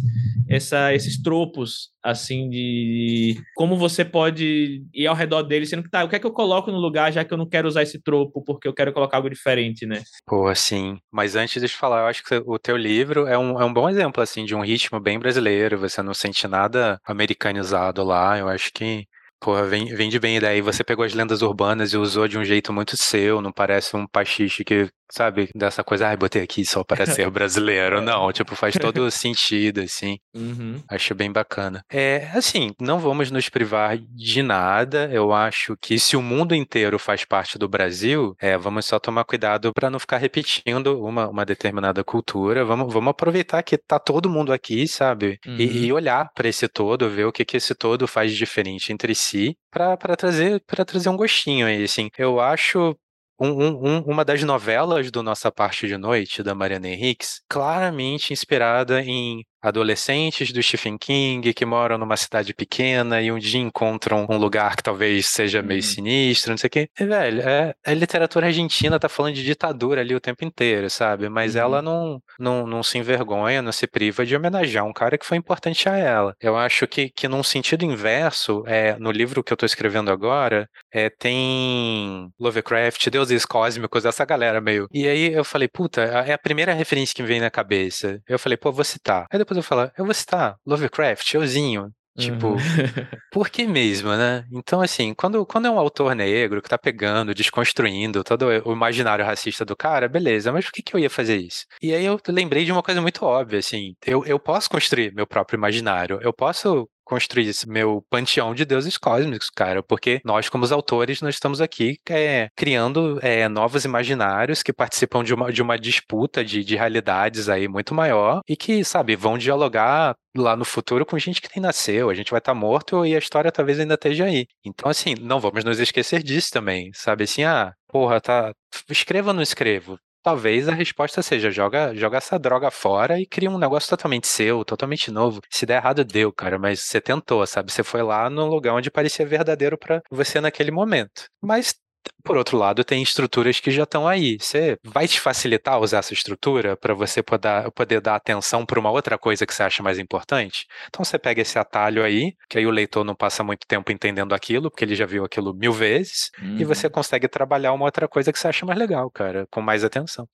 essa, 0.49 0.95
esses 0.95 1.21
tropos, 1.21 1.91
assim, 2.03 2.49
de 2.49 3.41
como 3.55 3.77
você 3.77 4.05
pode 4.05 4.83
ir 4.95 5.07
ao 5.07 5.15
redor 5.15 5.43
dele, 5.43 5.67
sendo 5.67 5.83
que 5.83 5.91
tá, 5.91 6.05
o 6.05 6.09
que 6.09 6.17
é 6.17 6.19
que 6.19 6.27
eu 6.27 6.33
coloco 6.33 6.71
no 6.71 6.79
lugar, 6.79 7.13
já 7.13 7.25
que 7.25 7.33
eu 7.33 7.39
não 7.39 7.49
quero 7.49 7.69
usar 7.69 7.83
esse 7.83 8.01
tropo, 8.01 8.43
porque 8.43 8.67
eu 8.67 8.73
quero 8.73 8.93
colocar 8.93 9.19
algo 9.19 9.29
diferente, 9.29 9.87
né? 9.87 10.03
Pô, 10.27 10.49
assim, 10.49 10.99
mas 11.13 11.37
antes 11.37 11.61
de 11.61 11.69
falar, 11.69 12.01
eu 12.01 12.07
acho 12.07 12.25
que 12.25 12.43
o 12.47 12.59
teu 12.59 12.77
livro 12.77 13.27
é 13.27 13.37
um, 13.37 13.61
é 13.61 13.65
um 13.65 13.73
bom 13.73 13.89
exemplo, 13.89 14.23
assim, 14.23 14.45
de 14.45 14.55
um 14.55 14.63
ritmo 14.63 14.99
bem 14.99 15.19
brasileiro, 15.19 15.79
você 15.79 16.03
não 16.03 16.15
sente 16.15 16.49
nada 16.49 16.99
americanizado 17.05 18.03
lá, 18.03 18.39
eu 18.39 18.49
acho 18.49 18.73
que 18.73 19.07
Porra, 19.41 19.65
vende 19.67 20.19
bem 20.19 20.41
daí. 20.41 20.61
Você 20.61 20.83
pegou 20.83 21.05
as 21.05 21.15
lendas 21.15 21.43
urbanas 21.43 21.93
e 21.93 21.97
usou 21.97 22.27
de 22.27 22.37
um 22.37 22.45
jeito 22.45 22.73
muito 22.73 22.97
seu, 22.97 23.41
não 23.41 23.53
parece 23.53 23.97
um 23.97 24.05
pastiche 24.05 24.65
que 24.65 24.91
sabe, 25.11 25.51
dessa 25.55 25.83
coisa, 25.83 26.09
ai, 26.09 26.17
botei 26.17 26.43
aqui 26.43 26.65
só 26.65 26.85
para 26.85 27.07
ser 27.07 27.31
brasileiro. 27.31 28.01
Não, 28.01 28.33
tipo, 28.33 28.55
faz 28.55 28.75
todo 28.75 29.09
sentido, 29.11 29.81
assim. 29.81 30.19
Uhum. 30.35 30.83
Acho 30.89 31.15
bem 31.15 31.31
bacana. 31.31 31.83
É, 31.91 32.29
assim, 32.35 32.73
não 32.81 32.99
vamos 32.99 33.31
nos 33.31 33.49
privar 33.49 33.97
de 33.99 34.43
nada. 34.43 35.09
Eu 35.13 35.33
acho 35.33 35.77
que 35.81 35.99
se 35.99 36.17
o 36.17 36.23
mundo 36.23 36.55
inteiro 36.55 36.99
faz 36.99 37.25
parte 37.25 37.59
do 37.59 37.69
Brasil, 37.69 38.35
é, 38.41 38.57
vamos 38.57 38.87
só 38.87 38.99
tomar 38.99 39.25
cuidado 39.25 39.73
para 39.73 39.91
não 39.91 39.99
ficar 39.99 40.19
repetindo 40.19 41.03
uma, 41.03 41.29
uma 41.29 41.45
determinada 41.45 42.05
cultura. 42.05 42.65
Vamos, 42.65 42.93
vamos 42.93 43.11
aproveitar 43.11 43.63
que 43.63 43.77
tá 43.77 43.99
todo 43.99 44.31
mundo 44.31 44.53
aqui, 44.53 44.87
sabe? 44.87 45.39
Uhum. 45.47 45.57
E, 45.57 45.87
e, 45.87 45.93
olhar 45.93 46.31
para 46.35 46.49
esse 46.49 46.69
todo, 46.69 47.09
ver 47.09 47.25
o 47.25 47.33
que, 47.33 47.45
que 47.45 47.57
esse 47.57 47.75
todo 47.75 48.07
faz 48.07 48.35
diferente 48.35 48.93
entre 48.93 49.15
si, 49.15 49.57
para 49.71 49.97
trazer 50.17 50.63
para 50.67 50.85
trazer 50.85 51.09
um 51.09 51.17
gostinho 51.17 51.67
aí, 51.67 51.85
assim. 51.85 52.09
Eu 52.17 52.41
acho 52.41 52.97
um, 53.41 53.99
um, 53.99 54.01
uma 54.03 54.25
das 54.25 54.43
novelas 54.43 55.11
do 55.11 55.23
Nossa 55.23 55.51
Parte 55.51 55.87
de 55.87 55.97
Noite, 55.97 56.43
da 56.43 56.55
Mariana 56.55 56.89
Henriques, 56.89 57.41
claramente 57.49 58.33
inspirada 58.33 59.01
em 59.03 59.45
adolescentes 59.63 60.53
do 60.53 60.63
Stephen 60.63 60.97
King 60.99 61.53
que 61.53 61.65
moram 61.65 61.99
numa 61.99 62.17
cidade 62.17 62.55
pequena 62.55 63.21
e 63.21 63.31
um 63.31 63.39
dia 63.39 63.61
encontram 63.61 64.27
um 64.29 64.37
lugar 64.37 64.77
que 64.77 64.83
talvez 64.83 65.27
seja 65.27 65.63
meio 65.63 65.81
uhum. 65.81 65.87
sinistro, 65.87 66.51
não 66.51 66.59
sei 66.59 66.69
o 66.69 66.71
quê. 66.71 66.89
E, 66.99 67.05
velho, 67.05 67.41
é, 67.43 67.75
a 67.85 67.95
literatura 67.95 68.47
argentina 68.47 68.99
tá 68.99 69.09
falando 69.09 69.35
de 69.35 69.45
ditadura 69.45 70.01
ali 70.01 70.15
o 70.15 70.21
tempo 70.21 70.45
inteiro, 70.45 70.89
sabe? 70.91 71.29
Mas 71.29 71.55
uhum. 71.55 71.61
ela 71.61 71.83
não, 71.83 72.23
não, 72.39 72.67
não 72.67 72.83
se 72.83 72.99
envergonha, 72.99 73.63
não 73.63 73.73
se 73.73 73.87
priva 73.87 74.25
de 74.25 74.37
homenagear 74.37 74.85
um 74.85 74.93
cara 74.93 75.19
que 75.19 75.27
foi 75.27 75.37
importante 75.37 75.89
a 75.89 75.97
ela. 75.97 76.35
Eu 76.41 76.57
acho 76.57 76.87
que, 76.87 77.11
que 77.11 77.29
num 77.29 77.43
sentido 77.43 77.85
inverso, 77.85 78.63
é, 78.67 78.97
no 78.99 79.11
livro 79.11 79.43
que 79.43 79.53
eu 79.53 79.57
tô 79.57 79.67
escrevendo 79.67 80.11
agora, 80.11 80.69
é, 80.93 81.11
tem 81.11 82.31
Lovecraft, 82.39 83.09
deuses 83.11 83.45
cósmicos, 83.45 84.05
essa 84.05 84.25
galera 84.25 84.61
meio. 84.61 84.89
E 84.93 85.07
aí 85.07 85.33
eu 85.33 85.45
falei, 85.45 85.69
puta, 85.69 86.03
é 86.03 86.33
a 86.33 86.39
primeira 86.39 86.73
referência 86.73 87.15
que 87.15 87.23
me 87.23 87.29
vem 87.29 87.41
na 87.41 87.51
cabeça. 87.51 88.21
Eu 88.29 88.39
falei, 88.39 88.57
pô, 88.57 88.73
vou 88.73 88.85
citar. 88.85 89.27
Aí 89.31 89.39
depois 89.49 89.57
eu 89.57 89.63
falo, 89.63 89.91
eu 89.97 90.05
vou 90.05 90.15
citar 90.15 90.57
Lovecraft, 90.67 91.35
euzinho. 91.35 91.91
Tipo, 92.19 92.49
uhum. 92.49 92.57
por 93.31 93.49
que 93.49 93.65
mesmo, 93.65 94.11
né? 94.11 94.45
Então, 94.51 94.81
assim, 94.81 95.15
quando, 95.15 95.47
quando 95.47 95.67
é 95.67 95.71
um 95.71 95.79
autor 95.79 96.17
negro 96.17 96.61
que 96.61 96.69
tá 96.69 96.77
pegando, 96.77 97.33
desconstruindo 97.33 98.25
todo 98.25 98.47
o 98.65 98.73
imaginário 98.73 99.25
racista 99.25 99.65
do 99.65 99.77
cara, 99.77 100.09
beleza, 100.09 100.51
mas 100.51 100.65
por 100.65 100.73
que, 100.73 100.83
que 100.83 100.97
eu 100.97 100.99
ia 100.99 101.09
fazer 101.09 101.37
isso? 101.37 101.65
E 101.81 101.95
aí 101.95 102.05
eu 102.05 102.21
lembrei 102.27 102.65
de 102.65 102.73
uma 102.73 102.83
coisa 102.83 103.01
muito 103.01 103.25
óbvia, 103.25 103.61
assim, 103.61 103.95
eu, 104.05 104.25
eu 104.27 104.41
posso 104.41 104.69
construir 104.69 105.15
meu 105.15 105.29
próprio 105.29 105.57
imaginário, 105.57 106.19
eu 106.21 106.33
posso 106.33 106.89
construir 107.09 107.49
esse 107.49 107.67
meu 107.67 108.05
panteão 108.11 108.55
de 108.55 108.67
deuses 108.67 108.99
cósmicos, 108.99 109.49
cara, 109.49 109.83
porque 109.83 110.21
nós, 110.25 110.49
como 110.49 110.65
os 110.65 110.73
autores, 110.73 111.23
nós 111.23 111.35
estamos 111.35 111.61
aqui 111.61 111.99
é, 112.11 112.49
criando 112.55 113.19
é, 113.23 113.49
novos 113.49 113.85
imaginários 113.87 114.63
que 114.63 114.73
participam 114.73 115.25
de 115.25 115.33
uma, 115.33 115.51
de 115.51 115.63
uma 115.63 115.79
disputa 115.79 116.45
de, 116.45 116.63
de 116.63 116.77
realidades 116.77 117.49
aí 117.49 117.67
muito 117.67 117.95
maior 117.95 118.41
e 118.47 118.55
que, 118.55 118.85
sabe, 118.85 119.17
vão 119.17 119.39
dialogar 119.39 120.15
lá 120.37 120.55
no 120.55 120.65
futuro 120.65 121.07
com 121.07 121.19
gente 121.19 121.41
que 121.41 121.49
nem 121.57 121.63
nasceu, 121.63 122.11
a 122.11 122.15
gente 122.15 122.31
vai 122.31 122.39
estar 122.39 122.53
tá 122.53 122.59
morto 122.59 123.07
e 123.07 123.15
a 123.15 123.19
história 123.19 123.51
talvez 123.51 123.81
ainda 123.81 123.95
esteja 123.95 124.27
aí. 124.27 124.47
Então, 124.65 124.91
assim, 124.91 125.15
não 125.21 125.41
vamos 125.41 125.65
nos 125.65 125.81
esquecer 125.81 126.23
disso 126.23 126.51
também, 126.53 126.91
sabe? 126.95 127.25
Assim, 127.25 127.45
ah, 127.45 127.73
porra, 127.89 128.21
tá. 128.21 128.53
Escreva 128.91 129.31
ou 129.31 129.35
não 129.35 129.43
escrevo? 129.43 129.99
Talvez 130.29 130.69
a 130.69 130.75
resposta 130.75 131.23
seja 131.23 131.51
joga, 131.51 131.95
joga 131.95 132.19
essa 132.19 132.39
droga 132.39 132.71
fora 132.71 133.19
e 133.19 133.25
cria 133.25 133.51
um 133.51 133.57
negócio 133.57 133.89
totalmente 133.89 134.27
seu, 134.27 134.63
totalmente 134.63 135.11
novo. 135.11 135.41
Se 135.49 135.65
der 135.65 135.77
errado, 135.77 136.05
deu, 136.05 136.31
cara, 136.31 136.59
mas 136.59 136.81
você 136.83 137.01
tentou, 137.01 137.47
sabe? 137.47 137.73
Você 137.73 137.83
foi 137.83 138.03
lá 138.03 138.29
no 138.29 138.45
lugar 138.45 138.75
onde 138.75 138.91
parecia 138.91 139.25
verdadeiro 139.25 139.79
para 139.79 140.03
você 140.11 140.39
naquele 140.39 140.71
momento. 140.71 141.29
Mas 141.41 141.75
por 142.23 142.37
outro 142.37 142.57
lado, 142.57 142.85
tem 142.85 143.03
estruturas 143.03 143.61
que 143.61 143.71
já 143.71 143.85
estão 143.85 144.07
aí. 144.07 144.37
Você 144.39 144.79
vai 144.85 145.09
te 145.09 145.21
facilitar 145.21 145.81
usar 145.81 145.99
essa 145.99 146.13
estrutura 146.13 146.77
para 146.77 146.95
você 146.95 147.23
poder, 147.23 147.71
poder 147.73 148.01
dar 148.01 148.17
atenção 148.17 148.67
para 148.67 148.79
uma 148.79 148.91
outra 148.91 149.17
coisa 149.17 149.47
que 149.47 149.55
você 149.55 149.63
acha 149.63 149.83
mais 149.83 149.99
importante? 149.99 150.67
Então 150.89 151.05
você 151.05 151.19
pega 151.19 151.41
esse 151.41 151.59
atalho 151.59 152.05
aí, 152.05 152.35
que 152.49 152.59
aí 152.59 152.67
o 152.67 152.71
leitor 152.71 153.05
não 153.05 153.15
passa 153.15 153.43
muito 153.43 153.67
tempo 153.67 153.91
entendendo 153.93 154.35
aquilo, 154.35 154.71
porque 154.71 154.85
ele 154.85 154.95
já 154.95 155.07
viu 155.07 155.25
aquilo 155.25 155.55
mil 155.55 155.73
vezes, 155.73 156.31
uhum. 156.41 156.59
e 156.59 156.65
você 156.65 156.87
uhum. 156.87 156.93
consegue 156.93 157.29
trabalhar 157.29 157.73
uma 157.73 157.85
outra 157.85 158.09
coisa 158.09 158.33
que 158.33 158.39
você 158.39 158.49
acha 158.49 158.67
mais 158.67 158.79
legal, 158.79 159.11
cara, 159.11 159.47
com 159.51 159.61
mais 159.61 159.85
atenção. 159.85 160.29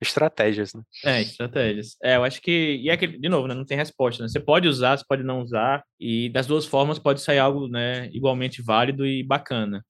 Estratégias, 0.00 0.74
né? 0.74 0.82
É, 1.04 1.22
estratégias. 1.22 1.96
É, 2.02 2.16
eu 2.16 2.24
acho 2.24 2.42
que. 2.42 2.80
E 2.82 2.90
é 2.90 2.96
que, 2.98 3.06
de 3.06 3.28
novo, 3.30 3.48
né, 3.48 3.54
não 3.54 3.64
tem 3.64 3.78
resposta, 3.78 4.22
né? 4.22 4.28
Você 4.28 4.38
pode 4.38 4.68
usar, 4.68 4.96
você 4.96 5.04
pode 5.08 5.22
não 5.22 5.40
usar, 5.40 5.82
e 5.98 6.28
das 6.28 6.46
duas 6.46 6.66
formas 6.66 6.98
pode 6.98 7.22
sair 7.22 7.38
algo 7.38 7.66
né, 7.66 8.10
igualmente 8.12 8.60
válido 8.62 9.06
e 9.06 9.22
bacana. 9.22 9.82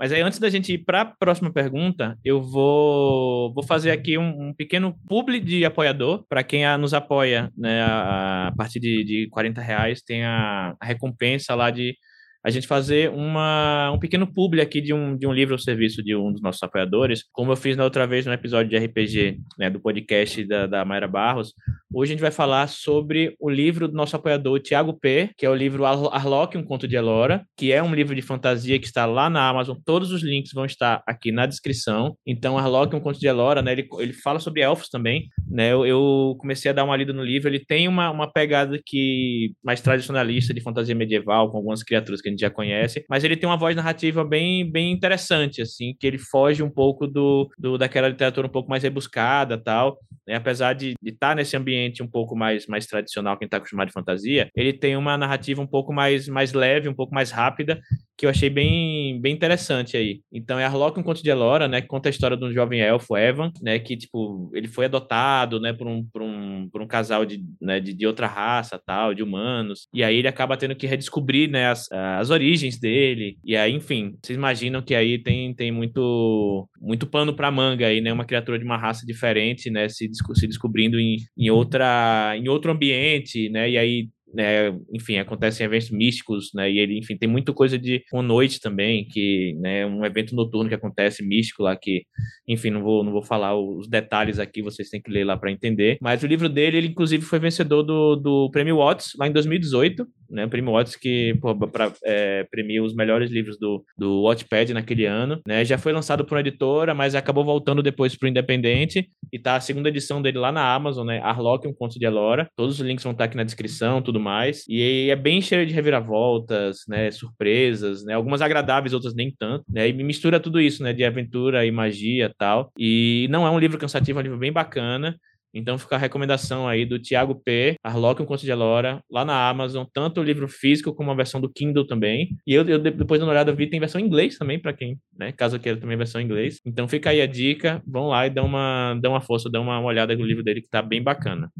Mas 0.00 0.12
aí, 0.12 0.22
antes 0.22 0.38
da 0.38 0.48
gente 0.48 0.72
ir 0.72 0.78
para 0.78 1.02
a 1.02 1.04
próxima 1.04 1.52
pergunta, 1.52 2.18
eu 2.24 2.40
vou, 2.40 3.52
vou 3.52 3.62
fazer 3.62 3.90
aqui 3.90 4.16
um, 4.16 4.48
um 4.48 4.54
pequeno 4.54 4.96
publi 5.06 5.38
de 5.38 5.62
apoiador. 5.62 6.24
Para 6.26 6.42
quem 6.42 6.64
a, 6.64 6.78
nos 6.78 6.94
apoia, 6.94 7.52
né, 7.54 7.82
a, 7.82 8.48
a 8.48 8.52
partir 8.56 8.80
de, 8.80 9.04
de 9.04 9.28
40 9.28 9.60
reais, 9.60 10.00
tem 10.00 10.24
a, 10.24 10.74
a 10.80 10.86
recompensa 10.86 11.54
lá 11.54 11.70
de 11.70 11.94
a 12.42 12.48
gente 12.48 12.66
fazer 12.66 13.10
uma, 13.10 13.92
um 13.92 13.98
pequeno 13.98 14.26
publi 14.26 14.62
aqui 14.62 14.80
de 14.80 14.94
um, 14.94 15.14
de 15.14 15.26
um 15.26 15.34
livro 15.34 15.52
ou 15.52 15.58
serviço 15.58 16.02
de 16.02 16.16
um 16.16 16.32
dos 16.32 16.40
nossos 16.40 16.62
apoiadores, 16.62 17.22
como 17.30 17.52
eu 17.52 17.56
fiz 17.56 17.76
na 17.76 17.84
outra 17.84 18.06
vez 18.06 18.24
no 18.24 18.32
episódio 18.32 18.70
de 18.70 18.82
RPG, 18.82 19.38
né, 19.58 19.68
do 19.68 19.78
podcast 19.78 20.42
da, 20.46 20.66
da 20.66 20.82
Mayra 20.82 21.08
Barros. 21.08 21.52
Hoje 21.92 22.12
a 22.12 22.14
gente 22.14 22.22
vai 22.22 22.30
falar 22.30 22.68
sobre 22.68 23.34
o 23.40 23.50
livro 23.50 23.88
do 23.88 23.94
nosso 23.94 24.14
apoiador 24.14 24.60
Tiago 24.60 24.94
P, 24.94 25.30
que 25.36 25.44
é 25.44 25.50
o 25.50 25.54
livro 25.54 25.84
Arlok, 25.84 26.56
um 26.56 26.62
conto 26.62 26.86
de 26.86 26.94
Elora, 26.94 27.44
que 27.56 27.72
é 27.72 27.82
um 27.82 27.92
livro 27.92 28.14
de 28.14 28.22
fantasia 28.22 28.78
que 28.78 28.86
está 28.86 29.06
lá 29.06 29.28
na 29.28 29.48
Amazon. 29.48 29.76
Todos 29.84 30.12
os 30.12 30.22
links 30.22 30.52
vão 30.52 30.64
estar 30.64 31.02
aqui 31.04 31.32
na 31.32 31.46
descrição. 31.46 32.16
Então, 32.24 32.56
Arlok, 32.56 32.94
um 32.94 33.00
conto 33.00 33.18
de 33.18 33.26
Elora, 33.26 33.60
né, 33.60 33.72
ele, 33.72 33.88
ele 33.98 34.12
fala 34.12 34.38
sobre 34.38 34.60
elfos 34.60 34.88
também, 34.88 35.26
né? 35.48 35.72
Eu, 35.72 35.84
eu, 35.84 36.36
comecei 36.38 36.70
a 36.70 36.74
dar 36.74 36.84
uma 36.84 36.96
lida 36.96 37.12
no 37.12 37.24
livro, 37.24 37.48
ele 37.48 37.58
tem 37.58 37.88
uma, 37.88 38.08
uma 38.08 38.32
pegada 38.32 38.80
que 38.86 39.52
mais 39.62 39.80
tradicionalista 39.80 40.54
de 40.54 40.60
fantasia 40.60 40.94
medieval, 40.94 41.50
com 41.50 41.56
algumas 41.56 41.82
criaturas 41.82 42.20
que 42.20 42.28
a 42.28 42.30
gente 42.30 42.40
já 42.40 42.50
conhece, 42.50 43.04
mas 43.10 43.24
ele 43.24 43.36
tem 43.36 43.48
uma 43.48 43.56
voz 43.56 43.74
narrativa 43.74 44.22
bem, 44.22 44.70
bem 44.70 44.92
interessante, 44.92 45.60
assim, 45.60 45.96
que 45.98 46.06
ele 46.06 46.18
foge 46.18 46.62
um 46.62 46.70
pouco 46.70 47.08
do, 47.08 47.50
do 47.58 47.76
daquela 47.76 48.08
literatura 48.08 48.46
um 48.46 48.50
pouco 48.50 48.70
mais 48.70 48.84
rebuscada 48.84 49.58
tal, 49.58 49.98
né? 50.30 50.36
Apesar 50.36 50.74
de 50.74 50.94
estar 51.04 51.30
tá 51.30 51.34
nesse 51.34 51.56
ambiente 51.56 52.02
um 52.02 52.06
pouco 52.06 52.36
mais, 52.36 52.66
mais 52.68 52.86
tradicional, 52.86 53.36
quem 53.36 53.46
está 53.46 53.56
acostumado 53.56 53.88
de 53.88 53.92
fantasia, 53.92 54.48
ele 54.54 54.72
tem 54.72 54.96
uma 54.96 55.18
narrativa 55.18 55.60
um 55.60 55.66
pouco 55.66 55.92
mais, 55.92 56.28
mais 56.28 56.52
leve, 56.52 56.88
um 56.88 56.94
pouco 56.94 57.12
mais 57.12 57.32
rápida, 57.32 57.80
que 58.20 58.26
eu 58.26 58.30
achei 58.30 58.50
bem, 58.50 59.18
bem 59.18 59.32
interessante 59.32 59.96
aí. 59.96 60.20
Então 60.30 60.58
é 60.58 60.64
Arlok, 60.66 61.00
um 61.00 61.02
conto 61.02 61.22
de 61.22 61.30
Elora, 61.30 61.66
né, 61.66 61.80
que 61.80 61.86
conta 61.86 62.06
a 62.06 62.10
história 62.10 62.36
de 62.36 62.44
um 62.44 62.52
jovem 62.52 62.78
elfo, 62.78 63.16
Evan, 63.16 63.50
né, 63.62 63.78
que, 63.78 63.96
tipo, 63.96 64.50
ele 64.52 64.68
foi 64.68 64.84
adotado, 64.84 65.58
né, 65.58 65.72
por 65.72 65.86
um, 65.86 66.04
por 66.04 66.20
um, 66.20 66.68
por 66.70 66.82
um 66.82 66.86
casal 66.86 67.24
de, 67.24 67.42
né, 67.58 67.80
de, 67.80 67.94
de 67.94 68.06
outra 68.06 68.26
raça, 68.26 68.78
tal, 68.84 69.14
de 69.14 69.22
humanos, 69.22 69.88
e 69.94 70.04
aí 70.04 70.18
ele 70.18 70.28
acaba 70.28 70.54
tendo 70.58 70.76
que 70.76 70.86
redescobrir, 70.86 71.50
né, 71.50 71.68
as, 71.68 71.90
as 71.90 72.28
origens 72.28 72.78
dele, 72.78 73.38
e 73.42 73.56
aí, 73.56 73.72
enfim, 73.72 74.14
vocês 74.22 74.36
imaginam 74.36 74.82
que 74.82 74.94
aí 74.94 75.16
tem, 75.16 75.54
tem 75.54 75.72
muito, 75.72 76.68
muito 76.78 77.06
pano 77.06 77.34
pra 77.34 77.50
manga 77.50 77.86
aí, 77.86 78.02
né, 78.02 78.12
uma 78.12 78.26
criatura 78.26 78.58
de 78.58 78.66
uma 78.66 78.76
raça 78.76 79.06
diferente, 79.06 79.70
né, 79.70 79.88
se, 79.88 80.10
se 80.34 80.46
descobrindo 80.46 81.00
em, 81.00 81.16
em, 81.38 81.48
outra, 81.48 82.34
em 82.36 82.50
outro 82.50 82.70
ambiente, 82.70 83.48
né, 83.48 83.70
e 83.70 83.78
aí 83.78 84.10
né, 84.34 84.70
enfim, 84.92 85.18
acontecem 85.18 85.64
eventos 85.64 85.90
místicos, 85.90 86.50
né, 86.54 86.70
e 86.70 86.78
ele, 86.78 86.98
enfim, 86.98 87.16
tem 87.16 87.28
muita 87.28 87.52
coisa 87.52 87.78
de 87.78 88.02
uma 88.12 88.22
noite 88.22 88.60
também, 88.60 89.06
que, 89.06 89.54
né, 89.60 89.86
um 89.86 90.04
evento 90.04 90.34
noturno 90.34 90.68
que 90.68 90.74
acontece 90.74 91.26
místico 91.26 91.62
lá, 91.62 91.76
que, 91.76 92.04
enfim, 92.48 92.70
não 92.70 92.82
vou, 92.82 93.04
não 93.04 93.12
vou 93.12 93.22
falar 93.22 93.58
os 93.58 93.88
detalhes 93.88 94.38
aqui, 94.38 94.62
vocês 94.62 94.88
têm 94.88 95.00
que 95.00 95.10
ler 95.10 95.24
lá 95.24 95.36
para 95.36 95.50
entender, 95.50 95.98
mas 96.00 96.22
o 96.22 96.26
livro 96.26 96.48
dele, 96.48 96.78
ele 96.78 96.88
inclusive 96.88 97.24
foi 97.24 97.38
vencedor 97.38 97.82
do, 97.82 98.16
do 98.16 98.50
Prêmio 98.50 98.76
Watts 98.76 99.12
lá 99.18 99.26
em 99.26 99.32
2018, 99.32 100.06
né, 100.30 100.44
o 100.44 100.48
Prêmio 100.48 100.72
Watts 100.72 100.96
que 100.96 101.34
pô, 101.40 101.54
pra, 101.54 101.92
é, 102.04 102.46
os 102.82 102.94
melhores 102.94 103.30
livros 103.30 103.58
do, 103.58 103.84
do 103.96 104.22
Wattpad 104.22 104.72
naquele 104.72 105.06
ano, 105.06 105.40
né, 105.46 105.64
já 105.64 105.76
foi 105.78 105.92
lançado 105.92 106.24
por 106.24 106.34
uma 106.34 106.40
editora, 106.40 106.94
mas 106.94 107.14
acabou 107.14 107.44
voltando 107.44 107.82
depois 107.82 108.16
para 108.16 108.26
o 108.26 108.28
Independente, 108.28 109.10
e 109.32 109.38
tá 109.38 109.56
a 109.56 109.60
segunda 109.60 109.88
edição 109.88 110.20
dele 110.20 110.38
lá 110.38 110.52
na 110.52 110.74
Amazon, 110.74 111.06
né, 111.06 111.20
Arlok, 111.20 111.66
um 111.66 111.74
conto 111.74 111.98
de 111.98 112.04
Elora, 112.04 112.48
todos 112.56 112.80
os 112.80 112.86
links 112.86 113.04
vão 113.04 113.12
estar 113.12 113.24
aqui 113.24 113.36
na 113.36 113.44
descrição, 113.44 114.02
tudo 114.02 114.20
mais. 114.20 114.64
E 114.68 115.08
é 115.10 115.16
bem 115.16 115.40
cheio 115.40 115.66
de 115.66 115.72
reviravoltas, 115.72 116.80
né? 116.88 117.10
Surpresas, 117.10 118.04
né? 118.04 118.14
Algumas 118.14 118.42
agradáveis, 118.42 118.92
outras 118.92 119.14
nem 119.14 119.34
tanto, 119.36 119.64
né? 119.68 119.88
E 119.88 119.92
mistura 119.92 120.40
tudo 120.40 120.60
isso, 120.60 120.82
né? 120.82 120.92
De 120.92 121.04
aventura 121.04 121.64
e 121.64 121.70
magia 121.70 122.32
tal. 122.38 122.72
E 122.78 123.26
não 123.30 123.46
é 123.46 123.50
um 123.50 123.58
livro 123.58 123.78
cansativo, 123.78 124.18
é 124.18 124.20
um 124.20 124.24
livro 124.24 124.38
bem 124.38 124.52
bacana. 124.52 125.16
Então 125.52 125.78
fica 125.78 125.96
a 125.96 125.98
recomendação 125.98 126.68
aí 126.68 126.86
do 126.86 126.98
Tiago 126.98 127.34
P, 127.34 127.74
Arlok, 127.82 128.22
um 128.22 128.26
conto 128.26 128.42
de 128.42 128.50
Elora, 128.50 129.00
lá 129.10 129.24
na 129.24 129.48
Amazon, 129.48 129.84
tanto 129.92 130.20
o 130.20 130.24
livro 130.24 130.48
físico 130.48 130.94
como 130.94 131.10
a 131.10 131.14
versão 131.14 131.40
do 131.40 131.50
Kindle 131.50 131.86
também. 131.86 132.36
E 132.46 132.54
eu, 132.54 132.66
eu 132.68 132.78
depois 132.78 133.20
da 133.20 133.26
uma 133.26 133.32
olhada 133.32 133.52
vi 133.52 133.68
tem 133.68 133.80
versão 133.80 134.00
em 134.00 134.04
inglês 134.04 134.38
também 134.38 134.58
para 134.58 134.72
quem, 134.72 134.98
né, 135.18 135.32
caso 135.32 135.58
queira 135.58 135.78
também 135.78 135.96
versão 135.96 136.20
em 136.20 136.24
inglês. 136.24 136.60
Então 136.64 136.86
fica 136.86 137.10
aí 137.10 137.20
a 137.20 137.26
dica, 137.26 137.82
vão 137.86 138.08
lá 138.08 138.26
e 138.26 138.30
dão 138.30 138.46
uma, 138.46 138.96
dão 139.00 139.12
uma 139.12 139.20
força, 139.20 139.50
dão 139.50 139.62
uma 139.62 139.80
olhada 139.80 140.14
no 140.16 140.24
livro 140.24 140.42
dele 140.42 140.62
que 140.62 140.68
tá 140.68 140.80
bem 140.80 141.02
bacana. 141.02 141.50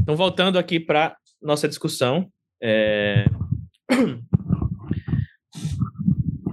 Então 0.00 0.14
voltando 0.16 0.58
aqui 0.58 0.78
para 0.78 1.16
nossa 1.42 1.68
discussão. 1.68 2.28
É... 2.62 3.24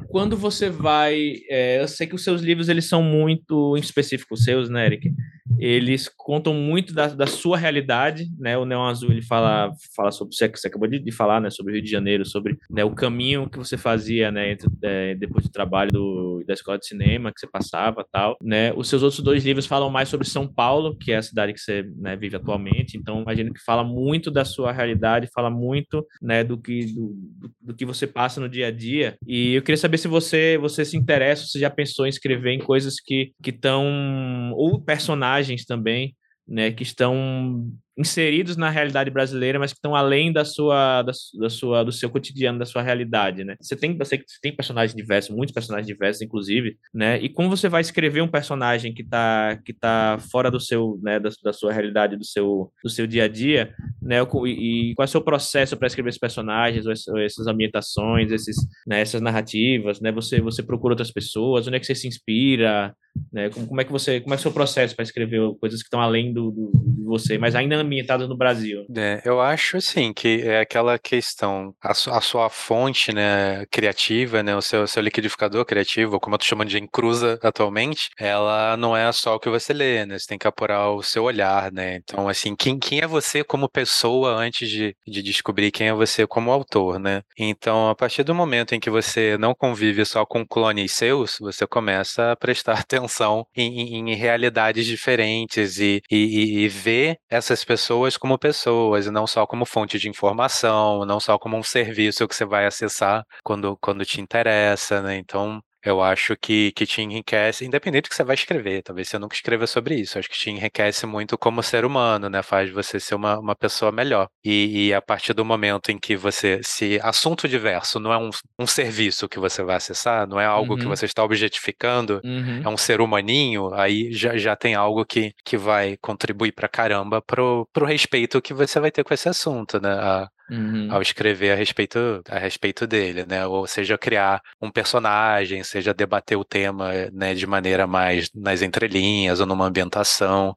Quando 0.10 0.38
você 0.38 0.70
vai, 0.70 1.34
é, 1.50 1.82
eu 1.82 1.88
sei 1.88 2.08
que 2.08 2.16
os 2.16 2.24
seus 2.24 2.42
livros 2.42 2.70
eles 2.70 2.88
são 2.90 3.04
muito 3.04 3.78
específicos, 3.78 4.44
seus, 4.44 4.68
né, 4.70 4.86
Eric? 4.86 5.14
Eles 5.60 6.10
contam 6.10 6.54
muito 6.54 6.94
da, 6.94 7.08
da 7.08 7.28
sua 7.28 7.58
realidade, 7.58 8.28
né? 8.38 8.58
O 8.58 8.66
Neon 8.66 8.86
Azul 8.86 9.12
ele 9.12 9.22
fala 9.22 9.72
fala 9.96 10.12
sobre 10.12 10.36
você, 10.36 10.48
você 10.48 10.68
acabou 10.68 10.88
de, 10.88 11.00
de, 11.00 11.12
falar, 11.12 11.40
né? 11.42 11.50
Sobre 11.50 11.72
o 11.72 11.76
Rio 11.76 11.84
de 11.84 11.90
Janeiro, 11.90 12.26
sobre 12.26 12.58
né, 12.70 12.84
o 12.84 12.94
caminho 12.94 13.50
que 13.50 13.58
você 13.58 13.78
fazia, 13.78 14.32
né? 14.32 14.52
Entre, 14.52 14.70
é, 14.84 15.16
depois 15.16 15.46
do 15.46 15.52
trabalho 15.52 15.92
do, 15.92 16.44
da 16.46 16.54
escola 16.54 16.78
de 16.78 16.86
cinema 16.86 17.32
que 17.32 17.40
você 17.40 17.48
passava, 17.48 18.06
tal, 18.12 18.38
né? 18.42 18.74
Os 18.74 18.90
seus 18.90 19.04
outros 19.04 19.22
dois 19.22 19.44
livros 19.44 19.66
falam 19.66 19.90
mais 19.90 20.10
sobre 20.10 20.28
São 20.28 20.48
Paulo, 20.48 20.96
que 20.96 21.12
é 21.12 21.18
a 21.18 21.22
cidade 21.22 21.54
que 21.54 21.60
você 21.60 21.84
né, 21.98 22.16
vive 22.16 22.36
atualmente. 22.36 22.98
Então, 22.98 23.22
imagino 23.22 23.54
que 23.54 23.64
fala 23.64 23.84
muito 23.84 24.30
da 24.30 24.46
sua 24.46 24.72
realidade, 24.72 25.30
fala 25.34 25.50
muito, 25.50 26.06
né? 26.22 26.44
Do 26.44 26.58
que 26.58 26.86
do, 26.94 27.16
do 27.62 27.74
que 27.74 27.86
você 27.86 28.06
passa 28.06 28.40
no 28.40 28.50
dia 28.50 28.68
a 28.68 28.72
dia. 28.72 29.18
E 29.26 29.56
eu 29.56 29.62
queria 29.62 29.78
saber 29.78 29.98
se 29.98 30.08
você 30.08 30.58
você 30.58 30.86
se 30.86 30.98
interessa, 30.98 31.46
se 31.46 31.60
já 31.60 31.70
pensou 31.70 32.06
em 32.06 32.10
escrever 32.10 32.52
em 32.52 32.60
coisas 32.60 33.00
que 33.00 33.32
que 33.42 33.50
estão 33.50 34.52
ou 34.54 34.82
personagens 34.82 35.47
personagens 35.48 35.66
também, 35.66 36.16
né, 36.48 36.72
que 36.72 36.84
estão 36.84 37.70
inseridos 37.98 38.56
na 38.56 38.70
realidade 38.70 39.10
brasileira, 39.10 39.58
mas 39.58 39.74
que 39.74 39.80
estão 39.80 39.96
além 39.96 40.32
da 40.32 40.46
sua, 40.46 41.02
da, 41.02 41.12
da, 41.40 41.50
sua, 41.50 41.84
do 41.84 41.92
seu 41.92 42.10
cotidiano, 42.10 42.60
da 42.60 42.66
sua 42.66 42.82
realidade, 42.84 43.44
né? 43.44 43.56
Você 43.60 43.76
tem, 43.76 43.98
você 43.98 44.24
tem 44.40 44.56
personagens 44.56 44.96
diversos, 44.96 45.36
muitos 45.36 45.52
personagens 45.52 45.88
diversos, 45.88 46.22
inclusive, 46.22 46.78
né? 46.94 47.20
E 47.20 47.28
como 47.28 47.50
você 47.50 47.68
vai 47.68 47.82
escrever 47.82 48.22
um 48.22 48.28
personagem 48.28 48.94
que 48.94 49.02
está 49.02 49.60
que 49.66 49.74
tá 49.74 50.20
fora 50.32 50.52
do 50.52 50.60
seu, 50.60 51.00
né, 51.02 51.20
da, 51.20 51.30
da 51.44 51.52
sua 51.52 51.74
realidade, 51.74 52.16
do 52.16 52.24
seu, 52.24 52.72
do 52.84 52.90
seu 52.90 53.08
dia 53.08 53.24
a 53.24 53.28
dia, 53.28 53.74
né? 54.00 54.18
E, 54.46 54.92
e 54.92 54.96
qual 54.96 55.04
é 55.04 55.08
o 55.08 55.12
seu 55.12 55.22
processo 55.22 55.76
para 55.76 55.88
escrever 55.88 56.10
esses 56.10 56.20
personagens, 56.20 56.86
ou 56.86 57.18
essas 57.20 57.48
ambientações, 57.48 58.32
esses, 58.32 58.56
né, 58.86 59.02
essas 59.02 59.22
narrativas, 59.22 60.00
né? 60.00 60.12
Você, 60.12 60.40
você 60.40 60.62
procura 60.62 60.94
outras 60.94 61.12
pessoas, 61.12 61.68
onde 61.68 61.78
é 61.78 61.80
que 61.80 61.86
você 61.86 61.96
se 61.96 62.08
inspira, 62.08 62.96
né? 63.32 63.50
Como, 63.50 63.68
como 63.68 63.82
é 63.82 63.84
que 63.84 63.92
você, 63.92 64.20
como 64.20 64.34
é, 64.34 64.38
é 64.38 64.40
o 64.40 64.42
seu 64.42 64.52
processo 64.52 64.96
para 64.96 65.04
escrever 65.04 65.42
coisas 65.60 65.82
que 65.82 65.88
estão 65.88 66.02
além 66.02 66.34
do, 66.34 66.52
do, 66.52 66.72
de 66.74 67.04
você, 67.04 67.38
mas 67.38 67.56
ainda 67.56 67.76
ambientadas 67.76 68.28
no 68.28 68.38
Brasil? 68.38 68.86
É, 68.96 69.22
eu 69.26 69.42
acho 69.42 69.78
assim 69.78 70.14
que 70.14 70.42
é 70.42 70.62
aquela 70.62 70.98
questão, 70.98 71.74
a, 71.82 71.94
su, 71.94 72.12
a 72.12 72.22
sua 72.22 72.50
fonte, 72.50 73.14
né, 73.14 73.66
criativa, 73.72 74.44
né, 74.44 74.56
o 74.56 74.62
seu, 74.62 74.88
seu 74.88 75.02
liquidificador 75.02 75.66
criativo, 75.66 76.20
como 76.20 76.36
eu 76.36 76.40
tô 76.40 76.46
chamando 76.46 76.70
de 76.70 76.80
encruza 76.80 77.40
atualmente, 77.42 78.10
ela 78.20 78.78
não 78.78 78.96
é 78.96 79.12
só 79.12 79.36
o 79.36 79.40
que 79.40 79.50
você 79.50 79.74
lê, 79.74 80.06
né? 80.06 80.18
Você 80.18 80.28
tem 80.28 80.38
que 80.38 80.48
apurar 80.48 80.90
o 80.92 81.02
seu 81.02 81.24
olhar, 81.24 81.72
né? 81.72 81.96
Então, 81.98 82.28
assim, 82.28 82.56
quem, 82.56 82.80
quem 82.80 83.00
é 83.00 83.08
você 83.08 83.44
como 83.44 83.70
pessoa 83.70 84.36
antes 84.36 84.70
de, 84.70 84.96
de 85.08 85.22
descobrir 85.22 85.72
quem 85.72 85.88
é 85.88 85.94
você 85.94 86.26
como 86.26 86.52
autor, 86.52 87.00
né? 87.00 87.22
Então, 87.38 87.90
a 87.90 87.96
partir 87.96 88.24
do 88.24 88.36
momento 88.36 88.74
em 88.74 88.80
que 88.80 88.90
você 88.90 89.38
não 89.38 89.54
convive 89.54 90.06
só 90.06 90.26
com 90.26 90.46
clones 90.46 90.92
seus, 90.92 91.38
você 91.40 91.66
começa 91.66 92.32
a 92.32 92.36
prestar 92.36 92.80
atenção 92.80 93.07
em, 93.56 93.98
em, 93.98 94.12
em 94.12 94.16
realidades 94.16 94.86
diferentes 94.86 95.80
e, 95.80 96.02
e, 96.12 96.64
e 96.64 96.68
ver 96.70 97.18
essas 97.30 97.64
pessoas 97.64 98.18
como 98.18 98.38
pessoas 98.38 99.08
e 99.08 99.12
não 99.12 99.28
só 99.28 99.46
como 99.46 99.66
fonte 99.66 99.98
de 100.00 100.10
informação, 100.10 101.06
não 101.06 101.20
só 101.20 101.38
como 101.38 101.58
um 101.58 101.64
serviço 101.64 102.28
que 102.28 102.36
você 102.36 102.46
vai 102.46 102.66
acessar 102.66 103.24
quando, 103.44 103.78
quando 103.82 104.06
te 104.06 104.22
interessa, 104.22 105.02
né? 105.02 105.18
Então, 105.18 105.62
eu 105.84 106.02
acho 106.02 106.36
que, 106.36 106.72
que 106.74 106.86
te 106.86 107.02
enriquece, 107.02 107.66
independente 107.66 108.04
do 108.04 108.10
que 108.10 108.16
você 108.16 108.24
vai 108.24 108.36
escrever, 108.36 108.82
talvez 108.84 109.08
você 109.08 109.20
nunca 109.20 109.36
escreva 109.36 109.68
sobre 109.68 109.96
isso, 109.96 110.18
acho 110.18 110.30
que 110.30 110.38
te 110.38 110.50
enriquece 110.50 111.06
muito 111.06 111.38
como 111.38 111.64
ser 111.64 111.86
humano, 111.86 112.30
né? 112.30 112.42
Faz 112.42 112.70
você 112.70 113.00
ser 113.00 113.16
uma, 113.16 113.40
uma 113.40 113.56
pessoa 113.56 113.92
melhor. 113.92 114.28
E, 114.44 114.88
e 114.88 114.94
a 114.94 115.02
partir 115.02 115.34
do 115.34 115.46
momento 115.46 115.92
em 115.92 115.98
que 115.98 116.16
você, 116.16 116.60
se 116.64 117.00
assunto 117.02 117.48
diverso 117.48 118.00
não 118.00 118.12
é 118.12 118.18
um, 118.18 118.30
um 118.60 118.68
serviço 118.68 119.30
que 119.30 119.40
você 119.40 119.64
vai 119.64 119.76
acessar, 119.76 120.28
não 120.28 120.40
é 120.40 120.46
algo 120.46 120.74
uhum. 120.74 120.80
que 120.80 120.86
você 120.86 121.06
está 121.06 121.24
objetificando, 121.24 122.22
uhum. 122.24 122.62
é 122.64 122.70
um 122.70 122.78
ser 122.78 123.02
humaninho, 123.02 123.74
aí 123.74 124.12
já, 124.12 124.38
já 124.38 124.56
tem 124.56 124.76
algo 124.76 125.06
que, 125.06 125.34
que 125.46 125.58
vai 125.58 125.98
contribuir 126.02 126.52
pra 126.52 126.68
caramba 126.68 127.22
pro, 127.22 127.68
pro 127.72 127.86
respeito 127.86 128.42
que 128.42 128.54
você 128.54 128.80
vai 128.80 128.92
ter 128.92 129.04
com 129.04 129.14
esse 129.14 129.30
assunto, 129.30 129.80
né? 129.80 129.92
A, 129.92 130.28
uhum. 130.50 130.88
ao 130.92 131.02
escrever 131.02 131.52
a 131.52 131.56
respeito, 131.56 132.22
a 132.30 132.38
respeito 132.38 132.88
dele, 132.88 133.26
né? 133.26 133.46
Ou 133.46 133.68
seja, 133.68 133.98
criar 133.98 134.42
um 134.62 134.72
personagem, 134.72 135.64
seja 135.64 135.94
debater 135.94 136.38
o 136.38 136.46
tema 136.46 136.92
né, 137.12 137.34
de 137.34 137.46
maneira 137.46 137.88
mais 137.88 138.30
nas 138.34 138.62
entrelinhas 138.62 139.40
ou 139.40 139.46
numa 139.46 139.66
ambientação. 139.66 140.56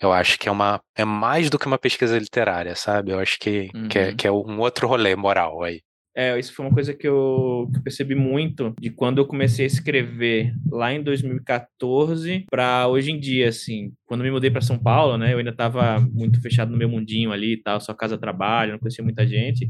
Eu 0.00 0.12
acho 0.12 0.38
que 0.38 0.48
é 0.48 0.52
uma 0.52 0.80
é 0.94 1.04
mais 1.04 1.50
do 1.50 1.58
que 1.58 1.66
uma 1.66 1.78
pesquisa 1.78 2.18
literária, 2.18 2.74
sabe? 2.76 3.10
Eu 3.10 3.18
acho 3.18 3.38
que, 3.38 3.70
uhum. 3.74 3.88
que, 3.88 3.98
é, 3.98 4.08
uhum. 4.08 4.16
que 4.16 4.26
é 4.26 4.32
um 4.32 4.60
outro 4.60 4.86
rolê 4.86 5.16
moral 5.16 5.62
aí. 5.62 5.82
É, 6.18 6.36
isso 6.36 6.52
foi 6.52 6.66
uma 6.66 6.74
coisa 6.74 6.92
que 6.92 7.06
eu, 7.06 7.70
que 7.72 7.78
eu, 7.78 7.82
percebi 7.84 8.16
muito 8.16 8.74
de 8.80 8.90
quando 8.90 9.18
eu 9.18 9.24
comecei 9.24 9.64
a 9.64 9.68
escrever 9.68 10.52
lá 10.68 10.92
em 10.92 11.00
2014 11.00 12.44
para 12.50 12.88
hoje 12.88 13.12
em 13.12 13.20
dia, 13.20 13.48
assim. 13.48 13.92
Quando 14.04 14.24
me 14.24 14.30
mudei 14.32 14.50
para 14.50 14.60
São 14.60 14.76
Paulo, 14.76 15.16
né, 15.16 15.32
eu 15.32 15.38
ainda 15.38 15.52
estava 15.52 16.00
muito 16.00 16.42
fechado 16.42 16.72
no 16.72 16.76
meu 16.76 16.88
mundinho 16.88 17.30
ali 17.30 17.52
e 17.52 17.62
tal, 17.62 17.80
só 17.80 17.94
casa-trabalho, 17.94 18.72
não 18.72 18.80
conhecia 18.80 19.04
muita 19.04 19.24
gente. 19.24 19.68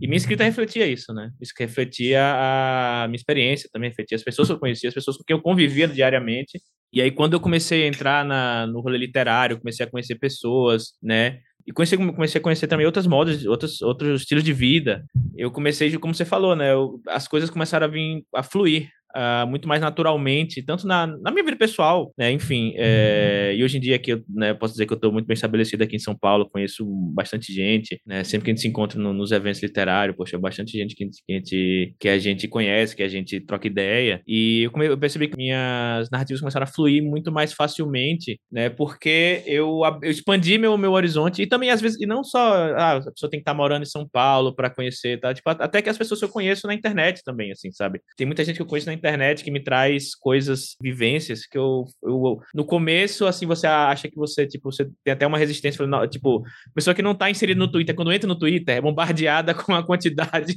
E 0.00 0.06
minha 0.06 0.18
escrita 0.18 0.44
refletia 0.44 0.86
isso, 0.86 1.12
né? 1.12 1.32
Isso 1.40 1.52
que 1.52 1.64
refletia 1.64 2.20
a 2.22 3.08
minha 3.08 3.16
experiência 3.16 3.68
também, 3.72 3.90
refletia 3.90 4.14
as 4.14 4.22
pessoas 4.22 4.46
que 4.46 4.54
eu 4.54 4.60
conhecia, 4.60 4.90
as 4.90 4.94
pessoas 4.94 5.16
com 5.16 5.24
quem 5.24 5.34
eu 5.34 5.42
convivia 5.42 5.88
diariamente. 5.88 6.60
E 6.92 7.02
aí, 7.02 7.10
quando 7.10 7.32
eu 7.32 7.40
comecei 7.40 7.82
a 7.82 7.88
entrar 7.88 8.24
na, 8.24 8.68
no 8.68 8.80
rolê 8.80 8.98
literário, 8.98 9.58
comecei 9.58 9.84
a 9.84 9.90
conhecer 9.90 10.14
pessoas, 10.14 10.92
né? 11.02 11.40
E 11.68 11.72
comecei, 11.72 11.98
comecei 11.98 12.38
a 12.38 12.42
conhecer 12.42 12.66
também 12.66 12.86
outras 12.86 13.06
modas, 13.06 13.44
outros, 13.44 13.82
outros 13.82 14.22
estilos 14.22 14.42
de 14.42 14.54
vida. 14.54 15.04
Eu 15.36 15.50
comecei, 15.50 15.94
como 15.98 16.14
você 16.14 16.24
falou, 16.24 16.56
né? 16.56 16.72
Eu, 16.72 16.98
as 17.06 17.28
coisas 17.28 17.50
começaram 17.50 17.86
a 17.86 17.90
vir, 17.90 18.24
a 18.34 18.42
fluir, 18.42 18.88
uh, 19.16 19.46
muito 19.46 19.68
mais 19.68 19.80
naturalmente, 19.80 20.62
tanto 20.62 20.86
na, 20.86 21.06
na 21.06 21.30
minha 21.30 21.44
vida 21.44 21.56
pessoal, 21.56 22.12
né? 22.16 22.30
Enfim, 22.30 22.74
é, 22.76 23.54
e 23.56 23.62
hoje 23.64 23.76
em 23.76 23.80
dia 23.80 23.98
que 23.98 24.12
eu 24.12 24.22
né, 24.28 24.54
posso 24.54 24.74
dizer 24.74 24.86
que 24.86 24.92
eu 24.92 24.96
estou 24.96 25.12
muito 25.12 25.26
bem 25.26 25.34
estabelecido 25.34 25.82
aqui 25.82 25.96
em 25.96 26.00
São 26.00 26.16
Paulo, 26.16 26.48
conheço 26.48 26.84
bastante 27.14 27.52
gente, 27.52 28.00
né? 28.06 28.24
Sempre 28.24 28.46
que 28.46 28.50
a 28.50 28.54
gente 28.54 28.62
se 28.62 28.68
encontra 28.68 28.98
no, 28.98 29.12
nos 29.12 29.32
eventos 29.32 29.62
literários, 29.62 30.16
poxa, 30.16 30.38
bastante 30.38 30.76
gente 30.76 30.94
que, 30.94 31.06
que, 31.06 31.32
a 31.32 31.34
gente, 31.34 31.94
que 31.98 32.08
a 32.08 32.18
gente 32.18 32.48
conhece, 32.48 32.96
que 32.96 33.02
a 33.02 33.08
gente 33.08 33.40
troca 33.40 33.66
ideia. 33.66 34.22
E 34.26 34.62
eu, 34.62 34.82
eu 34.82 34.98
percebi 34.98 35.28
que 35.28 35.36
minhas 35.36 36.10
narrativas 36.10 36.40
começaram 36.40 36.64
a 36.64 36.66
fluir 36.66 37.02
muito 37.02 37.32
mais 37.32 37.52
facilmente, 37.52 38.40
né? 38.50 38.68
Porque 38.68 39.42
eu, 39.46 39.80
eu 40.02 40.10
expandi 40.10 40.58
meu, 40.58 40.76
meu 40.76 40.92
horizonte 40.92 41.42
e 41.42 41.46
também, 41.46 41.70
às 41.70 41.80
vezes, 41.80 42.00
e 42.00 42.06
não 42.06 42.22
só 42.22 42.54
ah, 42.74 42.96
a 42.96 43.12
pessoa 43.12 43.30
tem 43.30 43.40
que 43.40 43.42
estar 43.42 43.52
tá 43.52 43.56
morando 43.56 43.82
em 43.82 43.86
São 43.86 44.08
Paulo 44.08 44.54
para 44.54 44.70
conhecer, 44.70 45.18
tá? 45.20 45.32
Tipo, 45.32 45.50
até 45.50 45.82
que 45.82 45.88
as 45.88 45.98
pessoas 45.98 46.20
que 46.20 46.24
eu 46.24 46.30
conheço 46.30 46.66
na 46.66 46.74
internet 46.74 47.22
também, 47.24 47.50
assim, 47.52 47.70
sabe? 47.72 48.00
Tem 48.16 48.26
muita 48.26 48.44
gente 48.44 48.56
que 48.56 48.62
eu 48.62 48.66
conheço 48.66 48.86
na 48.86 48.97
internet 48.98 49.42
que 49.42 49.50
me 49.50 49.62
traz 49.62 50.14
coisas, 50.14 50.76
vivências 50.80 51.46
que 51.46 51.56
eu, 51.56 51.84
eu 52.02 52.40
no 52.54 52.64
começo, 52.64 53.26
assim, 53.26 53.46
você 53.46 53.66
acha 53.66 54.08
que 54.08 54.16
você, 54.16 54.46
tipo, 54.46 54.70
você 54.70 54.84
tem 55.04 55.12
até 55.12 55.26
uma 55.26 55.38
resistência, 55.38 55.84
tipo, 56.10 56.42
pessoa 56.74 56.94
que 56.94 57.02
não 57.02 57.12
está 57.12 57.30
inserida 57.30 57.58
no 57.58 57.70
Twitter, 57.70 57.94
quando 57.94 58.12
entra 58.12 58.28
no 58.28 58.38
Twitter, 58.38 58.76
é 58.76 58.80
bombardeada 58.80 59.54
com 59.54 59.74
a 59.74 59.84
quantidade 59.84 60.54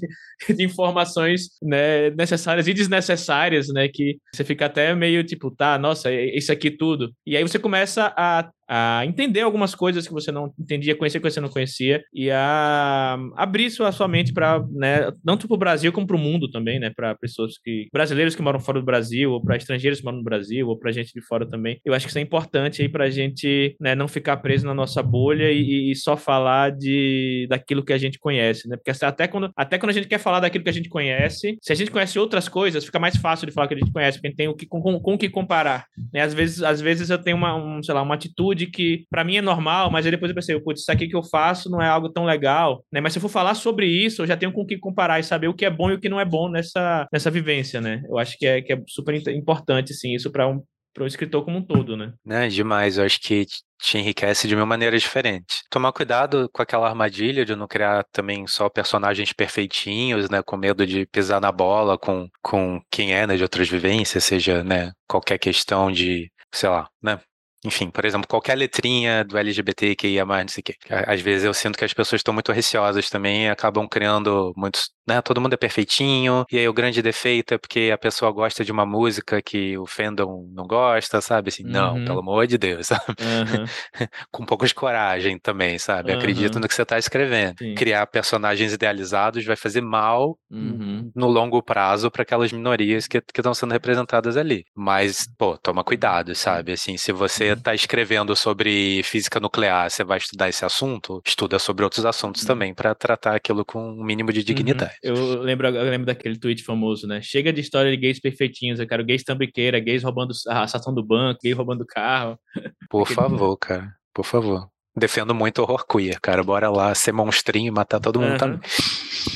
de 0.49 0.63
informações, 0.63 1.49
né, 1.61 2.09
necessárias 2.11 2.67
e 2.67 2.73
desnecessárias, 2.73 3.67
né, 3.69 3.87
que 3.87 4.17
você 4.33 4.43
fica 4.43 4.65
até 4.65 4.93
meio, 4.95 5.23
tipo, 5.23 5.51
tá, 5.51 5.77
nossa, 5.77 6.11
é 6.11 6.37
isso 6.37 6.51
aqui 6.51 6.71
tudo. 6.71 7.13
E 7.25 7.37
aí 7.37 7.43
você 7.43 7.59
começa 7.59 8.13
a 8.17 8.49
a 8.73 9.05
entender 9.05 9.41
algumas 9.41 9.75
coisas 9.75 10.07
que 10.07 10.13
você 10.13 10.31
não 10.31 10.53
entendia, 10.57 10.95
conhecer 10.95 11.19
que 11.19 11.29
você 11.29 11.41
não 11.41 11.49
conhecia 11.49 12.01
e 12.13 12.31
a 12.31 13.17
abrir 13.35 13.69
sua, 13.69 13.91
sua 13.91 14.07
mente 14.07 14.31
para, 14.31 14.65
né, 14.71 15.11
tanto 15.25 15.45
para 15.45 15.55
o 15.55 15.59
Brasil 15.59 15.91
como 15.91 16.07
para 16.07 16.15
o 16.15 16.19
mundo 16.19 16.49
também, 16.49 16.79
né, 16.79 16.89
para 16.89 17.13
pessoas 17.15 17.57
que 17.61 17.89
brasileiros 17.91 18.33
que 18.33 18.41
moram 18.41 18.61
fora 18.61 18.79
do 18.79 18.85
Brasil 18.85 19.29
ou 19.29 19.43
para 19.43 19.57
estrangeiros 19.57 19.99
que 19.99 20.05
moram 20.05 20.19
no 20.19 20.23
Brasil 20.23 20.69
ou 20.69 20.79
para 20.79 20.89
gente 20.93 21.13
de 21.13 21.21
fora 21.21 21.45
também. 21.45 21.81
Eu 21.83 21.93
acho 21.93 22.05
que 22.05 22.11
isso 22.11 22.17
é 22.17 22.21
importante 22.21 22.81
aí 22.81 22.87
para 22.87 23.05
a 23.05 23.09
gente, 23.09 23.75
né, 23.77 23.93
não 23.93 24.07
ficar 24.07 24.37
preso 24.37 24.65
na 24.65 24.73
nossa 24.73 25.03
bolha 25.03 25.51
e, 25.51 25.91
e, 25.91 25.95
só 25.95 26.15
falar 26.15 26.71
de 26.71 27.47
daquilo 27.49 27.83
que 27.83 27.91
a 27.91 27.97
gente 27.97 28.17
conhece, 28.19 28.69
né? 28.69 28.77
Porque 28.77 28.91
até 29.03 29.27
quando 29.27 29.51
até 29.53 29.77
quando 29.77 29.89
a 29.89 29.93
gente 29.93 30.07
quer 30.07 30.17
falar 30.17 30.39
daquilo 30.39 30.63
que 30.63 30.69
a 30.69 30.73
gente 30.73 30.87
conhece, 30.87 31.57
se 31.61 31.73
a 31.73 31.75
gente 31.75 31.91
conhece 31.91 32.17
outras 32.17 32.47
coisas, 32.47 32.85
fica 32.85 32.99
mais 32.99 33.17
fácil 33.17 33.47
de 33.47 33.51
falar 33.51 33.67
que 33.67 33.73
a 33.73 33.77
gente 33.77 33.91
conhece, 33.91 34.17
porque 34.17 34.27
a 34.27 34.29
gente 34.29 34.37
tem 34.37 34.47
o 34.47 34.55
que 34.55 34.65
com, 34.65 34.81
com, 34.81 34.97
com 34.97 35.13
o 35.15 35.17
que 35.17 35.29
comparar, 35.29 35.85
né? 36.13 36.21
Às 36.21 36.33
vezes 36.33 36.63
às 36.63 36.79
vezes 36.79 37.09
eu 37.09 37.17
tenho 37.17 37.35
uma, 37.35 37.55
um, 37.55 37.83
sei 37.83 37.93
lá, 37.93 38.01
uma 38.01 38.15
atitude 38.15 38.60
de 38.61 38.67
que 38.67 39.05
para 39.09 39.23
mim 39.23 39.37
é 39.37 39.41
normal, 39.41 39.89
mas 39.91 40.05
aí 40.05 40.11
depois 40.11 40.29
eu 40.29 40.35
pensei, 40.35 40.59
putz, 40.59 40.81
isso 40.81 40.91
aqui 40.91 41.07
que 41.07 41.15
eu 41.15 41.23
faço 41.23 41.69
não 41.69 41.81
é 41.81 41.87
algo 41.87 42.09
tão 42.09 42.25
legal, 42.25 42.83
né? 42.91 43.01
Mas 43.01 43.13
se 43.13 43.19
eu 43.19 43.21
for 43.21 43.29
falar 43.29 43.55
sobre 43.55 43.87
isso, 43.87 44.21
eu 44.21 44.27
já 44.27 44.37
tenho 44.37 44.51
com 44.51 44.61
o 44.61 44.65
que 44.65 44.77
comparar 44.77 45.19
e 45.19 45.23
saber 45.23 45.47
o 45.47 45.53
que 45.53 45.65
é 45.65 45.69
bom 45.69 45.89
e 45.89 45.93
o 45.93 45.99
que 45.99 46.09
não 46.09 46.19
é 46.19 46.25
bom 46.25 46.49
nessa, 46.49 47.07
nessa 47.11 47.31
vivência, 47.31 47.81
né? 47.81 48.01
Eu 48.07 48.17
acho 48.17 48.37
que 48.37 48.45
é, 48.45 48.61
que 48.61 48.73
é 48.73 48.81
super 48.87 49.15
importante, 49.29 49.93
sim, 49.93 50.13
isso 50.13 50.31
para 50.31 50.47
um, 50.47 50.61
para 50.93 51.05
escritor 51.07 51.43
como 51.43 51.57
um 51.57 51.65
todo, 51.65 51.95
né? 51.95 52.13
Né, 52.25 52.47
demais. 52.47 52.97
Eu 52.97 53.05
acho 53.05 53.19
que 53.19 53.45
te 53.81 53.97
enriquece 53.97 54.47
de 54.47 54.55
uma 54.55 54.65
maneira 54.65 54.97
diferente. 54.97 55.63
Tomar 55.69 55.91
cuidado 55.91 56.49
com 56.53 56.61
aquela 56.61 56.87
armadilha 56.87 57.43
de 57.43 57.55
não 57.55 57.67
criar 57.67 58.05
também 58.11 58.45
só 58.45 58.69
personagens 58.69 59.33
perfeitinhos, 59.33 60.29
né, 60.29 60.41
com 60.43 60.55
medo 60.55 60.85
de 60.85 61.05
pisar 61.07 61.41
na 61.41 61.51
bola 61.51 61.97
com, 61.97 62.27
com 62.43 62.79
quem 62.91 63.13
é, 63.13 63.25
né, 63.25 63.35
de 63.35 63.43
outras 63.43 63.67
vivências, 63.67 64.23
seja, 64.23 64.63
né, 64.63 64.91
qualquer 65.07 65.39
questão 65.39 65.91
de, 65.91 66.31
sei 66.53 66.69
lá, 66.69 66.87
né, 67.01 67.19
enfim, 67.63 67.91
por 67.91 68.05
exemplo, 68.05 68.27
qualquer 68.27 68.57
letrinha 68.57 69.23
do 69.23 69.37
LGBT 69.37 69.95
que 69.95 70.07
ia 70.07 70.25
mais, 70.25 70.43
não 70.43 70.49
sei 70.49 70.61
o 70.61 70.63
quê. 70.63 70.75
Às 70.89 71.21
vezes 71.21 71.45
eu 71.45 71.53
sinto 71.53 71.77
que 71.77 71.85
as 71.85 71.93
pessoas 71.93 72.19
estão 72.19 72.33
muito 72.33 72.51
receosas 72.51 73.09
também 73.09 73.45
e 73.45 73.49
acabam 73.49 73.87
criando 73.87 74.51
muitos, 74.55 74.89
né? 75.07 75.21
Todo 75.21 75.41
mundo 75.41 75.53
é 75.53 75.57
perfeitinho, 75.57 76.45
e 76.51 76.57
aí 76.57 76.67
o 76.67 76.73
grande 76.73 77.01
defeito 77.01 77.53
é 77.53 77.57
porque 77.57 77.91
a 77.93 77.97
pessoa 77.97 78.31
gosta 78.31 78.63
de 78.63 78.71
uma 78.71 78.85
música 78.85 79.41
que 79.41 79.77
o 79.77 79.85
fandom 79.85 80.49
não 80.53 80.67
gosta, 80.67 81.21
sabe? 81.21 81.49
Assim, 81.49 81.63
uhum. 81.63 81.71
não, 81.71 82.05
pelo 82.05 82.19
amor 82.19 82.47
de 82.47 82.57
Deus, 82.57 82.87
sabe? 82.87 83.03
Uhum. 83.19 83.65
Com 84.31 84.43
um 84.43 84.45
pouco 84.45 84.65
de 84.65 84.73
coragem 84.73 85.39
também, 85.39 85.77
sabe? 85.77 86.11
Uhum. 86.11 86.17
Acredito 86.17 86.59
no 86.59 86.67
que 86.67 86.73
você 86.73 86.83
está 86.83 86.97
escrevendo. 86.97 87.55
Sim. 87.57 87.75
Criar 87.75 88.05
personagens 88.07 88.73
idealizados 88.73 89.45
vai 89.45 89.55
fazer 89.55 89.81
mal 89.81 90.37
uhum. 90.49 91.11
no 91.15 91.27
longo 91.27 91.61
prazo 91.61 92.11
para 92.11 92.23
aquelas 92.23 92.51
minorias 92.51 93.07
que 93.07 93.17
estão 93.17 93.53
sendo 93.53 93.71
representadas 93.71 94.37
ali. 94.37 94.65
Mas, 94.75 95.27
pô, 95.37 95.57
toma 95.57 95.83
cuidado, 95.83 96.33
sabe? 96.35 96.73
Assim, 96.73 96.97
se 96.97 97.11
você 97.11 97.53
está 97.53 97.73
escrevendo 97.73 98.35
sobre 98.35 99.01
física 99.03 99.39
nuclear, 99.39 99.89
você 99.89 100.03
vai 100.03 100.17
estudar 100.17 100.49
esse 100.49 100.63
assunto, 100.65 101.21
estuda 101.25 101.59
sobre 101.59 101.83
outros 101.83 102.05
assuntos 102.05 102.41
uhum. 102.43 102.47
também 102.47 102.73
para 102.73 102.93
tratar 102.93 103.35
aquilo 103.35 103.65
com 103.65 103.79
um 103.79 104.03
mínimo 104.03 104.31
de 104.31 104.39
uhum. 104.39 104.45
dignidade. 104.45 104.90
Eu 105.01 105.41
lembro, 105.41 105.67
eu 105.67 105.89
lembro 105.89 106.05
daquele 106.05 106.37
tweet 106.37 106.63
famoso, 106.63 107.07
né? 107.07 107.21
Chega 107.21 107.51
de 107.51 107.61
história 107.61 107.91
de 107.91 107.97
gays 107.97 108.19
perfeitinhos, 108.19 108.79
eu 108.79 108.87
quero 108.87 109.03
gays 109.03 109.23
tambiqueira, 109.23 109.79
gays 109.79 110.03
roubando 110.03 110.33
a 110.47 110.63
estação 110.63 110.93
do 110.93 111.03
banco, 111.03 111.39
gays 111.43 111.55
roubando 111.55 111.85
carro. 111.85 112.37
Por 112.89 113.07
favor, 113.07 113.57
cara, 113.57 113.93
por 114.13 114.25
favor. 114.25 114.67
Defendo 114.93 115.33
muito 115.33 115.59
o 115.59 115.61
horror 115.61 115.85
queer, 115.87 116.19
cara. 116.19 116.43
Bora 116.43 116.69
lá 116.69 116.93
ser 116.93 117.13
monstrinho 117.13 117.69
e 117.69 117.71
matar 117.71 118.01
todo 118.01 118.19
mundo 118.19 118.31
uhum. 118.31 118.37
também. 118.37 118.59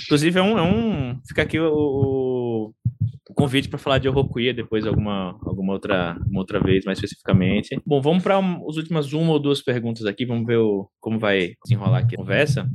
Inclusive, 0.04 0.38
é 0.38 0.44
um, 0.44 0.58
é 0.58 0.62
um. 0.62 1.22
Fica 1.26 1.44
aqui 1.44 1.58
o, 1.58 2.74
o 3.30 3.34
convite 3.34 3.68
para 3.68 3.80
falar 3.80 3.98
de 3.98 4.08
horror 4.08 4.32
queer 4.34 4.54
depois 4.54 4.86
alguma, 4.86 5.38
alguma 5.46 5.74
outra, 5.74 6.18
uma 6.28 6.40
outra 6.40 6.60
vez, 6.60 6.86
mais 6.86 6.98
especificamente. 6.98 7.80
Bom, 7.86 8.02
vamos 8.02 8.24
para 8.24 8.40
um, 8.40 8.68
as 8.70 8.78
últimas 8.78 9.14
uma 9.14 9.32
ou 9.32 9.40
duas 9.40 9.62
perguntas 9.62 10.06
aqui, 10.06 10.26
vamos 10.26 10.46
ver 10.46 10.58
o, 10.58 10.90
como 11.00 11.20
vai 11.20 11.54
desenrolar 11.64 12.00
aqui 12.00 12.16
a 12.16 12.18
conversa. 12.18 12.68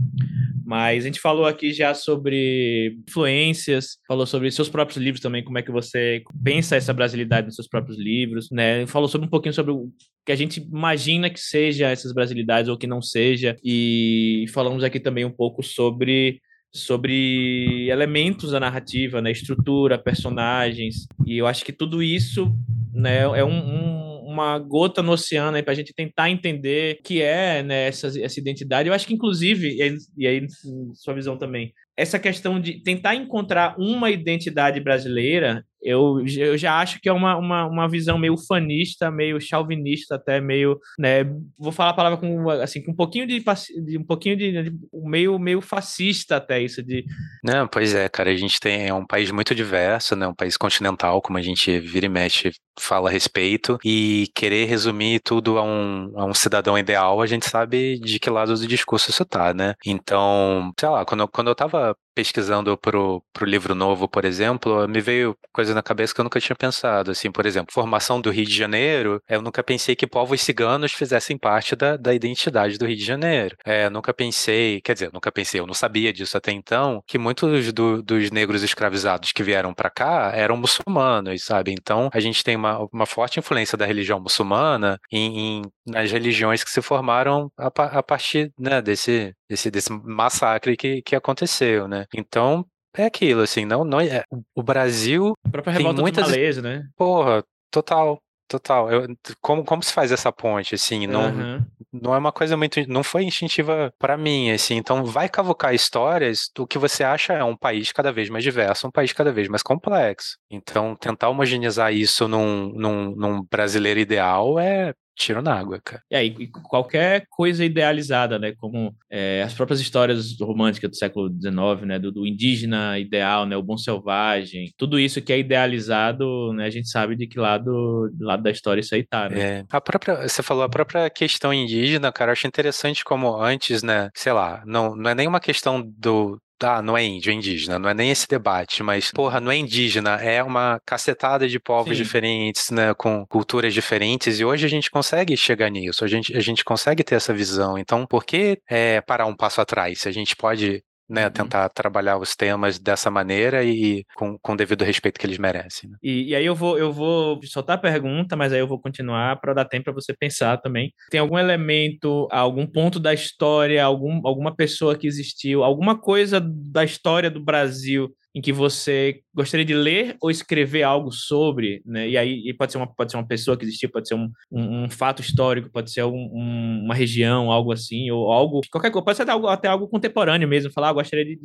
Mas 0.70 1.02
a 1.02 1.06
gente 1.08 1.18
falou 1.18 1.46
aqui 1.46 1.72
já 1.72 1.92
sobre 1.94 2.96
influências, 3.08 3.98
falou 4.06 4.24
sobre 4.24 4.48
seus 4.52 4.68
próprios 4.68 5.02
livros 5.02 5.20
também, 5.20 5.42
como 5.42 5.58
é 5.58 5.62
que 5.62 5.72
você 5.72 6.22
pensa 6.44 6.76
essa 6.76 6.94
brasilidade 6.94 7.48
nos 7.48 7.56
seus 7.56 7.66
próprios 7.66 7.98
livros, 7.98 8.48
né? 8.52 8.86
Falou 8.86 9.08
sobre 9.08 9.26
um 9.26 9.30
pouquinho 9.30 9.52
sobre 9.52 9.72
o 9.72 9.90
que 10.24 10.30
a 10.30 10.36
gente 10.36 10.60
imagina 10.60 11.28
que 11.28 11.40
seja 11.40 11.88
essas 11.88 12.12
brasilidades 12.12 12.68
ou 12.68 12.78
que 12.78 12.86
não 12.86 13.02
seja. 13.02 13.56
E 13.64 14.44
falamos 14.54 14.84
aqui 14.84 15.00
também 15.00 15.24
um 15.24 15.32
pouco 15.32 15.60
sobre 15.60 16.40
sobre 16.72 17.88
elementos 17.90 18.52
da 18.52 18.60
narrativa, 18.60 19.20
né, 19.20 19.32
estrutura, 19.32 19.98
personagens, 19.98 21.08
e 21.26 21.36
eu 21.36 21.48
acho 21.48 21.64
que 21.64 21.72
tudo 21.72 22.00
isso 22.00 22.54
né, 22.94 23.22
é 23.22 23.44
um, 23.44 23.50
um 23.50 24.09
uma 24.31 24.59
gota 24.59 25.03
no 25.03 25.12
oceano 25.12 25.62
para 25.62 25.72
a 25.72 25.76
gente 25.76 25.93
tentar 25.93 26.31
entender 26.31 26.99
o 26.99 27.03
que 27.03 27.20
é 27.20 27.62
né, 27.62 27.89
essa, 27.89 28.09
essa 28.20 28.41
identidade. 28.41 28.89
Eu 28.89 28.95
acho 28.95 29.07
que, 29.07 29.14
inclusive, 29.14 29.76
e 29.76 29.83
aí, 29.83 29.97
e 30.16 30.26
aí 30.26 30.47
sua 30.95 31.14
visão 31.14 31.37
também, 31.37 31.72
essa 31.97 32.18
questão 32.18 32.61
de 32.61 32.83
tentar 32.83 33.14
encontrar 33.14 33.74
uma 33.78 34.11
identidade 34.11 34.81
brasileira 34.81 35.64
eu, 35.83 36.24
eu 36.39 36.59
já 36.59 36.78
acho 36.78 37.01
que 37.01 37.09
é 37.09 37.12
uma, 37.12 37.37
uma, 37.37 37.66
uma 37.66 37.89
visão 37.89 38.18
meio 38.18 38.37
fanista, 38.37 39.11
meio 39.11 39.41
chauvinista, 39.41 40.16
até 40.16 40.41
meio, 40.41 40.78
né, 40.99 41.24
vou 41.59 41.72
falar 41.72 41.91
a 41.91 41.95
palavra 41.95 42.18
com 42.18 42.51
assim, 42.51 42.83
com 42.83 42.93
um 42.93 42.97
pouquinho 42.97 43.26
de, 43.26 43.43
de 43.85 43.99
um 43.99 44.05
pouquinho 44.05 44.37
de, 44.37 44.62
de, 44.64 44.72
meio 44.93 45.39
meio 45.39 45.61
fascista 45.61 46.37
até 46.37 46.61
isso 46.61 46.83
de 46.83 47.05
Não, 47.43 47.66
pois 47.66 47.95
é, 47.95 48.09
cara, 48.09 48.31
a 48.31 48.37
gente 48.37 48.61
tem 48.61 48.89
é 48.89 48.95
um 48.95 49.07
país 49.07 49.31
muito 49.31 49.55
diverso, 49.55 50.14
né, 50.14 50.26
um 50.26 50.35
país 50.35 50.57
continental, 50.57 51.22
como 51.22 51.39
a 51.39 51.43
gente 51.43 51.78
vira 51.81 52.07
e 52.07 52.09
mexe 52.09 52.53
fala 52.78 53.09
a 53.09 53.12
respeito 53.12 53.78
e 53.85 54.28
querer 54.35 54.64
resumir 54.64 55.20
tudo 55.20 55.59
a 55.59 55.62
um, 55.62 56.12
a 56.16 56.24
um 56.24 56.35
cidadão 56.35 56.78
ideal, 56.78 57.20
a 57.20 57.26
gente 57.26 57.49
sabe 57.49 57.99
de 57.99 58.18
que 58.18 58.31
lado 58.31 58.55
do 58.55 58.66
discurso 58.66 59.11
isso 59.11 59.24
tá, 59.24 59.53
né? 59.53 59.74
Então, 59.85 60.72
sei 60.78 60.89
lá, 60.89 61.05
quando, 61.05 61.28
quando 61.28 61.49
eu 61.49 61.55
tava 61.55 61.95
pesquisando 62.14 62.76
pro, 62.76 63.22
pro 63.32 63.46
livro 63.46 63.74
novo, 63.74 64.08
por 64.08 64.24
exemplo, 64.24 64.86
me 64.88 65.00
veio 65.00 65.36
coisa 65.52 65.74
na 65.74 65.82
cabeça 65.82 66.14
que 66.14 66.20
eu 66.20 66.24
nunca 66.24 66.40
tinha 66.40 66.56
pensado. 66.56 67.11
Assim, 67.11 67.30
por 67.30 67.46
exemplo, 67.46 67.72
formação 67.72 68.20
do 68.20 68.30
Rio 68.30 68.44
de 68.44 68.54
Janeiro, 68.54 69.20
eu 69.28 69.42
nunca 69.42 69.62
pensei 69.62 69.96
que 69.96 70.06
povos 70.06 70.40
ciganos 70.40 70.92
fizessem 70.92 71.38
parte 71.38 71.74
da, 71.76 71.96
da 71.96 72.14
identidade 72.14 72.78
do 72.78 72.86
Rio 72.86 72.96
de 72.96 73.04
Janeiro. 73.04 73.56
É, 73.64 73.88
nunca 73.90 74.12
pensei, 74.12 74.80
quer 74.80 74.94
dizer, 74.94 75.11
nunca 75.12 75.30
pensei, 75.32 75.61
eu 75.61 75.66
não 75.66 75.74
sabia 75.74 76.12
disso 76.12 76.36
até 76.36 76.52
então, 76.52 77.02
que 77.06 77.18
muitos 77.18 77.72
do, 77.72 78.02
dos 78.02 78.30
negros 78.30 78.62
escravizados 78.62 79.32
que 79.32 79.42
vieram 79.42 79.72
para 79.74 79.90
cá 79.90 80.32
eram 80.34 80.56
muçulmanos, 80.56 81.44
sabe? 81.44 81.72
Então, 81.72 82.11
a 82.12 82.20
gente 82.20 82.42
tem 82.42 82.56
uma, 82.56 82.86
uma 82.92 83.06
forte 83.06 83.38
influência 83.38 83.76
da 83.76 83.86
religião 83.86 84.20
muçulmana 84.20 84.98
em, 85.12 85.61
em 85.61 85.62
nas 85.91 86.11
religiões 86.11 86.64
que 86.64 86.70
se 86.70 86.80
formaram 86.80 87.51
a, 87.59 87.66
a 87.66 88.03
partir 88.03 88.53
né, 88.59 88.80
desse, 88.80 89.34
desse, 89.49 89.70
desse 89.70 89.93
massacre 89.93 90.76
que, 90.76 91.03
que 91.03 91.16
aconteceu, 91.16 91.86
né? 91.86 92.07
Então, 92.14 92.64
é 92.97 93.05
aquilo, 93.05 93.43
assim, 93.43 93.64
não, 93.64 93.84
não 93.84 94.01
é. 94.01 94.22
O 94.55 94.62
Brasil. 94.62 95.34
A 95.45 95.51
própria 95.51 95.76
tem 95.76 95.93
muitas... 95.93 96.28
Malês, 96.28 96.57
né? 96.59 96.84
Porra, 96.97 97.45
total. 97.70 98.20
Total. 98.51 98.91
Eu, 98.91 99.07
como, 99.41 99.64
como 99.64 99.80
se 99.80 99.93
faz 99.93 100.11
essa 100.11 100.32
ponte, 100.32 100.74
assim? 100.74 101.07
Não, 101.07 101.30
uhum. 101.30 101.64
não 101.93 102.12
é 102.12 102.18
uma 102.18 102.32
coisa 102.32 102.57
muito. 102.57 102.80
Não 102.88 103.05
foi 103.05 103.22
instintiva 103.22 103.95
para 103.97 104.16
mim, 104.16 104.51
assim. 104.51 104.74
Então, 104.74 105.05
vai 105.05 105.28
cavocar 105.28 105.72
histórias 105.72 106.51
do 106.53 106.66
que 106.66 106.76
você 106.76 107.05
acha 107.05 107.32
é 107.32 107.45
um 107.45 107.57
país 107.57 107.93
cada 107.93 108.11
vez 108.11 108.28
mais 108.28 108.43
diverso, 108.43 108.88
um 108.88 108.91
país 108.91 109.12
cada 109.12 109.30
vez 109.30 109.47
mais 109.47 109.62
complexo. 109.62 110.36
Então, 110.51 110.97
tentar 110.97 111.28
homogeneizar 111.28 111.95
isso 111.95 112.26
num, 112.26 112.72
num, 112.74 113.14
num 113.14 113.43
brasileiro 113.49 114.01
ideal 114.01 114.59
é 114.59 114.95
tiro 115.20 115.42
na 115.42 115.54
água, 115.54 115.78
cara. 115.84 116.02
É, 116.10 116.24
e 116.24 116.46
qualquer 116.48 117.26
coisa 117.28 117.64
idealizada, 117.64 118.38
né, 118.38 118.52
como 118.56 118.94
é, 119.10 119.42
as 119.42 119.52
próprias 119.52 119.80
histórias 119.80 120.38
românticas 120.40 120.90
do 120.90 120.96
século 120.96 121.28
XIX, 121.28 121.86
né, 121.86 121.98
do, 121.98 122.10
do, 122.10 122.26
indígena 122.26 122.98
ideal, 122.98 123.44
né, 123.44 123.56
o 123.56 123.62
bom 123.62 123.76
selvagem, 123.76 124.72
tudo 124.78 124.98
isso 124.98 125.20
que 125.20 125.32
é 125.32 125.38
idealizado, 125.38 126.52
né, 126.54 126.64
a 126.64 126.70
gente 126.70 126.88
sabe 126.88 127.14
de 127.16 127.26
que 127.26 127.38
lado, 127.38 128.10
lado 128.18 128.42
da 128.42 128.50
história 128.50 128.80
isso 128.80 128.94
aí 128.94 129.04
tá, 129.04 129.28
né? 129.28 129.40
É, 129.40 129.64
a 129.70 129.80
própria, 129.80 130.26
você 130.26 130.42
falou 130.42 130.62
a 130.62 130.68
própria 130.68 131.10
questão 131.10 131.52
indígena, 131.52 132.10
cara, 132.10 132.30
eu 132.30 132.32
acho 132.32 132.46
interessante 132.46 133.04
como 133.04 133.40
antes, 133.40 133.82
né, 133.82 134.08
sei 134.14 134.32
lá, 134.32 134.62
não, 134.66 134.96
não 134.96 135.10
é 135.10 135.14
nenhuma 135.14 135.40
questão 135.40 135.82
do, 135.82 136.40
ah, 136.62 136.82
não 136.82 136.96
é 136.96 137.04
índio, 137.04 137.30
é 137.30 137.34
indígena, 137.34 137.78
não 137.78 137.88
é 137.88 137.94
nem 137.94 138.11
esse 138.11 138.26
debate, 138.28 138.82
mas, 138.82 139.11
porra, 139.11 139.40
não 139.40 139.50
é 139.50 139.56
indígena, 139.56 140.16
é 140.16 140.42
uma 140.42 140.80
cacetada 140.84 141.48
de 141.48 141.58
povos 141.58 141.96
Sim. 141.96 142.02
diferentes, 142.02 142.70
né, 142.70 142.94
com 142.94 143.26
culturas 143.26 143.72
diferentes, 143.72 144.40
e 144.40 144.44
hoje 144.44 144.66
a 144.66 144.68
gente 144.68 144.90
consegue 144.90 145.36
chegar 145.36 145.70
nisso, 145.70 146.04
a 146.04 146.08
gente, 146.08 146.36
a 146.36 146.40
gente 146.40 146.64
consegue 146.64 147.02
ter 147.02 147.14
essa 147.14 147.32
visão. 147.32 147.78
Então, 147.78 148.06
por 148.06 148.24
que 148.24 148.58
é, 148.68 149.00
parar 149.00 149.26
um 149.26 149.36
passo 149.36 149.61
atrás? 149.61 150.00
Se 150.00 150.08
a 150.08 150.12
gente 150.12 150.36
pode 150.36 150.82
né, 151.11 151.26
uhum. 151.26 151.32
tentar 151.32 151.68
trabalhar 151.70 152.16
os 152.16 152.36
temas 152.36 152.78
dessa 152.78 153.11
maneira 153.11 153.64
e 153.64 154.04
com, 154.14 154.38
com 154.38 154.52
o 154.52 154.56
devido 154.56 154.84
respeito 154.84 155.18
que 155.18 155.26
eles 155.26 155.38
merecem. 155.38 155.90
Né? 155.90 155.96
E, 156.00 156.30
e, 156.30 156.34
aí 156.36 156.46
eu 156.46 156.54
vou, 156.54 156.78
eu 156.78 156.92
vou 156.92 157.40
soltar 157.44 157.76
a 157.76 157.80
pergunta, 157.80 158.36
mas 158.36 158.52
aí 158.52 158.61
eu 158.61 158.68
vou 158.68 158.80
continuar 158.80 159.40
para 159.40 159.52
dar 159.52 159.64
tempo 159.64 159.84
para 159.84 159.92
você 159.92 160.14
pensar 160.14 160.58
também. 160.58 160.92
Tem 161.11 161.18
algum 161.18 161.38
elemento, 161.38 162.28
algum 162.30 162.64
ponto 162.64 163.00
da 163.00 163.12
história, 163.12 163.82
algum, 163.84 164.20
alguma 164.24 164.54
pessoa 164.54 164.96
que 164.96 165.08
existiu, 165.08 165.64
alguma 165.64 165.98
coisa 165.98 166.40
da 166.40 166.84
história 166.84 167.30
do 167.30 167.44
Brasil 167.44 168.08
em 168.35 168.41
que 168.41 168.53
você 168.53 169.20
gostaria 169.35 169.64
de 169.64 169.74
ler 169.74 170.16
ou 170.20 170.31
escrever 170.31 170.83
algo 170.83 171.11
sobre, 171.11 171.83
né? 171.85 172.09
E 172.09 172.16
aí 172.16 172.43
e 172.47 172.55
pode 172.55 172.72
ser 172.72 172.78
uma 172.78 172.87
pode 172.87 173.11
ser 173.11 173.16
uma 173.16 173.26
pessoa 173.26 173.57
que 173.57 173.64
existiu, 173.64 173.91
pode 173.91 174.09
ser 174.09 174.14
um, 174.14 174.31
um, 174.51 174.85
um 174.85 174.91
fato 174.91 175.20
histórico, 175.20 175.70
pode 175.70 175.91
ser 175.91 176.05
um, 176.05 176.83
uma 176.85 176.95
região, 176.95 177.51
algo 177.51 177.72
assim, 177.72 178.11
ou 178.11 178.31
algo 178.31 178.61
qualquer 178.70 178.91
coisa, 178.91 179.05
pode 179.05 179.16
ser 179.16 179.22
até 179.22 179.33
algo, 179.33 179.47
até 179.49 179.68
algo 179.68 179.89
contemporâneo 179.89 180.49
mesmo. 180.49 180.72
Falar, 180.72 180.91
ah, 180.91 180.93
gostaria 180.93 181.24
de, 181.24 181.39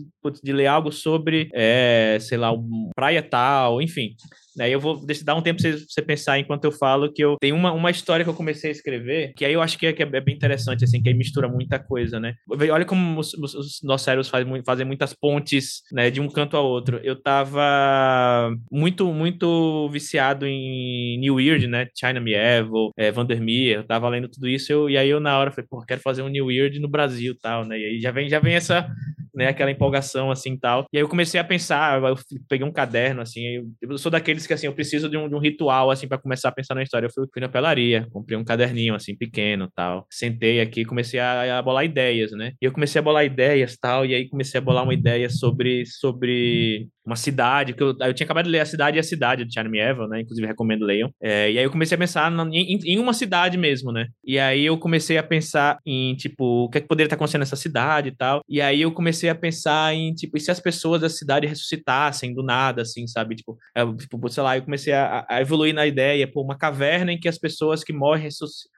de, 0.44 0.54
ler 0.54 0.68
algo 0.68 0.92
sobre, 0.92 1.50
é, 1.54 2.18
sei 2.22 2.38
lá, 2.38 2.52
um 2.52 2.90
praia 2.96 3.22
tal, 3.22 3.82
enfim. 3.82 4.16
Aí 4.60 4.72
eu 4.72 4.80
vou 4.80 5.06
dar 5.24 5.36
um 5.36 5.42
tempo 5.42 5.62
para 5.62 5.72
você 5.72 6.02
pensar 6.02 6.40
enquanto 6.40 6.64
eu 6.64 6.72
falo 6.72 7.12
que 7.12 7.24
eu 7.24 7.36
tenho 7.42 7.56
uma, 7.56 7.74
uma 7.74 7.92
história 7.92 8.24
que 8.24 8.30
eu 8.30 8.36
comecei 8.36 8.70
a 8.70 8.72
escrever, 8.72 9.34
que 9.36 9.44
aí 9.44 9.54
eu 9.54 9.62
acho 9.62 9.78
que 9.78 9.88
é, 9.88 9.94
que 9.94 10.02
é 10.02 10.06
bem 10.06 10.34
interessante, 10.34 10.84
assim, 10.84 11.02
que 11.02 11.10
aí 11.10 11.16
mistura 11.16 11.50
muita 11.50 11.78
coisa, 11.78 12.20
né? 12.20 12.36
Olha 12.72 12.86
como 12.86 13.20
os, 13.20 13.34
os 13.34 13.80
nossos 13.84 14.06
cérebros 14.06 14.30
fazem, 14.30 14.64
fazem 14.66 14.86
muitas 14.86 15.14
pontes, 15.14 15.82
né, 15.92 16.10
de 16.10 16.22
um 16.22 16.30
canto 16.30 16.56
ao 16.56 16.66
outro. 16.66 16.75
Eu 17.04 17.16
tava 17.22 18.56
muito, 18.72 19.12
muito 19.14 19.90
viciado 19.90 20.46
em 20.46 21.18
New 21.20 21.36
Weird, 21.36 21.68
né? 21.68 21.88
China 21.96 22.20
Me 22.20 22.34
Evil, 22.34 22.92
é, 22.98 23.12
Vandermeer, 23.12 23.78
eu 23.78 23.84
tava 23.84 24.10
lendo 24.10 24.28
tudo 24.30 24.48
isso, 24.48 24.72
eu, 24.72 24.90
e 24.90 24.98
aí 24.98 25.10
eu 25.10 25.20
na 25.20 25.38
hora 25.38 25.52
falei, 25.52 25.68
pô, 25.70 25.82
quero 25.82 26.02
fazer 26.02 26.22
um 26.22 26.28
New 26.30 26.48
Weird 26.48 26.80
no 26.80 26.88
Brasil 26.88 27.34
e 27.34 27.38
tal, 27.38 27.66
né? 27.66 27.80
E 27.80 27.86
aí 27.86 28.00
já 28.00 28.12
vem, 28.12 28.30
já 28.30 28.40
vem 28.40 28.56
essa, 28.56 28.90
né, 29.36 29.48
aquela 29.48 29.72
empolgação, 29.72 30.32
assim, 30.32 30.58
tal. 30.58 30.86
E 30.92 30.98
aí 30.98 31.04
eu 31.04 31.10
comecei 31.10 31.40
a 31.40 31.44
pensar, 31.44 32.02
eu 32.02 32.16
peguei 32.48 32.66
um 32.66 32.72
caderno, 32.72 33.22
assim, 33.22 33.46
eu, 33.46 33.66
eu 33.82 33.98
sou 33.98 34.12
daqueles 34.12 34.48
que 34.48 34.54
assim, 34.54 34.68
eu 34.68 34.74
preciso 34.74 35.10
de 35.10 35.18
um, 35.18 35.28
de 35.28 35.36
um 35.36 35.40
ritual 35.40 35.92
assim 35.92 36.08
para 36.08 36.18
começar 36.18 36.50
a 36.50 36.52
pensar 36.52 36.76
na 36.76 36.84
história. 36.84 37.08
Eu 37.08 37.12
fui, 37.14 37.26
fui 37.32 37.42
na 37.42 37.50
pelaria, 37.50 38.08
comprei 38.12 38.38
um 38.38 38.44
caderninho 38.44 38.96
assim 38.96 39.16
pequeno, 39.16 39.70
tal. 39.76 40.06
Sentei 40.10 40.62
aqui, 40.62 40.86
comecei 40.86 41.20
a, 41.20 41.60
a 41.60 41.62
bolar 41.62 41.86
ideias, 41.86 42.32
né? 42.32 42.54
E 42.62 42.66
eu 42.66 42.72
comecei 42.72 43.00
a 43.00 43.04
bolar 43.04 43.26
ideias, 43.26 43.78
tal, 43.78 44.06
e 44.06 44.16
aí 44.16 44.30
comecei 44.30 44.58
a 44.58 44.62
bolar 44.62 44.84
uma 44.84 44.94
ideia 44.94 45.30
sobre 45.30 45.86
sobre 45.86 46.88
uma 47.06 47.16
cidade, 47.16 47.74
que 47.74 47.84
eu, 47.84 47.96
eu 48.00 48.14
tinha 48.14 48.26
acabado 48.26 48.46
de 48.46 48.52
ler 48.52 48.62
A 48.62 48.66
Cidade 48.66 48.98
e 48.98 49.00
a 49.00 49.04
Cidade, 49.04 49.46
de 49.46 49.54
Charlie 49.54 49.80
Evans, 49.80 50.10
né? 50.10 50.22
Inclusive, 50.22 50.48
recomendo 50.48 50.84
leiam. 50.84 51.12
É, 51.22 51.52
e 51.52 51.58
aí 51.58 51.64
eu 51.64 51.72
comecei 51.72 51.96
a 51.96 52.00
pensar 52.00 52.32
na, 52.32 52.44
em, 52.46 52.80
em, 52.84 53.00
uma 53.00 53.14
cidade 53.14 53.58
mesmo, 53.58 53.92
né? 53.92 54.08
E 54.24 54.40
aí 54.40 54.66
eu 54.66 54.78
comecei 54.78 55.18
a 55.18 55.24
pensar 55.24 55.78
em, 55.86 56.16
tipo, 56.16 56.66
o 56.66 56.70
que, 56.70 56.80
é 56.80 56.82
que 56.82 56.88
poderia 56.88 57.08
estar 57.08 57.16
acontecendo 57.16 57.42
nessa 57.42 57.56
cidade 57.56 58.10
e 58.10 58.16
tal. 58.16 58.42
E 58.50 58.62
aí 58.62 58.82
eu 58.82 58.92
comecei 58.92 59.30
a 59.30 59.36
pensar 59.36 59.94
em, 59.94 60.14
tipo, 60.14 60.38
e 60.38 60.40
se 60.40 60.50
as 60.50 60.60
pessoas 60.60 61.02
da 61.02 61.10
cidade 61.10 61.48
ressuscitassem 61.48 62.34
do 62.34 62.44
nada, 62.44 62.82
assim, 62.82 63.06
sabe? 63.08 63.36
Tipo, 63.36 63.58
é, 63.76 63.86
tipo 63.94 64.30
sei 64.30 64.44
lá, 64.44 64.58
eu 64.58 64.64
comecei 64.64 64.94
a, 64.94 65.26
a, 65.30 65.42
evoluir 65.42 65.74
na 65.74 65.86
ideia, 65.86 66.30
pô, 66.32 66.42
uma 66.42 66.58
caverna 66.58 67.12
em 67.12 67.20
que 67.20 67.28
as 67.28 67.38
pessoas 67.38 67.84
que 67.84 67.94
morrem 67.94 68.28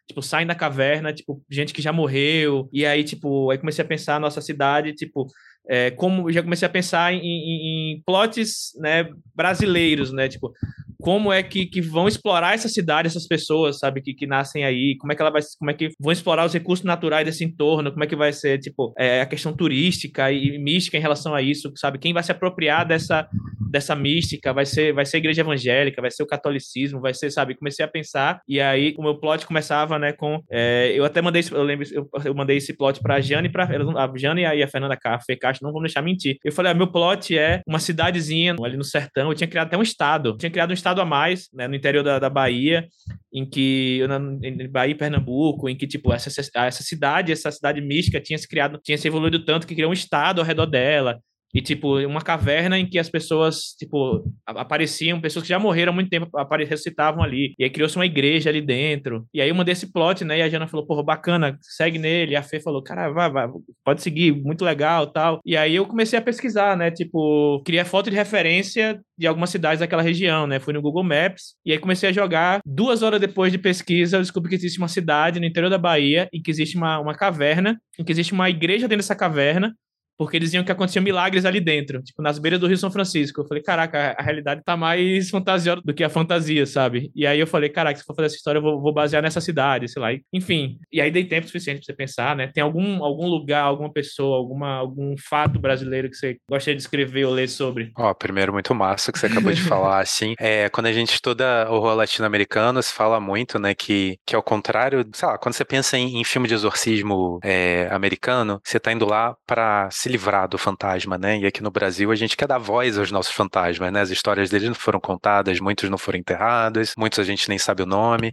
tipo, 0.08 0.22
saem 0.22 0.48
da 0.48 0.56
caverna, 0.56 1.14
tipo, 1.14 1.42
gente 1.50 1.74
que 1.74 1.82
já 1.82 1.92
morreu. 1.94 2.70
E 2.72 2.86
aí, 2.86 3.04
tipo, 3.04 3.50
aí 3.52 3.58
comecei 3.58 3.84
a 3.84 3.88
pensar 3.88 4.16
a 4.16 4.20
nossa 4.20 4.42
cidade, 4.42 4.94
tipo, 4.94 5.28
é, 5.70 5.92
como 5.92 6.32
já 6.32 6.42
comecei 6.42 6.66
a 6.66 6.70
pensar 6.70 7.14
em, 7.14 7.20
em, 7.20 7.94
em, 7.94 8.02
plots 8.06 8.72
né, 8.80 9.10
brasileiros, 9.36 10.12
né? 10.12 10.28
Tipo, 10.28 10.54
como 11.00 11.32
é 11.32 11.44
que, 11.44 11.66
que 11.66 11.80
vão 11.80 12.08
explorar 12.08 12.56
essa 12.56 12.68
cidade, 12.68 13.08
essas 13.08 13.28
pessoas, 13.28 13.78
sabe, 13.78 14.02
que, 14.02 14.14
que 14.14 14.26
nascem 14.26 14.66
aí, 14.66 14.98
como 14.98 15.12
é 15.12 15.16
que 15.16 15.22
ela 15.22 15.32
vai, 15.32 15.42
como 15.60 15.70
é 15.70 15.74
que 15.74 15.90
vão 16.00 16.12
explorar 16.12 16.46
os 16.46 16.54
recursos 16.54 16.86
naturais 16.86 17.26
desse 17.26 17.44
entorno, 17.44 17.92
como 17.92 18.04
é 18.04 18.08
que 18.08 18.16
vai 18.16 18.34
ser, 18.34 18.58
tipo, 18.60 18.94
é, 18.98 19.22
a 19.22 19.26
questão 19.26 19.54
turística 19.54 20.32
e, 20.32 20.58
mística 20.58 20.98
em 20.98 21.02
relação 21.02 21.36
a 21.36 21.42
isso, 21.42 21.72
sabe? 21.76 22.00
Quem 22.00 22.14
vai 22.14 22.24
se 22.24 22.32
apropriar 22.32 22.86
dessa, 22.86 23.28
dessa 23.70 23.96
mística, 23.96 24.52
vai 24.54 24.66
ser, 24.66 24.94
vai 24.94 25.06
ser 25.06 25.18
a 25.18 25.20
igreja 25.20 25.42
evangélica, 25.42 26.02
vai 26.02 26.10
ser 26.10 26.24
o 26.24 26.28
catolicismo, 26.28 27.00
vai 27.00 27.14
ser, 27.14 27.30
sabe? 27.30 27.56
Comecei 27.56 27.86
a 27.86 27.88
pensar 27.88 28.42
e 28.48 28.60
aí 28.60 28.96
o 28.98 29.04
meu 29.04 29.20
plot 29.20 29.46
começava, 29.46 30.00
né, 30.00 30.14
com 30.14 30.42
é, 30.50 30.92
eu 30.96 31.06
até 31.06 31.22
mandei, 31.22 31.44
eu 31.52 31.64
lembro, 31.64 31.88
eu, 31.92 32.10
eu 32.26 32.34
mandei 32.34 32.58
esse 32.58 32.74
plot 32.74 33.00
para 33.02 33.16
a 33.16 33.22
Jane, 33.22 33.50
para 33.50 33.66
a 33.66 34.56
e 34.56 34.64
a 34.64 34.68
Fernanda 34.68 34.98
Fê 35.26 35.36
Não 35.62 35.72
vamos 35.72 35.88
deixar 35.88 36.02
mentir. 36.02 36.38
Eu 36.44 36.52
falei, 36.52 36.72
ah, 36.72 36.76
meu 36.76 36.88
plot 36.88 37.38
é 37.38 37.62
uma 37.68 37.80
cidadezinha 37.80 38.56
ali 38.62 38.78
no 38.78 38.84
sertão, 38.84 39.30
eu 39.30 39.36
tinha 39.36 39.48
criado 39.48 39.68
até 39.68 39.78
um 39.78 39.82
estado, 39.82 40.30
eu 40.30 40.38
tinha 40.38 40.50
criado 40.50 40.72
um 40.72 40.74
estado 40.74 41.02
a 41.02 41.06
mais, 41.06 41.48
né, 41.54 41.68
no 41.68 41.76
interior 41.76 42.04
da, 42.04 42.20
da 42.20 42.30
Bahia, 42.30 42.88
em 43.34 43.46
que 43.46 44.06
na, 44.08 44.18
em 44.48 44.70
Bahia 44.70 44.92
e 44.92 44.96
Pernambuco, 44.96 45.70
em 45.70 45.76
que 45.76 45.88
tipo 45.88 46.14
essa, 46.14 46.30
essa 46.30 46.84
cidade, 46.84 47.32
essa 47.32 47.52
cidade 47.52 47.82
mística 47.82 48.22
tinha 48.22 48.38
se 48.38 48.48
criado, 48.48 48.80
tinha 48.84 48.98
se 48.98 49.08
evoluído 49.08 49.44
tanto 49.46 49.68
que 49.68 49.76
criou 49.76 49.90
um 49.92 49.94
estado 49.94 50.40
ao 50.40 50.46
redor 50.46 50.66
dela. 50.66 51.20
E, 51.54 51.62
tipo, 51.62 51.98
uma 52.00 52.22
caverna 52.22 52.78
em 52.78 52.88
que 52.88 53.00
as 53.00 53.10
pessoas, 53.10 53.74
tipo, 53.78 54.24
apareciam, 54.46 55.22
pessoas 55.22 55.44
que 55.44 55.50
já 55.50 55.60
morreram 55.60 55.92
há 55.92 55.96
muito 55.96 56.10
tempo, 56.10 56.30
ressuscitavam 56.68 57.24
ali. 57.24 57.54
E 57.58 57.64
aí 57.64 57.70
criou-se 57.70 57.96
uma 57.96 58.06
igreja 58.06 58.50
ali 58.50 58.62
dentro. 58.62 59.26
E 59.34 59.42
aí 59.42 59.52
uma 59.52 59.64
desse 59.64 59.92
plot, 59.92 60.24
né? 60.24 60.40
E 60.40 60.42
a 60.42 60.50
Jana 60.50 60.68
falou, 60.68 60.86
porra, 60.86 61.04
bacana, 61.04 61.58
segue 61.62 61.98
nele. 61.98 62.34
E 62.34 62.36
a 62.36 62.44
Fê 62.44 62.60
falou, 62.60 62.84
cara, 62.84 63.10
vai, 63.10 63.32
vai, 63.32 63.48
pode 63.84 64.02
seguir, 64.02 64.32
muito 64.32 64.64
legal 64.66 65.08
tal. 65.08 65.40
E 65.46 65.56
aí 65.56 65.76
eu 65.76 65.86
comecei 65.86 66.20
a 66.20 66.22
pesquisar, 66.22 66.76
né? 66.76 66.92
Tipo, 66.92 67.62
queria 67.66 67.86
foto 67.86 68.10
de 68.10 68.16
referência 68.16 69.00
de 69.18 69.26
algumas 69.26 69.50
cidades 69.50 69.80
daquela 69.80 70.02
região, 70.02 70.46
né? 70.46 70.60
Fui 70.60 70.74
no 70.74 70.82
Google 70.82 71.04
Maps 71.04 71.56
e 71.66 71.72
aí 71.72 71.80
comecei 71.80 72.10
a 72.10 72.14
jogar. 72.14 72.60
Duas 72.66 73.02
horas 73.02 73.20
depois 73.20 73.52
de 73.52 73.58
pesquisa, 73.58 74.18
eu 74.18 74.22
descobri 74.22 74.50
que 74.50 74.56
existe 74.56 74.78
uma 74.78 74.88
cidade 74.88 75.40
no 75.40 75.46
interior 75.46 75.70
da 75.70 75.78
Bahia 75.78 76.28
em 76.32 76.42
que 76.42 76.52
existe 76.52 76.78
uma, 76.78 77.00
uma 77.00 77.16
caverna, 77.16 77.80
em 77.98 78.04
que 78.04 78.12
existe 78.12 78.34
uma 78.34 78.50
igreja 78.50 78.88
dentro 78.88 78.98
dessa 78.98 79.16
caverna 79.16 79.74
porque 80.18 80.38
eles 80.38 80.48
diziam 80.48 80.64
que 80.64 80.72
aconteciam 80.72 81.04
milagres 81.04 81.46
ali 81.46 81.60
dentro, 81.60 82.02
tipo, 82.02 82.22
nas 82.22 82.40
beiras 82.40 82.60
do 82.60 82.68
Rio 82.68 82.78
São 82.78 82.92
Francisco. 82.92 83.42
Eu 83.42 83.46
falei, 83.46 83.62
caraca, 83.62 84.16
a 84.18 84.24
realidade 84.24 84.62
tá 84.64 84.76
mais 84.76 85.30
fantasiosa 85.30 85.82
do 85.84 85.94
que 85.94 86.04
a 86.04 86.10
fantasia, 86.10 86.66
sabe? 86.66 87.12
E 87.16 87.28
aí 87.28 87.40
eu 87.40 87.48
falei, 87.48 87.70
caraca, 87.70 88.00
se 88.00 88.06
for 88.06 88.16
fazer 88.16 88.28
essa 88.28 88.36
história, 88.36 88.60
eu 88.60 88.64
vou, 88.64 88.82
vou 88.82 88.94
basear 88.94 89.22
nessa 89.22 89.42
cidade, 89.42 89.88
sei 89.88 90.02
lá. 90.02 90.10
Enfim, 90.34 90.80
e 90.92 91.00
aí 91.00 91.12
dei 91.12 91.26
tempo 91.26 91.46
suficiente 91.46 91.80
pra 91.80 91.86
você 91.86 91.94
pensar, 91.94 92.36
né? 92.36 92.48
Tem 92.48 92.64
algum, 92.64 93.04
algum 93.04 93.28
lugar, 93.28 93.64
alguma 93.64 93.92
pessoa, 93.92 94.38
alguma, 94.38 94.76
algum 94.76 95.16
fato 95.18 95.60
brasileiro 95.60 96.10
que 96.10 96.16
você 96.16 96.38
gostaria 96.50 96.76
de 96.76 96.82
escrever 96.82 97.26
ou 97.26 97.34
ler 97.34 97.48
sobre? 97.48 97.92
Ó, 97.98 98.10
oh, 98.10 98.16
primeiro, 98.16 98.54
muito 98.54 98.74
massa 98.74 99.12
que 99.12 99.20
você 99.20 99.28
acabou 99.28 99.52
de 99.52 99.62
falar, 99.62 100.00
assim. 100.02 100.34
É, 100.40 100.70
quando 100.70 100.88
a 100.88 100.94
gente 100.94 101.14
estuda 101.14 101.68
horror 101.70 101.96
latino-americano, 101.96 102.82
se 102.82 102.94
fala 102.94 103.20
muito, 103.20 103.60
né, 103.60 103.76
que, 103.76 104.18
que 104.26 104.36
ao 104.36 104.44
contrário, 104.44 105.06
sei 105.14 105.28
lá, 105.28 105.38
quando 105.38 105.54
você 105.54 105.66
pensa 105.66 105.98
em, 105.98 106.20
em 106.20 106.24
filme 106.24 106.48
de 106.48 106.54
exorcismo 106.54 107.40
é, 107.44 107.88
americano, 107.92 108.60
você 108.64 108.80
tá 108.80 108.92
indo 108.92 109.06
lá 109.06 109.36
para 109.46 109.90
se 109.92 110.07
livrar 110.08 110.48
do 110.48 110.58
fantasma, 110.58 111.18
né? 111.18 111.40
E 111.40 111.46
aqui 111.46 111.62
no 111.62 111.72
Brasil 111.72 112.12
a 112.12 112.16
gente 112.16 112.36
quer 112.36 112.48
dar 112.48 112.58
voz 112.58 112.98
aos 112.98 113.12
nossos 113.12 113.34
fantasmas, 113.34 113.92
né? 113.92 114.02
As 114.02 114.10
histórias 114.10 114.50
deles 114.50 114.68
não 114.68 114.76
foram 114.76 115.00
contadas, 115.00 115.60
muitos 115.60 115.90
não 115.90 115.98
foram 115.98 116.20
enterrados, 116.20 116.94
muitos 116.98 117.20
a 117.20 117.24
gente 117.24 117.48
nem 117.50 117.58
sabe 117.58 117.84
o 117.84 117.86
nome. 117.86 118.32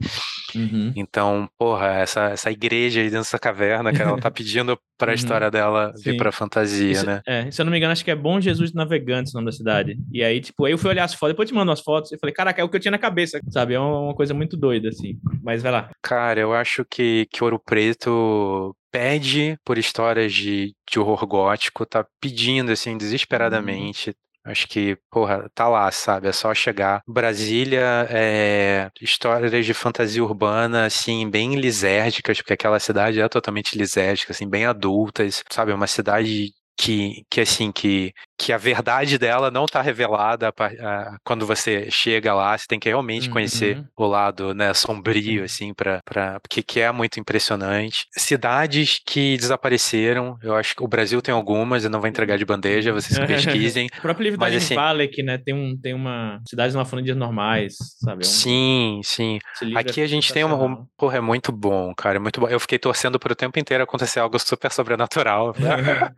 Uhum. 0.54 0.92
Então, 0.94 1.48
porra, 1.58 1.88
essa, 1.94 2.30
essa 2.30 2.50
igreja 2.50 3.00
aí 3.00 3.06
dentro 3.06 3.20
dessa 3.20 3.38
caverna 3.38 3.92
que 3.92 4.00
ela 4.00 4.18
tá 4.20 4.30
pedindo 4.32 4.78
para 4.96 5.10
a 5.10 5.12
uhum. 5.12 5.16
história 5.16 5.50
dela 5.50 5.92
Sim. 5.96 6.12
vir 6.12 6.16
pra 6.16 6.30
fantasia, 6.30 6.92
Isso, 6.92 7.06
né? 7.06 7.20
É, 7.26 7.50
se 7.50 7.60
eu 7.60 7.64
não 7.64 7.72
me 7.72 7.78
engano, 7.78 7.92
acho 7.92 8.04
que 8.04 8.10
é 8.10 8.16
Bom 8.16 8.40
Jesus 8.40 8.72
Navegantes 8.72 9.32
o 9.32 9.36
nome 9.36 9.46
da 9.46 9.52
cidade. 9.52 9.98
E 10.12 10.22
aí, 10.22 10.40
tipo, 10.40 10.64
aí 10.64 10.72
eu 10.72 10.78
fui 10.78 10.90
olhar 10.90 11.04
as 11.04 11.14
fotos, 11.14 11.32
depois 11.32 11.48
eu 11.48 11.52
te 11.52 11.56
mando 11.56 11.72
as 11.72 11.80
fotos 11.80 12.12
e 12.12 12.18
falei, 12.18 12.32
caraca, 12.32 12.60
é 12.60 12.64
o 12.64 12.68
que 12.68 12.76
eu 12.76 12.80
tinha 12.80 12.92
na 12.92 12.98
cabeça, 12.98 13.40
sabe? 13.50 13.74
É 13.74 13.80
uma 13.80 14.14
coisa 14.14 14.32
muito 14.32 14.56
doida, 14.56 14.88
assim. 14.88 15.18
Mas 15.42 15.62
vai 15.62 15.72
lá. 15.72 15.90
Cara, 16.02 16.40
eu 16.40 16.54
acho 16.54 16.84
que, 16.84 17.26
que 17.30 17.42
Ouro 17.42 17.58
Preto 17.58 18.74
pede 18.94 19.58
por 19.64 19.76
histórias 19.76 20.32
de, 20.32 20.72
de 20.88 21.00
horror 21.00 21.26
gótico, 21.26 21.84
tá 21.84 22.06
pedindo, 22.20 22.70
assim, 22.70 22.92
uhum. 22.92 22.96
desesperadamente. 22.98 24.14
Acho 24.44 24.68
que, 24.68 24.96
porra, 25.10 25.50
tá 25.52 25.66
lá, 25.68 25.90
sabe? 25.90 26.28
É 26.28 26.32
só 26.32 26.54
chegar. 26.54 27.02
Brasília, 27.08 28.06
é, 28.08 28.88
histórias 29.00 29.66
de 29.66 29.74
fantasia 29.74 30.22
urbana, 30.22 30.86
assim, 30.86 31.28
bem 31.28 31.56
lisérgicas, 31.56 32.36
porque 32.38 32.52
aquela 32.52 32.78
cidade 32.78 33.20
é 33.20 33.28
totalmente 33.28 33.76
lisérgica, 33.76 34.32
assim, 34.32 34.48
bem 34.48 34.64
adultas, 34.64 35.42
sabe? 35.50 35.72
Uma 35.72 35.88
cidade 35.88 36.52
que, 36.76 37.24
que 37.28 37.40
assim, 37.40 37.72
que, 37.72 38.12
que 38.38 38.52
a 38.52 38.58
verdade 38.58 39.18
dela 39.18 39.50
não 39.50 39.64
está 39.64 39.80
revelada 39.80 40.48
a, 40.48 41.16
quando 41.24 41.46
você 41.46 41.90
chega 41.90 42.34
lá, 42.34 42.56
você 42.56 42.66
tem 42.66 42.78
que 42.78 42.88
realmente 42.88 43.28
uhum. 43.28 43.34
conhecer 43.34 43.84
o 43.96 44.06
lado 44.06 44.54
né, 44.54 44.72
sombrio, 44.74 45.44
assim, 45.44 45.72
para 45.72 46.02
porque 46.40 46.62
que 46.62 46.80
é 46.80 46.90
muito 46.92 47.20
impressionante. 47.20 48.06
Cidades 48.12 49.00
que 49.04 49.36
desapareceram, 49.36 50.36
eu 50.42 50.54
acho 50.54 50.74
que 50.74 50.82
o 50.82 50.88
Brasil 50.88 51.20
tem 51.22 51.34
algumas, 51.34 51.84
eu 51.84 51.90
não 51.90 52.00
vou 52.00 52.08
entregar 52.08 52.36
de 52.36 52.44
bandeja, 52.44 52.92
vocês 52.92 53.18
pesquisem. 53.26 53.88
o 53.98 54.02
próprio 54.02 54.24
livro 54.24 54.40
mas, 54.40 54.52
da 54.52 54.58
assim, 54.58 54.74
Valek, 54.74 55.22
né, 55.22 55.38
tem, 55.38 55.54
um, 55.54 55.76
tem 55.76 55.94
uma 55.94 56.40
cidades 56.48 56.74
não 56.74 56.84
de 57.02 57.14
normais, 57.14 57.74
sabe? 57.98 58.24
É 58.24 58.26
um... 58.26 58.30
Sim, 58.30 59.00
sim. 59.02 59.38
Aqui 59.74 60.00
é 60.00 60.04
a 60.04 60.06
gente 60.06 60.32
tem 60.32 60.44
uma, 60.44 60.62
um, 60.62 60.86
porra, 60.96 61.18
é 61.18 61.20
muito 61.20 61.50
bom, 61.50 61.94
cara, 61.94 62.16
é 62.16 62.20
muito 62.20 62.40
bom. 62.40 62.48
Eu 62.48 62.60
fiquei 62.60 62.78
torcendo 62.78 63.18
pro 63.18 63.34
tempo 63.34 63.58
inteiro 63.58 63.82
acontecer 63.82 64.20
algo 64.20 64.38
super 64.38 64.70
sobrenatural. 64.70 65.54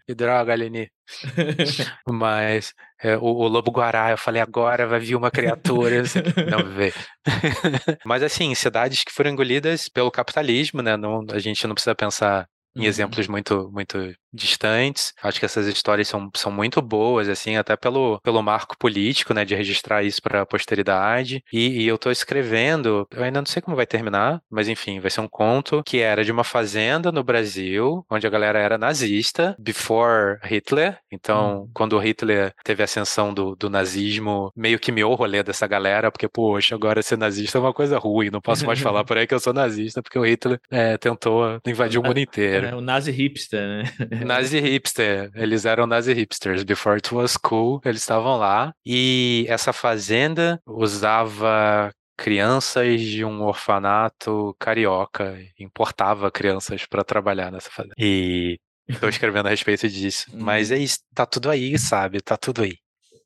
Que 0.06 0.14
droga, 0.14 0.52
Aline. 0.52 0.90
Mas 2.08 2.74
é, 3.02 3.16
o, 3.16 3.24
o, 3.24 3.48
lobo 3.48 3.70
guará, 3.70 4.10
eu 4.10 4.18
falei, 4.18 4.40
agora 4.40 4.86
vai 4.86 5.00
vir 5.00 5.14
uma 5.14 5.30
criatura. 5.30 6.02
não 6.50 6.64
vê. 6.74 6.92
Mas 8.04 8.22
assim, 8.22 8.54
cidades 8.54 9.04
que 9.04 9.12
foram 9.12 9.30
engolidas 9.30 9.88
pelo 9.88 10.10
capitalismo, 10.10 10.82
né? 10.82 10.96
Não, 10.96 11.24
a 11.30 11.38
gente 11.38 11.66
não 11.66 11.74
precisa 11.74 11.94
pensar 11.94 12.48
em 12.74 12.80
uhum. 12.80 12.86
exemplos 12.86 13.26
muito, 13.26 13.70
muito 13.72 14.14
distantes. 14.36 15.12
Acho 15.22 15.38
que 15.38 15.46
essas 15.46 15.66
histórias 15.66 16.08
são, 16.08 16.30
são 16.34 16.52
muito 16.52 16.80
boas, 16.80 17.28
assim, 17.28 17.56
até 17.56 17.76
pelo, 17.76 18.20
pelo 18.20 18.42
marco 18.42 18.76
político, 18.78 19.34
né, 19.34 19.44
de 19.44 19.54
registrar 19.54 20.02
isso 20.02 20.22
para 20.22 20.42
a 20.42 20.46
posteridade. 20.46 21.42
E, 21.52 21.82
e 21.82 21.88
eu 21.88 21.96
estou 21.96 22.12
escrevendo, 22.12 23.06
eu 23.10 23.22
ainda 23.22 23.40
não 23.40 23.46
sei 23.46 23.62
como 23.62 23.76
vai 23.76 23.86
terminar, 23.86 24.40
mas 24.50 24.68
enfim, 24.68 25.00
vai 25.00 25.10
ser 25.10 25.20
um 25.20 25.28
conto 25.28 25.82
que 25.84 25.98
era 25.98 26.24
de 26.24 26.30
uma 26.30 26.44
fazenda 26.44 27.10
no 27.10 27.24
Brasil, 27.24 28.04
onde 28.10 28.26
a 28.26 28.30
galera 28.30 28.58
era 28.58 28.78
nazista, 28.78 29.56
before 29.58 30.38
Hitler. 30.42 30.98
Então, 31.10 31.60
uhum. 31.60 31.70
quando 31.74 31.94
o 31.94 31.98
Hitler 31.98 32.52
teve 32.64 32.82
a 32.82 32.84
ascensão 32.84 33.32
do, 33.32 33.56
do 33.56 33.70
nazismo, 33.70 34.52
meio 34.54 34.78
que 34.78 34.92
miou 34.92 35.12
o 35.12 35.16
rolê 35.16 35.42
dessa 35.42 35.66
galera, 35.66 36.10
porque, 36.10 36.28
poxa, 36.28 36.74
agora 36.74 37.02
ser 37.02 37.16
nazista 37.16 37.58
é 37.58 37.60
uma 37.60 37.72
coisa 37.72 37.98
ruim, 37.98 38.30
não 38.30 38.40
posso 38.40 38.66
mais 38.66 38.80
falar 38.80 39.02
por 39.04 39.16
aí 39.16 39.26
que 39.26 39.34
eu 39.34 39.40
sou 39.40 39.52
nazista, 39.52 40.02
porque 40.02 40.18
o 40.18 40.24
Hitler 40.24 40.60
é, 40.70 40.96
tentou 40.98 41.60
invadir 41.66 41.98
o 41.98 42.02
mundo 42.02 42.18
inteiro. 42.18 42.66
É, 42.66 42.74
o 42.74 42.80
nazi 42.80 43.10
hipster, 43.10 43.60
né? 43.60 43.84
Nazi 44.26 44.60
hipster. 44.60 45.30
Eles 45.34 45.64
eram 45.64 45.86
nazi 45.86 46.12
hipsters. 46.12 46.62
Before 46.62 46.96
it 46.96 47.14
was 47.14 47.36
cool, 47.36 47.80
eles 47.84 48.02
estavam 48.02 48.36
lá. 48.36 48.72
E 48.84 49.46
essa 49.48 49.72
fazenda 49.72 50.60
usava 50.66 51.90
crianças 52.16 53.00
de 53.00 53.24
um 53.24 53.42
orfanato 53.42 54.56
carioca, 54.58 55.38
importava 55.58 56.30
crianças 56.30 56.86
para 56.86 57.04
trabalhar 57.04 57.52
nessa 57.52 57.70
fazenda. 57.70 57.94
E 57.98 58.58
estou 58.88 59.08
escrevendo 59.08 59.46
a 59.46 59.50
respeito 59.50 59.88
disso. 59.88 60.26
Mas 60.34 60.70
uhum. 60.70 60.76
é 60.76 60.80
isso, 60.80 60.98
tá 61.14 61.26
tudo 61.26 61.50
aí, 61.50 61.78
sabe? 61.78 62.20
Tá 62.20 62.36
tudo 62.36 62.62
aí. 62.62 62.78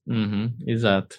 Uhum, 0.06 0.52
exato. 0.66 1.18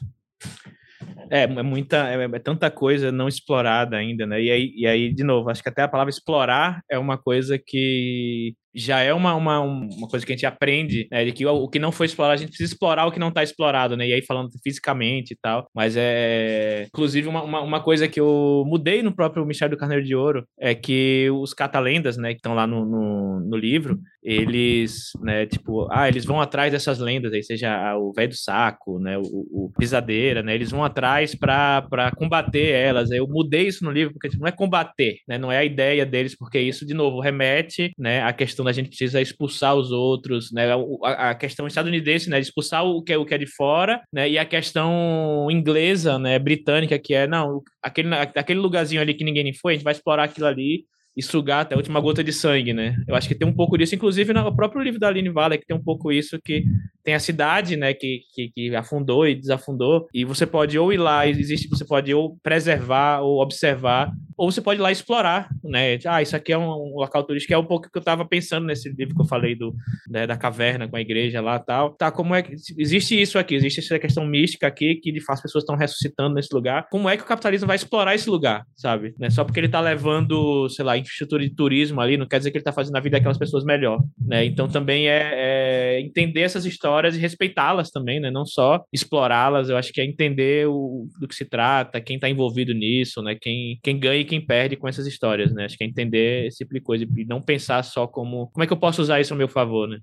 É, 1.29 1.43
é 1.43 1.63
muita, 1.63 2.09
é, 2.09 2.23
é, 2.25 2.39
tanta 2.39 2.69
coisa 2.69 3.11
não 3.11 3.27
explorada 3.27 3.95
ainda, 3.95 4.25
né? 4.25 4.41
E 4.41 4.51
aí, 4.51 4.73
e 4.75 4.85
aí, 4.85 5.13
de 5.13 5.23
novo, 5.23 5.49
acho 5.49 5.63
que 5.63 5.69
até 5.69 5.81
a 5.81 5.87
palavra 5.87 6.11
explorar 6.11 6.83
é 6.89 6.99
uma 6.99 7.17
coisa 7.17 7.57
que 7.57 8.53
já 8.73 8.99
é 9.01 9.13
uma, 9.13 9.35
uma, 9.35 9.59
uma 9.59 10.07
coisa 10.07 10.25
que 10.25 10.31
a 10.31 10.35
gente 10.35 10.45
aprende, 10.45 11.07
né? 11.11 11.25
De 11.25 11.31
que 11.31 11.45
o, 11.45 11.53
o 11.53 11.69
que 11.69 11.79
não 11.79 11.91
foi 11.91 12.05
explorado, 12.05 12.35
a 12.35 12.37
gente 12.37 12.49
precisa 12.49 12.71
explorar 12.71 13.05
o 13.05 13.11
que 13.11 13.19
não 13.19 13.29
está 13.29 13.43
explorado, 13.43 13.97
né? 13.97 14.07
E 14.07 14.13
aí 14.13 14.23
falando 14.25 14.49
fisicamente 14.63 15.31
e 15.33 15.37
tal. 15.41 15.67
Mas 15.75 15.95
é. 15.97 16.85
Inclusive, 16.87 17.27
uma, 17.27 17.43
uma, 17.43 17.61
uma, 17.61 17.81
coisa 17.81 18.07
que 18.07 18.19
eu 18.19 18.63
mudei 18.65 19.01
no 19.01 19.13
próprio 19.13 19.45
Michel 19.45 19.69
do 19.69 19.77
Carneiro 19.77 20.03
de 20.03 20.15
Ouro 20.15 20.45
é 20.59 20.73
que 20.73 21.29
os 21.31 21.53
catalendas, 21.53 22.17
né, 22.17 22.29
que 22.29 22.35
estão 22.35 22.53
lá 22.53 22.65
no, 22.65 22.85
no, 22.85 23.39
no, 23.41 23.57
livro, 23.57 23.99
eles, 24.23 25.11
né, 25.21 25.45
tipo, 25.45 25.87
ah, 25.91 26.07
eles 26.07 26.25
vão 26.25 26.39
atrás 26.39 26.71
dessas 26.71 26.99
lendas 26.99 27.33
aí, 27.33 27.43
seja 27.43 27.97
o 27.97 28.13
velho 28.13 28.29
do 28.29 28.35
saco, 28.35 28.99
né, 28.99 29.17
o, 29.17 29.65
o 29.65 29.71
pisadeira, 29.77 30.43
né? 30.43 30.55
Eles 30.55 30.71
vão 30.71 30.83
atrás 30.83 31.35
para 31.35 32.11
combater 32.15 32.69
elas. 32.69 33.11
Eu 33.11 33.27
mudei 33.27 33.67
isso 33.67 33.83
no 33.83 33.91
livro, 33.91 34.13
porque 34.13 34.29
tipo, 34.29 34.41
não 34.41 34.47
é 34.47 34.51
combater, 34.51 35.17
né? 35.27 35.37
Não 35.37 35.51
é 35.51 35.57
a 35.57 35.65
ideia 35.65 36.05
deles, 36.05 36.35
porque 36.37 36.59
isso, 36.59 36.85
de 36.85 36.93
novo, 36.93 37.19
remete, 37.19 37.91
né, 37.97 38.23
à 38.23 38.31
questão 38.31 38.60
questão 38.61 38.63
da 38.63 38.71
gente 38.71 38.89
precisa 38.89 39.21
expulsar 39.21 39.75
os 39.75 39.91
outros, 39.91 40.51
né? 40.51 40.71
A, 41.03 41.31
a, 41.31 41.35
questão 41.35 41.67
estadunidense, 41.67 42.29
né? 42.29 42.39
De 42.39 42.45
expulsar 42.45 42.85
o 42.85 43.01
que, 43.01 43.13
é, 43.13 43.17
o 43.17 43.25
que 43.25 43.33
é 43.33 43.37
de 43.37 43.47
fora, 43.47 44.01
né? 44.13 44.29
E 44.29 44.37
a 44.37 44.45
questão 44.45 45.47
inglesa, 45.49 46.17
né? 46.19 46.37
Britânica, 46.39 46.97
que 46.99 47.13
é, 47.13 47.27
não, 47.27 47.61
aquele, 47.81 48.13
aquele 48.13 48.59
lugarzinho 48.59 49.01
ali 49.01 49.13
que 49.13 49.23
ninguém 49.23 49.53
foi, 49.53 49.73
a 49.73 49.75
gente 49.75 49.83
vai 49.83 49.93
explorar 49.93 50.23
aquilo 50.23 50.47
ali 50.47 50.85
e 51.15 51.21
sugar 51.21 51.61
até 51.61 51.75
a 51.75 51.77
última 51.77 51.99
gota 51.99 52.23
de 52.23 52.31
sangue, 52.31 52.73
né? 52.73 52.95
Eu 53.07 53.15
acho 53.15 53.27
que 53.27 53.35
tem 53.35 53.47
um 53.47 53.53
pouco 53.53 53.77
disso, 53.77 53.95
inclusive 53.95 54.33
no 54.33 54.55
próprio 54.55 54.81
livro 54.81 54.99
da 54.99 55.07
Aline 55.07 55.29
Vale, 55.29 55.57
que 55.57 55.65
tem 55.65 55.75
um 55.75 55.83
pouco 55.83 56.11
isso, 56.11 56.39
que 56.43 56.63
tem 57.03 57.13
a 57.13 57.19
cidade, 57.19 57.75
né, 57.75 57.93
que, 57.93 58.21
que, 58.33 58.49
que, 58.49 58.75
afundou 58.75 59.27
e 59.27 59.35
desafundou, 59.35 60.07
e 60.13 60.23
você 60.23 60.45
pode 60.45 60.77
ou 60.77 60.93
ir 60.93 60.97
lá, 60.97 61.27
existe, 61.27 61.67
você 61.67 61.83
pode 61.83 62.13
ou 62.13 62.37
preservar 62.43 63.21
ou 63.21 63.41
observar, 63.41 64.11
ou 64.37 64.51
você 64.51 64.61
pode 64.61 64.79
ir 64.79 64.83
lá 64.83 64.91
explorar, 64.91 65.49
né? 65.63 65.97
Ah, 66.05 66.21
isso 66.21 66.35
aqui 66.35 66.51
é 66.53 66.57
um, 66.57 66.95
local 66.95 67.23
turístico, 67.23 67.53
é 67.53 67.57
um 67.57 67.65
pouco 67.65 67.89
que 67.91 67.97
eu 67.97 68.01
estava 68.01 68.25
pensando 68.25 68.65
nesse 68.65 68.89
livro 68.89 69.15
que 69.15 69.21
eu 69.21 69.27
falei 69.27 69.55
do, 69.55 69.73
né, 70.09 70.25
da 70.25 70.37
caverna 70.37 70.87
com 70.87 70.95
a 70.95 71.01
igreja 71.01 71.41
lá 71.41 71.59
tal. 71.59 71.91
Tá, 71.91 72.11
como 72.11 72.33
é 72.33 72.41
que 72.41 72.53
existe 72.77 73.19
isso 73.19 73.37
aqui? 73.37 73.55
Existe 73.55 73.79
essa 73.79 73.99
questão 73.99 74.25
mística 74.25 74.67
aqui 74.67 74.95
que 74.95 75.11
de 75.11 75.21
fato 75.21 75.37
as 75.37 75.41
pessoas 75.43 75.63
estão 75.63 75.75
ressuscitando 75.75 76.35
nesse 76.35 76.53
lugar. 76.53 76.87
Como 76.89 77.09
é 77.09 77.17
que 77.17 77.23
o 77.23 77.25
capitalismo 77.25 77.67
vai 77.67 77.75
explorar 77.75 78.15
esse 78.15 78.29
lugar, 78.29 78.65
sabe? 78.75 79.13
Né? 79.19 79.29
Só 79.29 79.43
porque 79.43 79.59
ele 79.59 79.67
está 79.67 79.79
levando, 79.79 80.69
sei 80.69 80.85
lá, 80.85 80.97
infraestrutura 81.01 81.43
de 81.43 81.53
turismo 81.53 81.99
ali, 82.01 82.17
não 82.17 82.27
quer 82.27 82.37
dizer 82.37 82.51
que 82.51 82.57
ele 82.57 82.61
está 82.61 82.71
fazendo 82.71 82.95
a 82.95 82.99
vida 82.99 83.17
daquelas 83.17 83.37
pessoas 83.37 83.63
melhor, 83.63 83.99
né? 84.19 84.45
Então 84.45 84.67
também 84.67 85.07
é, 85.07 85.31
é 85.33 86.01
entender 86.01 86.41
essas 86.41 86.65
histórias 86.65 87.15
e 87.15 87.19
respeitá-las 87.19 87.91
também, 87.91 88.19
né? 88.19 88.31
Não 88.31 88.45
só 88.45 88.83
explorá-las. 88.93 89.69
Eu 89.69 89.77
acho 89.77 89.91
que 89.91 90.01
é 90.01 90.05
entender 90.05 90.67
o, 90.67 91.07
do 91.19 91.27
que 91.27 91.35
se 91.35 91.45
trata, 91.45 92.01
quem 92.01 92.15
está 92.15 92.29
envolvido 92.29 92.73
nisso, 92.73 93.21
né? 93.21 93.35
Quem, 93.39 93.79
quem 93.83 93.99
ganha 93.99 94.21
e 94.21 94.25
quem 94.25 94.45
perde 94.45 94.75
com 94.75 94.87
essas 94.87 95.05
histórias, 95.05 95.53
né? 95.53 95.65
Acho 95.65 95.77
que 95.77 95.83
é 95.83 95.87
entender 95.87 96.47
esse 96.47 96.59
tipo 96.59 96.73
de 96.73 96.81
coisa 96.81 97.03
e 97.03 97.25
não 97.25 97.41
pensar 97.41 97.83
só 97.83 98.07
como 98.07 98.47
como 98.47 98.63
é 98.63 98.67
que 98.67 98.73
eu 98.73 98.77
posso 98.77 99.01
usar 99.01 99.19
isso 99.19 99.33
a 99.33 99.37
meu 99.37 99.47
favor, 99.47 99.87
né? 99.87 99.99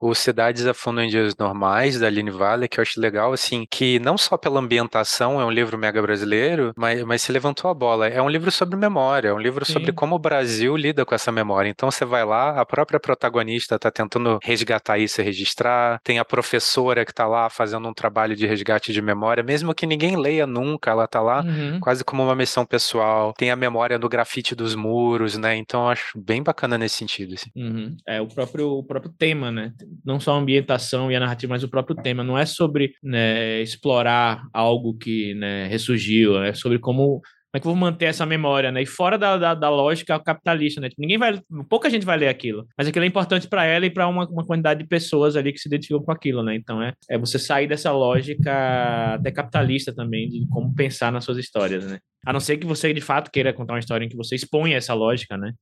O 0.00 0.14
Cidades 0.14 0.66
Afundam 0.66 1.04
em 1.04 1.10
Dias 1.10 1.36
Normais, 1.36 2.00
da 2.00 2.06
Aline 2.06 2.30
Vale, 2.30 2.66
que 2.66 2.80
eu 2.80 2.82
acho 2.82 2.98
legal, 2.98 3.32
assim, 3.32 3.66
que 3.70 3.98
não 3.98 4.16
só 4.16 4.36
pela 4.36 4.58
ambientação 4.58 5.38
é 5.40 5.44
um 5.44 5.50
livro 5.50 5.76
mega 5.76 6.00
brasileiro, 6.00 6.72
mas, 6.74 7.02
mas 7.04 7.20
se 7.20 7.30
levantou 7.30 7.70
a 7.70 7.74
bola. 7.74 8.08
É 8.08 8.22
um 8.22 8.28
livro 8.28 8.50
sobre 8.50 8.76
memória, 8.76 9.28
é 9.28 9.34
um 9.34 9.38
livro 9.38 9.64
Sim. 9.64 9.74
sobre 9.74 9.92
como 9.92 10.16
o 10.16 10.18
Brasil 10.18 10.74
lida 10.74 11.04
com 11.04 11.14
essa 11.14 11.30
memória. 11.30 11.68
Então 11.68 11.90
você 11.90 12.04
vai 12.04 12.24
lá, 12.24 12.58
a 12.58 12.64
própria 12.64 12.98
protagonista 12.98 13.76
está 13.76 13.90
tentando 13.90 14.38
resgatar 14.42 14.98
isso 14.98 15.20
e 15.20 15.24
registrar, 15.24 16.00
tem 16.02 16.18
a 16.18 16.24
professora 16.24 17.04
que 17.04 17.10
está 17.10 17.26
lá 17.26 17.50
fazendo 17.50 17.86
um 17.86 17.92
trabalho 17.92 18.34
de 18.34 18.46
resgate 18.46 18.92
de 18.92 19.02
memória, 19.02 19.42
mesmo 19.42 19.74
que 19.74 19.86
ninguém 19.86 20.16
leia 20.16 20.46
nunca, 20.46 20.90
ela 20.90 21.04
está 21.04 21.20
lá 21.20 21.42
uhum. 21.42 21.78
quase 21.78 22.02
como 22.04 22.22
uma 22.22 22.34
missão 22.34 22.64
pessoal. 22.64 23.34
Tem 23.36 23.50
a 23.50 23.56
memória 23.56 23.98
do 23.98 24.08
grafite 24.08 24.54
dos 24.54 24.74
muros, 24.74 25.36
né? 25.36 25.56
Então 25.56 25.82
eu 25.82 25.88
acho 25.88 26.18
bem 26.18 26.42
bacana 26.42 26.78
nesse 26.78 26.96
sentido. 26.96 27.34
Assim. 27.34 27.50
Uhum. 27.54 27.96
É 28.06 28.20
o 28.20 28.26
próprio, 28.26 28.70
o 28.70 28.84
próprio 28.84 29.12
tema, 29.12 29.50
né? 29.50 29.72
Não 30.04 30.20
só 30.20 30.34
a 30.34 30.38
ambientação 30.38 31.10
e 31.10 31.16
a 31.16 31.20
narrativa, 31.20 31.52
mas 31.52 31.64
o 31.64 31.68
próprio 31.68 31.96
tema. 31.96 32.24
Não 32.24 32.38
é 32.38 32.46
sobre 32.46 32.92
né, 33.02 33.60
explorar 33.60 34.42
algo 34.52 34.96
que 34.96 35.34
né, 35.34 35.66
ressurgiu, 35.68 36.42
é 36.42 36.52
sobre 36.52 36.78
como 36.78 37.20
como 37.52 37.58
é 37.58 37.60
que 37.60 37.66
eu 37.66 37.72
vou 37.72 37.80
manter 37.80 38.04
essa 38.04 38.24
memória, 38.24 38.70
né? 38.70 38.80
E 38.80 38.86
fora 38.86 39.18
da, 39.18 39.36
da, 39.36 39.54
da 39.54 39.68
lógica 39.68 40.20
capitalista, 40.20 40.80
né? 40.80 40.88
Tipo, 40.88 41.02
ninguém 41.02 41.18
vai, 41.18 41.40
pouca 41.68 41.90
gente 41.90 42.06
vai 42.06 42.16
ler 42.16 42.28
aquilo, 42.28 42.64
mas 42.78 42.86
aquilo 42.86 43.04
é 43.04 43.08
importante 43.08 43.48
para 43.48 43.64
ela 43.64 43.84
e 43.84 43.90
para 43.90 44.06
uma, 44.06 44.24
uma 44.28 44.46
quantidade 44.46 44.84
de 44.84 44.88
pessoas 44.88 45.34
ali 45.34 45.52
que 45.52 45.58
se 45.58 45.68
identificam 45.68 46.00
com 46.00 46.12
aquilo, 46.12 46.44
né? 46.44 46.54
Então 46.54 46.80
é, 46.80 46.92
é 47.10 47.18
você 47.18 47.40
sair 47.40 47.66
dessa 47.66 47.90
lógica 47.90 49.14
até 49.14 49.32
capitalista 49.32 49.92
também 49.92 50.28
de 50.28 50.46
como 50.48 50.72
pensar 50.72 51.10
nas 51.10 51.24
suas 51.24 51.38
histórias, 51.38 51.84
né? 51.84 51.98
A 52.24 52.32
não 52.32 52.38
ser 52.38 52.56
que 52.56 52.66
você 52.66 52.92
de 52.94 53.00
fato 53.00 53.32
queira 53.32 53.52
contar 53.52 53.72
uma 53.72 53.80
história 53.80 54.04
em 54.04 54.08
que 54.08 54.16
você 54.16 54.36
exponha 54.36 54.76
essa 54.76 54.94
lógica, 54.94 55.36
né? 55.36 55.52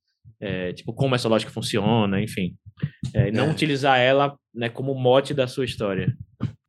É, 0.41 0.73
tipo, 0.73 0.93
como 0.93 1.15
essa 1.15 1.29
lógica 1.29 1.51
funciona, 1.51 2.21
enfim. 2.21 2.55
É, 3.13 3.31
não 3.33 3.47
é. 3.47 3.51
utilizar 3.51 3.99
ela 3.99 4.37
né, 4.55 4.69
como 4.69 4.95
mote 4.95 5.35
da 5.35 5.47
sua 5.47 5.65
história. 5.65 6.15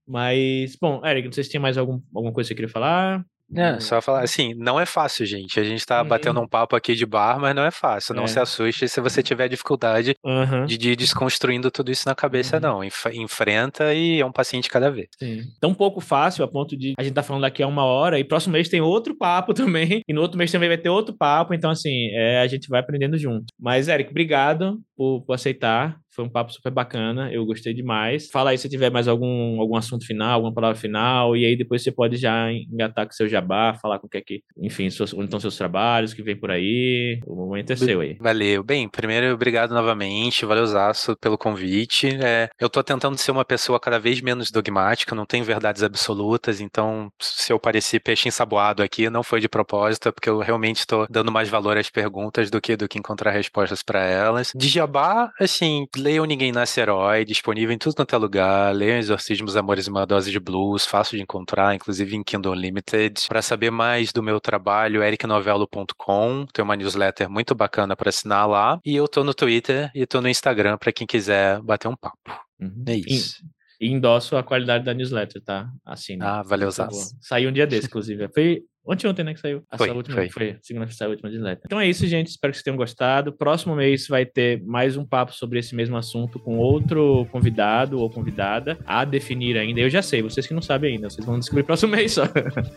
Mas, 0.08 0.76
bom, 0.82 1.06
Eric, 1.06 1.28
não 1.28 1.34
sei 1.34 1.44
se 1.44 1.52
tem 1.52 1.62
mais 1.62 1.78
algum, 1.78 2.02
alguma 2.16 2.34
coisa 2.34 2.48
que 2.48 2.54
você 2.54 2.56
queria 2.56 2.70
falar. 2.70 3.24
É, 3.56 3.80
só 3.80 4.02
falar 4.02 4.24
assim, 4.24 4.54
não 4.54 4.80
é 4.80 4.86
fácil, 4.86 5.26
gente. 5.26 5.60
A 5.60 5.64
gente 5.64 5.86
tá 5.86 6.02
uhum. 6.02 6.08
batendo 6.08 6.40
um 6.40 6.48
papo 6.48 6.76
aqui 6.76 6.96
de 6.96 7.06
bar, 7.06 7.40
mas 7.40 7.56
não 7.56 7.64
é 7.64 7.72
fácil. 7.72 8.14
Não 8.14 8.24
é. 8.24 8.28
se 8.28 8.40
assuste 8.40 8.88
se 8.88 9.02
você 9.02 9.24
tiver 9.24 9.48
dificuldade 9.48 10.16
uhum. 10.24 10.66
de, 10.66 10.78
de 10.78 10.92
ir 10.92 10.96
desconstruindo 10.96 11.72
tudo 11.72 11.92
isso 11.92 12.08
na 12.08 12.16
cabeça, 12.16 12.58
uhum. 12.58 12.62
não. 12.62 12.84
Enf 12.84 13.06
enfrenta 13.14 13.94
e 13.94 14.20
é 14.20 14.26
um 14.26 14.32
paciente 14.32 14.70
cada 14.70 14.92
vez. 14.92 15.08
Sim. 15.18 15.42
Tão 15.60 15.74
pouco 15.74 16.00
fácil 16.00 16.44
a 16.44 16.48
ponto 16.48 16.78
de 16.78 16.94
a 16.98 17.04
gente 17.04 17.14
tá 17.14 17.24
falando 17.24 17.42
daqui 17.42 17.64
a 17.64 17.68
uma 17.68 17.84
hora 17.84 18.20
e 18.20 18.24
próximo 18.24 18.54
mês 18.54 18.70
tem 18.70 18.82
outro 18.82 19.16
papo 19.18 19.54
também. 19.54 20.02
E 20.08 20.14
no 20.14 20.22
outro 20.22 20.38
mês 20.38 20.52
também 20.52 20.70
vai 20.70 20.78
ter 20.78 20.90
outro 20.90 21.16
papo. 21.16 21.54
Então, 21.54 21.72
assim, 21.72 22.10
é, 22.14 22.40
a 22.40 22.48
gente 22.48 22.68
vai 22.70 22.80
aprendendo 22.80 23.18
junto. 23.18 23.46
Mas, 23.60 23.88
Eric, 23.88 24.12
obrigado 24.12 24.80
por, 24.96 25.24
por 25.26 25.34
aceitar 25.34 25.98
Foi 26.20 26.26
um 26.26 26.30
papo 26.30 26.52
super 26.52 26.70
bacana, 26.70 27.32
eu 27.32 27.46
gostei 27.46 27.74
demais. 27.74 28.30
Fala 28.30 28.50
aí 28.50 28.58
se 28.58 28.68
tiver 28.68 28.92
mais 28.92 29.08
algum, 29.08 29.62
algum 29.62 29.78
assunto 29.78 30.06
final, 30.06 30.34
alguma 30.34 30.54
palavra 30.54 30.76
final, 30.76 31.34
e 31.34 31.46
aí 31.46 31.56
depois 31.56 31.82
você 31.82 31.94
pode 31.94 32.18
já 32.18 32.52
engatar 32.52 33.06
com 33.06 33.14
seu 33.14 33.26
jabá, 33.26 33.74
falar 33.82 34.00
com 34.00 34.08
o 34.08 34.10
que 34.10 34.18
é 34.18 34.22
que, 34.22 34.44
enfim, 34.58 34.90
seus, 34.90 35.14
onde 35.14 35.24
estão 35.24 35.40
seus 35.40 35.56
trabalhos, 35.56 36.14
que 36.14 36.22
vem 36.22 36.36
por 36.36 36.52
aí. 36.52 37.22
O 37.26 37.36
momento 37.36 37.72
é 37.72 37.76
seu 37.78 38.02
aí. 38.02 38.18
Valeu. 38.20 38.62
Bem, 38.66 38.90
primeiro, 38.90 39.34
obrigado 39.34 39.74
novamente, 39.74 40.46
valeu 40.46 40.66
Zaço 40.66 41.16
pelo 41.16 41.38
convite. 41.38 42.10
É, 42.22 42.50
eu 42.60 42.70
tô 42.70 42.84
tentando 42.84 43.18
ser 43.18 43.32
uma 43.32 43.46
pessoa 43.46 43.80
cada 43.80 43.98
vez 43.98 44.20
menos 44.20 44.52
dogmática, 44.52 45.16
não 45.16 45.26
tenho 45.26 45.46
verdades 45.46 45.84
absolutas, 45.84 46.60
então 46.60 47.10
se 47.18 47.54
eu 47.54 47.58
parecer 47.58 48.02
peixe 48.02 48.28
ensaboado 48.28 48.84
aqui, 48.84 49.10
não 49.10 49.24
foi 49.24 49.40
de 49.40 49.48
propósito, 49.48 50.10
é 50.10 50.12
porque 50.12 50.30
eu 50.30 50.40
realmente 50.40 50.80
estou 50.80 51.08
dando 51.10 51.32
mais 51.32 51.48
valor 51.48 51.78
às 51.78 51.90
perguntas 51.90 52.52
do 52.52 52.60
que 52.60 52.76
do 52.76 52.90
que 52.90 53.00
encontrar 53.00 53.32
respostas 53.32 53.82
para 53.82 54.04
elas. 54.04 54.52
De 54.54 54.68
jabá, 54.68 55.32
assim, 55.40 55.88
leiam 56.10 56.26
Ninguém 56.26 56.52
Nasce 56.52 56.80
Herói, 56.80 57.24
disponível 57.24 57.72
em 57.72 57.78
tudo 57.78 57.96
quanto 57.96 58.16
é 58.16 58.18
lugar, 58.18 58.74
leiam 58.74 58.98
Exorcismos, 58.98 59.56
Amores 59.56 59.86
e 59.86 59.92
uma 59.92 60.08
Dose 60.08 60.32
de 60.32 60.40
Blues, 60.40 60.84
fácil 60.84 61.18
de 61.18 61.22
encontrar, 61.22 61.76
inclusive 61.76 62.16
em 62.16 62.24
Kindle 62.24 62.54
Unlimited. 62.54 63.28
Para 63.28 63.44
saber 63.44 63.70
mais 63.70 64.12
do 64.12 64.24
meu 64.24 64.40
trabalho, 64.40 65.04
ericnovello.com, 65.04 66.48
tem 66.52 66.66
uma 66.66 66.76
newsletter 66.76 67.30
muito 67.30 67.54
bacana 67.54 67.96
para 67.96 68.10
assinar 68.10 68.50
lá, 68.50 68.80
e 68.84 68.96
eu 68.96 69.08
tô 69.08 69.24
no 69.24 69.36
Twitter 69.36 69.92
e 69.94 70.08
tô 70.08 70.20
no 70.20 70.28
Instagram 70.28 70.80
para 70.80 70.92
quem 70.92 71.06
quiser 71.06 71.62
bater 71.62 71.88
um 71.88 71.96
papo. 71.96 72.18
Uhum. 72.60 72.84
É 72.88 72.96
isso. 72.96 73.44
E, 73.80 73.88
e 73.88 73.92
endosso 73.92 74.36
a 74.36 74.42
qualidade 74.42 74.84
da 74.84 74.96
newsletter, 74.96 75.44
tá? 75.44 75.70
Assim. 75.86 76.18
Ah, 76.20 76.42
valeu, 76.42 76.72
Zaz. 76.72 77.14
Saiu 77.22 77.52
um 77.52 77.54
dia 77.54 77.68
desse, 77.68 77.86
inclusive. 77.86 78.28
Foi 78.34 78.64
Ontem, 78.90 79.08
ontem, 79.08 79.24
né, 79.24 79.36
que 79.36 79.40
saiu. 79.40 79.64
A 79.70 79.78
foi, 79.78 79.92
última, 79.92 80.16
foi. 80.16 80.30
foi. 80.30 80.58
Segunda 80.64 80.88
que 80.88 80.96
saiu 80.96 81.10
a 81.10 81.12
última 81.12 81.30
disleta. 81.30 81.62
Então 81.64 81.80
é 81.80 81.88
isso, 81.88 82.08
gente. 82.08 82.28
Espero 82.28 82.52
que 82.52 82.58
vocês 82.58 82.64
tenham 82.64 82.76
gostado. 82.76 83.32
Próximo 83.32 83.76
mês 83.76 84.08
vai 84.08 84.26
ter 84.26 84.64
mais 84.64 84.98
um 84.98 85.06
papo 85.06 85.32
sobre 85.32 85.60
esse 85.60 85.76
mesmo 85.76 85.96
assunto 85.96 86.40
com 86.40 86.58
outro 86.58 87.28
convidado 87.32 88.00
ou 88.00 88.10
convidada 88.10 88.80
a 88.88 89.06
definir 89.06 89.58
ainda. 89.58 89.80
Eu 89.80 89.92
já 89.92 90.02
sei, 90.02 90.24
vocês 90.24 90.48
que 90.48 90.56
não 90.56 90.62
sabem 90.62 90.96
ainda. 90.96 91.08
Vocês 91.08 91.24
vão 91.24 91.38
descobrir 91.38 91.64
próximo 91.64 91.92
mês 91.96 92.14
só. 92.14 92.24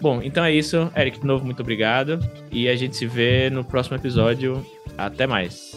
Bom, 0.03 0.21
então 0.23 0.45
é 0.45 0.53
isso. 0.53 0.93
Eric, 0.95 1.19
de 1.19 1.27
novo, 1.27 1.47
muito 1.47 1.63
obrigado. 1.63 2.19
E 2.51 2.69
a 2.69 2.77
gente 2.77 2.95
se 2.95 3.07
vê 3.07 3.49
no 3.49 3.65
próximo 3.65 3.97
episódio. 3.97 4.65
Até 4.99 5.27
mais. 5.27 5.73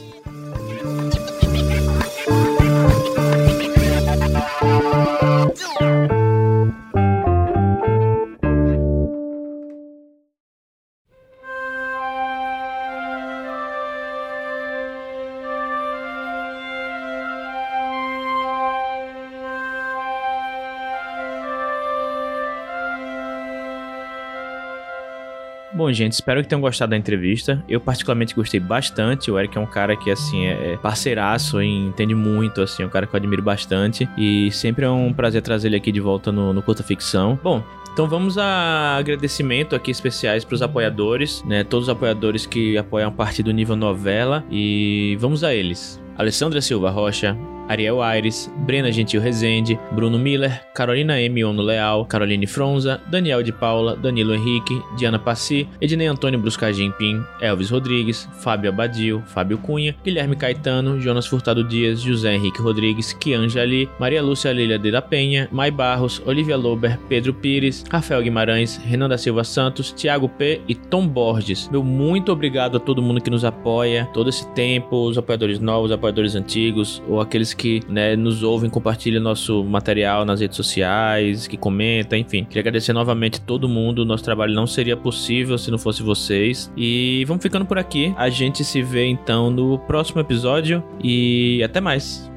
Bom, 25.76 25.92
gente, 25.92 26.14
espero 26.14 26.42
que 26.42 26.48
tenham 26.48 26.62
gostado 26.62 26.92
da 26.92 26.98
entrevista. 26.98 27.62
Eu 27.68 27.82
particularmente 27.82 28.34
gostei 28.34 28.62
bastante. 28.62 29.30
O 29.30 29.38
Eric 29.38 29.58
é 29.58 29.60
um 29.60 29.66
cara 29.66 29.98
que, 29.98 30.10
assim, 30.10 30.46
é, 30.46 30.74
é 30.74 30.78
parceiraço 30.78 31.62
e 31.62 31.68
entende 31.68 32.16
muito, 32.16 32.62
assim, 32.62 32.84
é 32.84 32.86
um 32.86 32.90
cara 32.90 33.06
que 33.06 33.14
eu 33.14 33.18
admiro 33.18 33.44
bastante. 33.44 34.08
E 34.18 34.50
sempre 34.52 34.86
é 34.86 34.90
um 34.90 35.12
prazer 35.12 35.42
trazer 35.42 35.68
ele 35.68 35.76
aqui 35.76 35.92
de 35.92 36.00
volta 36.00 36.32
no, 36.32 36.54
no 36.54 36.62
Curta 36.62 36.82
Ficção. 36.82 37.38
Bom, 37.44 37.62
então 37.92 38.08
vamos 38.08 38.38
a 38.38 38.96
agradecimento 38.96 39.76
aqui 39.76 39.92
especiais 39.92 40.46
para 40.46 40.56
os 40.56 40.62
apoiadores, 40.62 41.44
né? 41.44 41.66
Todos 41.66 41.90
os 41.90 41.92
apoiadores 41.92 42.46
que 42.46 42.78
apoiam 42.78 43.10
a 43.10 43.12
partir 43.12 43.44
do 43.44 43.52
nível 43.52 43.76
novela 43.76 44.46
e 44.50 45.18
vamos 45.20 45.44
a 45.44 45.54
eles. 45.54 46.02
Alessandra 46.18 46.62
Silva 46.62 46.90
Rocha, 46.90 47.38
Ariel 47.68 48.01
Aires, 48.01 48.51
Brena 48.66 48.91
Gentil 48.91 49.22
Rezende, 49.22 49.80
Bruno 49.91 50.18
Miller, 50.18 50.61
Carolina 50.74 51.20
M. 51.20 51.43
Ono 51.43 51.61
Leal, 51.61 52.05
Caroline 52.05 52.47
Fronza, 52.47 53.01
Daniel 53.09 53.43
de 53.43 53.51
Paula, 53.51 53.95
Danilo 53.95 54.34
Henrique, 54.34 54.82
Diana 54.97 55.20
Passi, 55.20 55.68
Ednei 55.82 56.07
Antônio 56.07 56.39
Bruscagem 56.39 56.91
Pim, 56.91 57.24
Elvis 57.41 57.72
Rodrigues, 57.72 58.30
Fábio 58.39 58.72
Abadio, 58.72 59.24
Fábio 59.28 59.57
Cunha, 59.57 59.95
Guilherme 60.03 60.36
Caetano, 60.36 60.99
Jonas 60.99 61.28
Furtado 61.28 61.63
Dias, 61.63 62.03
José 62.03 62.36
Henrique 62.36 62.61
Rodrigues, 62.61 63.13
Kianja 63.13 63.66
Maria 63.99 64.22
Lúcia 64.22 64.53
Lilia 64.53 64.78
de 64.78 64.91
la 64.91 65.01
Penha, 65.01 65.47
Mai 65.51 65.72
Barros, 65.72 66.22
Olivia 66.26 66.55
Lober, 66.55 66.99
Pedro 67.09 67.34
Pires, 67.34 67.84
Rafael 67.89 68.22
Guimarães, 68.22 68.78
Renan 68.78 69.09
da 69.09 69.18
Silva 69.18 69.43
Santos, 69.43 69.91
Thiago 69.91 70.30
P. 70.30 70.61
e 70.68 70.76
Tom 70.76 71.07
Borges. 71.07 71.68
Meu 71.72 71.84
muito 71.84 72.32
obrigado 72.32 72.78
a 72.78 72.80
todo 72.80 73.01
mundo 73.01 73.22
que 73.22 73.30
nos 73.30 73.43
apoia 73.43 74.07
todo 74.13 74.30
esse 74.30 74.47
tempo, 74.49 75.07
os 75.07 75.18
apoiadores 75.18 75.59
novos, 75.59 75.91
apoiadores 75.91 76.36
antigos, 76.36 77.01
ou 77.07 77.20
aqueles 77.20 77.55
que 77.56 77.82
né, 77.89 78.16
nos 78.16 78.43
ouvem, 78.43 78.70
compartilham 78.70 79.22
nosso 79.22 79.64
material 79.64 80.26
nas 80.26 80.41
redes 80.41 80.58
sociais, 80.58 81.47
que 81.47 81.58
comenta, 81.58 82.18
enfim. 82.18 82.43
Queria 82.43 82.62
agradecer 82.62 82.93
novamente 82.93 83.41
todo 83.41 83.68
mundo. 83.68 84.06
Nosso 84.06 84.24
trabalho 84.24 84.53
não 84.53 84.68
seria 84.68 84.97
possível 84.97 85.58
se 85.58 85.72
não 85.72 85.78
fosse 85.78 86.03
vocês. 86.03 86.72
E 86.76 87.24
vamos 87.28 87.41
ficando 87.41 87.66
por 87.66 87.78
aqui. 87.78 88.14
A 88.18 88.30
gente 88.30 88.64
se 88.64 88.82
vê 88.82 89.06
então 89.06 89.49
no 89.49 89.80
próximo 89.80 90.22
episódio 90.22 90.84
e 91.03 91.62
até 91.64 91.80
mais. 91.82 92.35